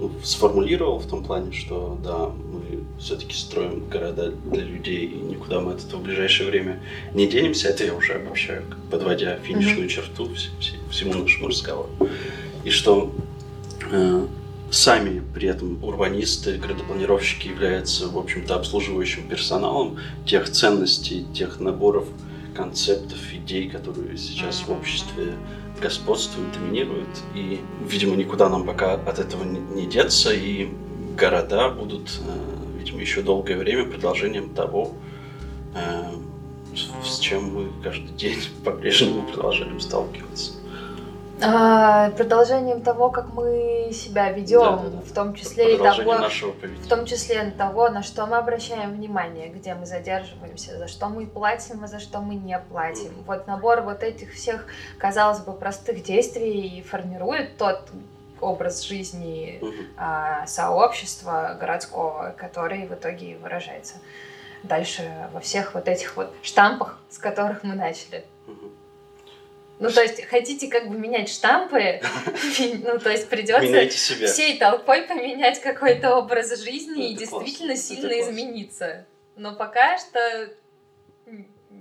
ну, 0.00 0.10
сформулировал 0.24 0.98
в 0.98 1.06
том 1.06 1.24
плане, 1.24 1.52
что 1.52 1.98
да, 2.02 2.28
мы 2.28 2.80
все-таки 2.98 3.34
строим 3.34 3.88
города 3.88 4.32
для 4.50 4.62
людей, 4.62 5.06
и 5.06 5.16
никуда 5.16 5.60
мы 5.60 5.72
от 5.72 5.84
этого 5.84 6.00
в 6.00 6.02
ближайшее 6.02 6.50
время 6.50 6.80
не 7.14 7.26
денемся. 7.26 7.68
Это 7.68 7.84
я 7.84 7.94
уже 7.94 8.14
обобщаю, 8.14 8.64
подводя 8.90 9.38
финишную 9.38 9.88
черту 9.88 10.26
вс- 10.26 10.50
вс- 10.60 10.90
всему 10.90 11.14
нашему 11.14 11.48
разговору. 11.48 11.90
И 12.64 12.70
что 12.70 13.12
э, 13.90 14.26
сами 14.70 15.22
при 15.34 15.48
этом 15.48 15.82
урбанисты, 15.84 16.56
градопланировщики 16.58 17.48
являются, 17.48 18.08
в 18.08 18.18
общем-то, 18.18 18.56
обслуживающим 18.56 19.28
персоналом 19.28 19.98
тех 20.26 20.48
ценностей, 20.50 21.26
тех 21.34 21.60
наборов 21.60 22.06
концептов, 22.56 23.18
идей, 23.32 23.68
которые 23.68 24.16
сейчас 24.16 24.64
в 24.66 24.70
обществе 24.70 25.34
господствуют, 25.82 26.52
доминируют. 26.52 27.08
И, 27.34 27.60
видимо, 27.84 28.16
никуда 28.16 28.48
нам 28.48 28.64
пока 28.64 28.94
от 28.94 29.18
этого 29.18 29.44
не, 29.44 29.86
деться, 29.86 30.32
и 30.32 30.70
города 31.16 31.68
будут, 31.68 32.20
э, 32.26 32.78
видимо, 32.78 33.00
еще 33.00 33.22
долгое 33.22 33.56
время 33.56 33.84
продолжением 33.84 34.54
того, 34.54 34.92
э, 35.74 36.04
с 37.04 37.18
чем 37.18 37.54
мы 37.54 37.68
каждый 37.82 38.12
день 38.16 38.38
по-прежнему 38.64 39.26
продолжаем 39.26 39.80
сталкиваться. 39.80 40.52
А, 41.44 42.10
продолжением 42.10 42.82
того, 42.82 43.10
как 43.10 43.32
мы 43.32 43.90
себя 43.92 44.30
ведем, 44.30 44.60
Да-да-да. 44.60 45.00
в 45.00 45.12
том 45.12 45.34
числе 45.34 45.74
и 45.74 45.78
того, 45.78 46.14
нашего 46.18 46.52
в 46.52 46.88
том 46.88 47.06
числе 47.06 47.50
того, 47.50 47.88
на 47.88 48.02
что 48.02 48.26
мы 48.26 48.36
обращаем 48.36 48.92
внимание, 48.92 49.48
где 49.48 49.74
мы 49.74 49.86
задерживаемся, 49.86 50.78
за 50.78 50.88
что 50.88 51.08
мы 51.08 51.26
платим, 51.26 51.84
а 51.84 51.86
за 51.86 52.00
что 52.00 52.20
мы 52.20 52.34
не 52.34 52.58
платим. 52.58 53.12
Вот 53.26 53.46
набор 53.46 53.82
вот 53.82 54.02
этих 54.02 54.32
всех, 54.32 54.66
казалось 54.98 55.40
бы, 55.40 55.52
простых 55.52 56.02
действий 56.02 56.78
и 56.78 56.82
формирует 56.82 57.56
тот 57.56 57.88
образ 58.40 58.82
жизни 58.82 59.60
а, 59.96 60.46
сообщества 60.46 61.56
городского, 61.60 62.34
который 62.36 62.86
в 62.86 62.94
итоге 62.94 63.32
и 63.32 63.34
выражается 63.36 63.94
дальше 64.62 65.28
во 65.32 65.40
всех 65.40 65.74
вот 65.74 65.88
этих 65.88 66.16
вот 66.16 66.32
штампах, 66.42 66.98
с 67.08 67.18
которых 67.18 67.62
мы 67.62 67.74
начали. 67.74 68.24
Ну, 69.82 69.90
то 69.90 70.02
есть, 70.02 70.24
хотите 70.26 70.68
как 70.68 70.88
бы 70.88 70.96
менять 70.96 71.28
штампы, 71.28 72.00
ну, 72.84 72.98
то 72.98 73.10
есть 73.10 73.28
придется 73.28 74.26
всей 74.26 74.58
толпой 74.58 75.02
поменять 75.02 75.60
какой-то 75.60 76.16
образ 76.16 76.56
жизни 76.62 77.10
и 77.10 77.14
Это 77.14 77.20
действительно 77.20 77.76
сильно 77.76 78.20
измениться. 78.20 79.06
Но 79.36 79.54
пока 79.54 79.98
что 79.98 80.50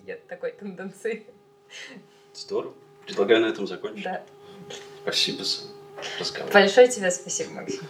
нет 0.05 0.25
такой 0.27 0.51
тенденции. 0.51 1.25
Здорово. 2.33 2.73
Предлагаю 3.05 3.41
на 3.41 3.47
этом 3.47 3.67
закончить. 3.67 4.03
Да. 4.03 4.23
Спасибо 5.03 5.43
за 5.43 5.63
разговор. 6.19 6.51
Большое 6.51 6.87
тебе 6.87 7.11
спасибо, 7.11 7.51
Максим. 7.51 7.81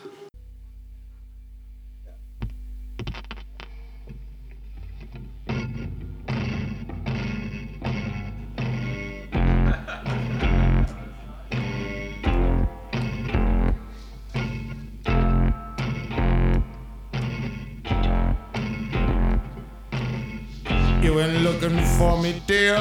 Went 21.22 21.44
looking 21.44 21.78
for 22.00 22.20
me, 22.20 22.42
dear, 22.48 22.78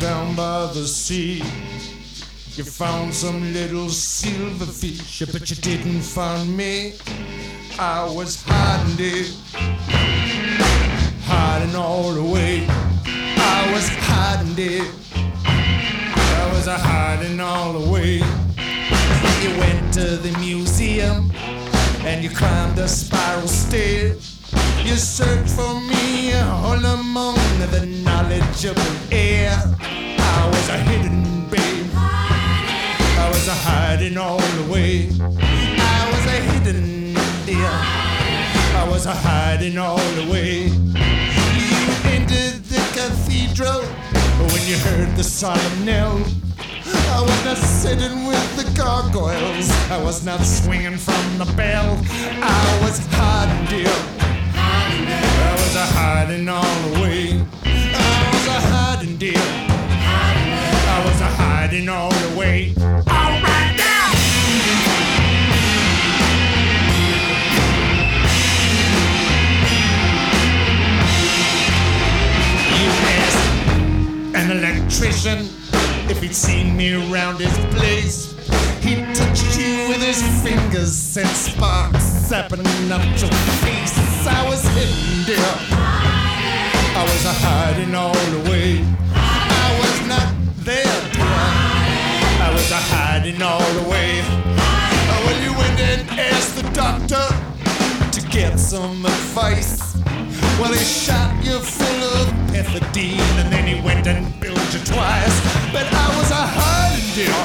down 0.00 0.34
by 0.34 0.70
the 0.72 0.86
sea. 0.86 1.42
You 2.54 2.64
found 2.64 3.12
some 3.12 3.52
little 3.52 3.88
silverfish, 3.88 5.30
but 5.30 5.50
you 5.50 5.56
didn't 5.56 6.00
find 6.00 6.56
me. 6.56 6.94
I 7.78 8.02
was 8.10 8.42
hiding, 8.46 8.96
dear, 8.96 9.26
hiding 11.26 11.76
all 11.76 12.12
the 12.12 12.24
way. 12.24 12.66
I 12.66 13.70
was 13.74 13.86
hiding, 13.90 14.54
dear. 14.54 14.86
I 15.44 16.50
was 16.54 16.64
hiding 16.66 17.40
all 17.40 17.74
the 17.74 17.90
way. 17.90 18.22
You 19.42 19.60
went 19.60 19.92
to 19.92 20.16
the 20.16 20.34
museum 20.38 21.30
and 22.06 22.24
you 22.24 22.30
climbed 22.30 22.76
the 22.76 22.88
spiral 22.88 23.48
stair. 23.48 24.16
You 24.84 24.96
searched 24.96 25.50
for 25.50 25.80
me 25.80 26.32
all 26.34 26.84
among 26.84 27.36
the 27.70 27.86
knowledgeable 28.04 28.82
air. 29.10 29.52
I 29.80 30.46
was 30.46 30.68
a 30.68 30.78
hidden 30.78 31.48
babe. 31.50 31.90
I 31.94 33.28
was 33.32 33.48
a 33.48 33.54
hiding 33.54 34.16
all 34.16 34.38
the 34.38 34.72
way. 34.72 35.10
I 35.20 36.10
was 36.12 36.24
a 36.26 36.40
hidden 36.50 37.14
dear. 37.44 37.68
I 38.80 38.86
was 38.90 39.06
a 39.06 39.14
hiding 39.14 39.78
all 39.78 39.98
the 40.14 40.30
way. 40.30 40.68
You 40.68 41.86
entered 42.14 42.62
the 42.64 42.82
cathedral 42.94 43.82
when 44.52 44.62
you 44.66 44.76
heard 44.78 45.16
the 45.16 45.24
solemn 45.24 45.84
knell. 45.84 46.24
I 47.16 47.22
was 47.22 47.44
not 47.44 47.56
sitting 47.56 48.26
with 48.26 48.56
the 48.56 48.64
gargoyles. 48.78 49.70
I 49.90 50.02
was 50.02 50.24
not 50.24 50.40
swinging 50.40 50.96
from 50.96 51.38
the 51.38 51.52
bell. 51.56 51.98
I 52.42 52.80
was 52.82 52.98
hiding, 53.10 53.66
dear. 53.66 54.15
I 54.88 55.52
was 55.52 55.74
a 55.74 55.84
hiding 55.84 56.48
all 56.48 56.62
the 56.62 57.00
way. 57.00 57.44
I 57.64 58.30
was 58.32 58.46
a 58.46 58.60
hiding. 58.70 59.36
I 60.88 61.04
was 61.04 61.20
a 61.20 61.26
hiding 61.26 61.88
all 61.88 62.10
the 62.10 62.38
way. 62.38 62.72
All 62.78 63.42
right 63.42 63.74
now. 63.76 64.12
You 72.78 72.88
asked 73.18 74.36
an 74.36 74.50
electrician 74.52 75.48
if 76.08 76.22
he'd 76.22 76.34
seen 76.34 76.76
me 76.76 76.94
around 76.94 77.40
his 77.40 77.56
place. 77.74 78.34
He 78.84 78.94
touched 79.14 79.58
you 79.58 79.88
with 79.88 80.00
his 80.00 80.22
fingers 80.44 81.16
and 81.16 81.28
sparks 81.28 82.15
zapping 82.26 82.90
up 82.90 83.02
your 83.20 83.30
face. 83.62 83.94
I 84.26 84.42
was 84.48 84.60
hidden, 84.74 85.24
dear. 85.26 85.52
I 86.98 87.02
was 87.06 87.24
a 87.24 87.32
hiding 87.32 87.94
all 87.94 88.14
the 88.34 88.50
way. 88.50 88.82
I 89.14 89.68
was 89.80 90.08
not 90.08 90.34
there, 90.66 91.00
dear. 91.14 91.24
I 92.46 92.50
was 92.52 92.68
a 92.72 92.82
hiding 92.90 93.40
all 93.42 93.62
the 93.78 93.88
way. 93.88 94.20
Uh, 94.22 95.22
Well, 95.24 95.38
you 95.44 95.52
went 95.56 95.78
and 95.78 96.02
asked 96.18 96.56
the 96.56 96.66
doctor 96.74 97.24
to 98.10 98.20
get 98.28 98.58
some 98.58 99.06
advice. 99.06 99.94
Well, 100.58 100.72
he 100.72 100.82
shot 100.84 101.30
you 101.44 101.60
full 101.60 102.02
of 102.18 102.26
pethidine 102.50 103.20
and 103.40 103.52
then 103.52 103.66
he 103.66 103.80
went 103.86 104.06
and 104.08 104.24
billed 104.40 104.72
you 104.74 104.80
twice. 104.80 105.36
But 105.72 105.86
I 105.94 106.06
was 106.18 106.30
a 106.32 106.42
hiding, 106.58 107.14
dear. 107.14 107.38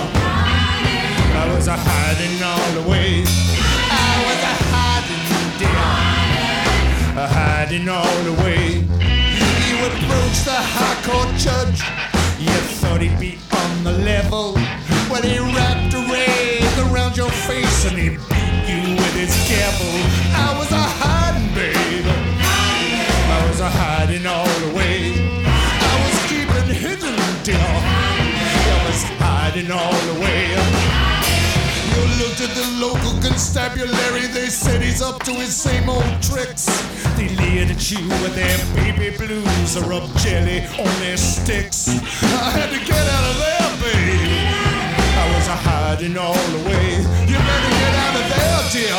I 1.37 1.53
was 1.53 1.67
a 1.67 1.77
hiding 1.77 2.41
all 2.41 2.71
the 2.81 2.89
way. 2.89 3.23
I 3.27 4.13
was 4.27 4.41
a 4.51 4.60
dear. 5.61 6.01
Hiding 7.37 7.87
all 7.87 8.17
the 8.23 8.35
way. 8.43 8.81
You 9.67 9.75
approached 9.89 10.45
the 10.45 10.59
high 10.75 10.99
court 11.07 11.31
judge. 11.37 11.79
You 12.39 12.57
thought 12.79 13.01
he'd 13.01 13.19
be 13.19 13.37
on 13.61 13.83
the 13.83 13.95
level. 14.11 14.53
Well, 15.09 15.21
he 15.21 15.37
wrapped 15.53 15.93
a 15.93 16.01
rag 16.09 16.73
around 16.85 17.17
your 17.17 17.29
face 17.47 17.85
and 17.85 17.97
he 17.97 18.09
beat 18.31 18.57
you 18.71 18.81
with 19.01 19.15
his 19.23 19.33
gavel. 19.49 19.95
I 20.45 20.49
was 20.57 20.71
a 20.71 20.85
hiding, 21.01 21.49
babe. 21.53 22.07
I 23.35 23.39
was 23.47 23.59
a 23.59 23.69
hiding 23.69 24.25
all 24.25 24.53
the 24.65 24.71
way. 24.79 25.13
I 25.89 25.95
was 26.05 26.17
keeping 26.31 26.69
hidden, 26.83 27.17
dear. 27.43 27.71
I 28.73 28.77
was 28.87 29.03
hiding 29.21 29.69
all 29.71 30.00
constabulary, 33.41 34.27
they 34.27 34.45
said 34.45 34.83
he's 34.83 35.01
up 35.01 35.23
to 35.23 35.31
his 35.31 35.55
same 35.55 35.89
old 35.89 36.21
tricks. 36.21 36.65
They 37.17 37.27
leered 37.29 37.71
at 37.71 37.89
you 37.89 37.97
with 38.21 38.35
their 38.35 38.57
baby 38.75 39.17
blues 39.17 39.75
or 39.75 39.93
up 39.93 40.07
jelly 40.17 40.61
on 40.77 40.93
their 41.01 41.17
sticks. 41.17 41.89
I 42.21 42.51
had 42.53 42.69
to 42.69 42.79
get 42.85 43.03
out 43.15 43.25
of 43.31 43.37
there, 43.41 43.69
babe. 43.81 44.45
I 45.17 45.25
was 45.33 45.47
a 45.47 45.57
hiding 45.57 46.17
all 46.17 46.33
the 46.53 46.69
way. 46.69 47.01
You 47.25 47.37
better 47.49 47.73
get 47.81 47.93
out 48.05 48.15
of 48.21 48.25
there, 48.29 48.61
dear. 48.77 48.93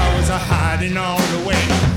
I 0.00 0.16
was 0.16 0.30
a 0.30 0.38
hiding 0.38 0.96
all 0.96 1.20
the 1.36 1.46
way. 1.46 1.89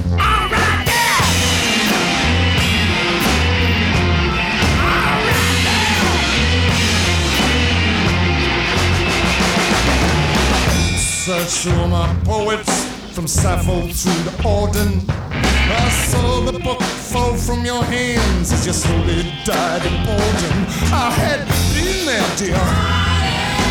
Search 11.24 11.64
through 11.64 11.88
my 11.88 12.14
poets 12.26 12.84
from 13.16 13.28
Sappho 13.28 13.88
through 13.88 14.24
to 14.26 14.38
Auden. 14.44 15.10
I 15.10 15.90
saw 16.12 16.42
the 16.42 16.60
book 16.60 16.82
fall 16.82 17.38
from 17.38 17.64
your 17.64 17.82
hands 17.82 18.52
as 18.52 18.68
you 18.68 18.74
slowly 18.74 19.24
died 19.46 19.86
in 19.86 19.94
Auden. 20.04 20.92
I 20.92 21.12
had 21.12 21.48
been 21.74 22.06
there, 22.06 22.36
dear, 22.36 22.60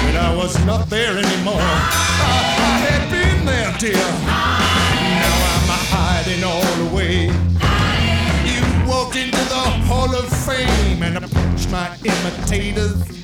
but 0.07 0.17
I 0.17 0.35
was 0.35 0.65
not 0.65 0.89
there 0.89 1.19
anymore. 1.19 1.61
I, 1.61 2.57
I 2.57 2.73
had 2.89 3.11
been 3.11 3.45
there, 3.45 3.77
dear. 3.79 4.09
Now 5.21 5.37
I'm 5.53 5.69
hiding 5.93 6.45
all 6.45 6.65
the 6.83 6.97
way. 6.97 7.27
You 8.49 8.91
walked 8.91 9.17
into 9.17 9.37
the 9.37 9.65
Hall 9.85 10.15
of 10.17 10.27
Fame 10.47 11.03
and 11.03 11.19
approached 11.19 11.71
my 11.71 11.95
imitators. 12.03 13.22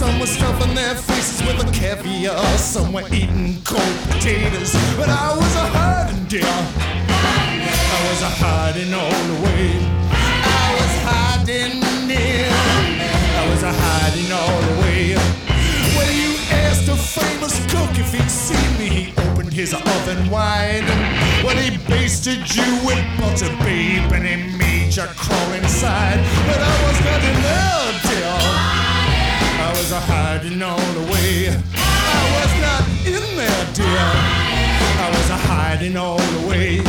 Some 0.00 0.18
were 0.18 0.26
stuffing 0.26 0.74
their 0.74 0.94
faces 0.94 1.46
with 1.46 1.60
a 1.60 1.70
caviar, 1.78 2.56
some 2.56 2.90
were 2.90 3.06
eating 3.12 3.60
cold 3.64 3.96
potatoes. 4.08 4.72
But 4.96 5.10
I 5.10 5.36
was 5.36 5.54
a 5.56 5.66
hiding, 5.76 6.24
dear. 6.24 6.40
I 6.46 7.98
was 8.08 8.22
a 8.22 8.32
hiding 8.40 8.94
all 8.94 9.20
the 9.28 9.44
way. 9.44 9.76
I 10.08 10.66
was 10.80 10.92
hiding, 11.04 12.08
dear. 12.08 12.48
I 12.48 13.44
was 13.50 13.62
a 13.62 13.72
hiding 13.76 14.32
all 14.32 14.60
the 14.72 14.80
way. 14.80 15.16
Well, 15.94 16.10
you 16.10 16.32
asked 16.48 16.88
a 16.88 16.96
famous 16.96 17.60
cook 17.70 17.92
if 18.00 18.10
he'd 18.14 18.30
seen 18.30 18.78
me. 18.78 18.88
He 18.88 19.12
opened 19.28 19.52
his 19.52 19.74
oven 19.74 20.30
wide. 20.30 20.88
Well, 21.44 21.58
he 21.58 21.76
basted 21.76 22.48
you 22.56 22.64
with 22.88 23.04
butter, 23.20 23.52
babe, 23.62 24.10
and 24.16 24.24
he 24.24 24.56
made 24.56 24.96
you 24.96 25.04
crawl 25.14 25.52
inside. 25.52 26.24
But 26.48 26.56
I 26.56 26.74
was 26.88 26.98
not 27.04 27.20
in 27.20 27.42
there, 27.42 28.00
dear. 28.08 28.59
I 29.80 29.82
was 29.82 29.92
hiding 29.92 30.60
all 30.60 30.76
the 30.92 31.10
way. 31.10 31.48
I 31.48 32.20
was 32.36 32.52
not 32.60 32.84
in 33.08 33.24
there, 33.34 33.64
dear. 33.72 34.10
I 35.00 35.08
was 35.08 35.30
hiding 35.48 35.96
all 35.96 36.18
the 36.18 36.46
way. 36.46 36.84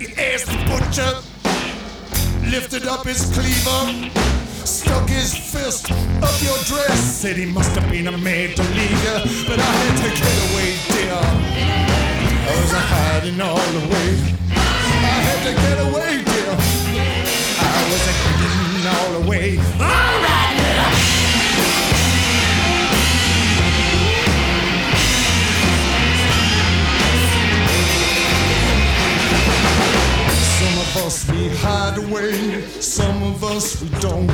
He 0.00 0.06
asked 0.20 0.50
the 0.50 0.58
butcher, 0.66 1.12
lifted 2.50 2.88
up 2.88 3.06
his 3.06 3.22
cleaver, 3.30 4.10
stuck 4.66 5.08
his 5.08 5.32
fist 5.32 5.92
up 5.92 6.42
your 6.42 6.58
dress, 6.66 6.98
said 6.98 7.36
he 7.36 7.46
must 7.46 7.76
have 7.78 7.88
been 7.88 8.08
a 8.08 8.18
maid 8.18 8.56
to 8.56 8.64
leave 8.64 9.46
but 9.46 9.60
I 9.60 9.72
had 9.82 9.96
to 10.02 10.10
get 10.10 10.38
away, 10.50 10.74
dear. 10.90 11.22
I 12.42 12.60
was 12.60 12.72
hiding 12.72 13.40
all 13.40 13.66
the 13.78 13.86
way. 13.94 14.10
I 14.50 15.18
had 15.22 15.40
to 15.46 15.52
get 15.54 15.78
away, 15.86 16.24
dear. 16.24 16.50
I 17.62 17.78
was 17.92 18.02
hiding 18.10 18.86
all 18.88 19.20
the 19.20 19.30
way. 19.30 19.95
Us 31.06 31.30
we 31.30 31.48
hide 31.62 31.98
away, 31.98 32.62
some 32.80 33.22
of 33.22 33.44
us 33.44 33.80
we 33.80 33.88
don't. 34.00 34.28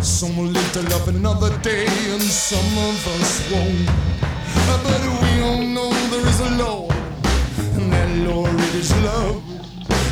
Some 0.00 0.34
will 0.38 0.46
live 0.46 0.72
to 0.72 0.82
love 0.88 1.06
another 1.08 1.50
day, 1.58 1.86
and 2.14 2.22
some 2.22 2.70
of 2.88 2.96
us 3.14 3.52
won't. 3.52 3.86
But 4.66 5.02
we 5.20 5.42
all 5.42 5.62
know 5.62 5.90
there 6.12 6.26
is 6.26 6.40
a 6.40 6.50
Lord, 6.64 6.94
and 7.76 7.92
that 7.92 8.10
Lord 8.26 8.54
it 8.54 8.74
is 8.74 8.90
love. 9.04 9.42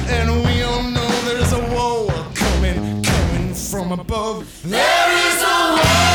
And 0.08 0.28
we 0.44 0.62
all 0.62 0.82
know 0.82 1.08
there 1.24 1.38
is 1.38 1.52
a 1.52 1.62
war 1.74 2.08
coming, 2.34 3.02
coming 3.02 3.54
from 3.54 3.92
above. 3.92 4.44
There 4.64 5.10
is 5.28 5.42
a 5.42 5.56
war 5.76 6.05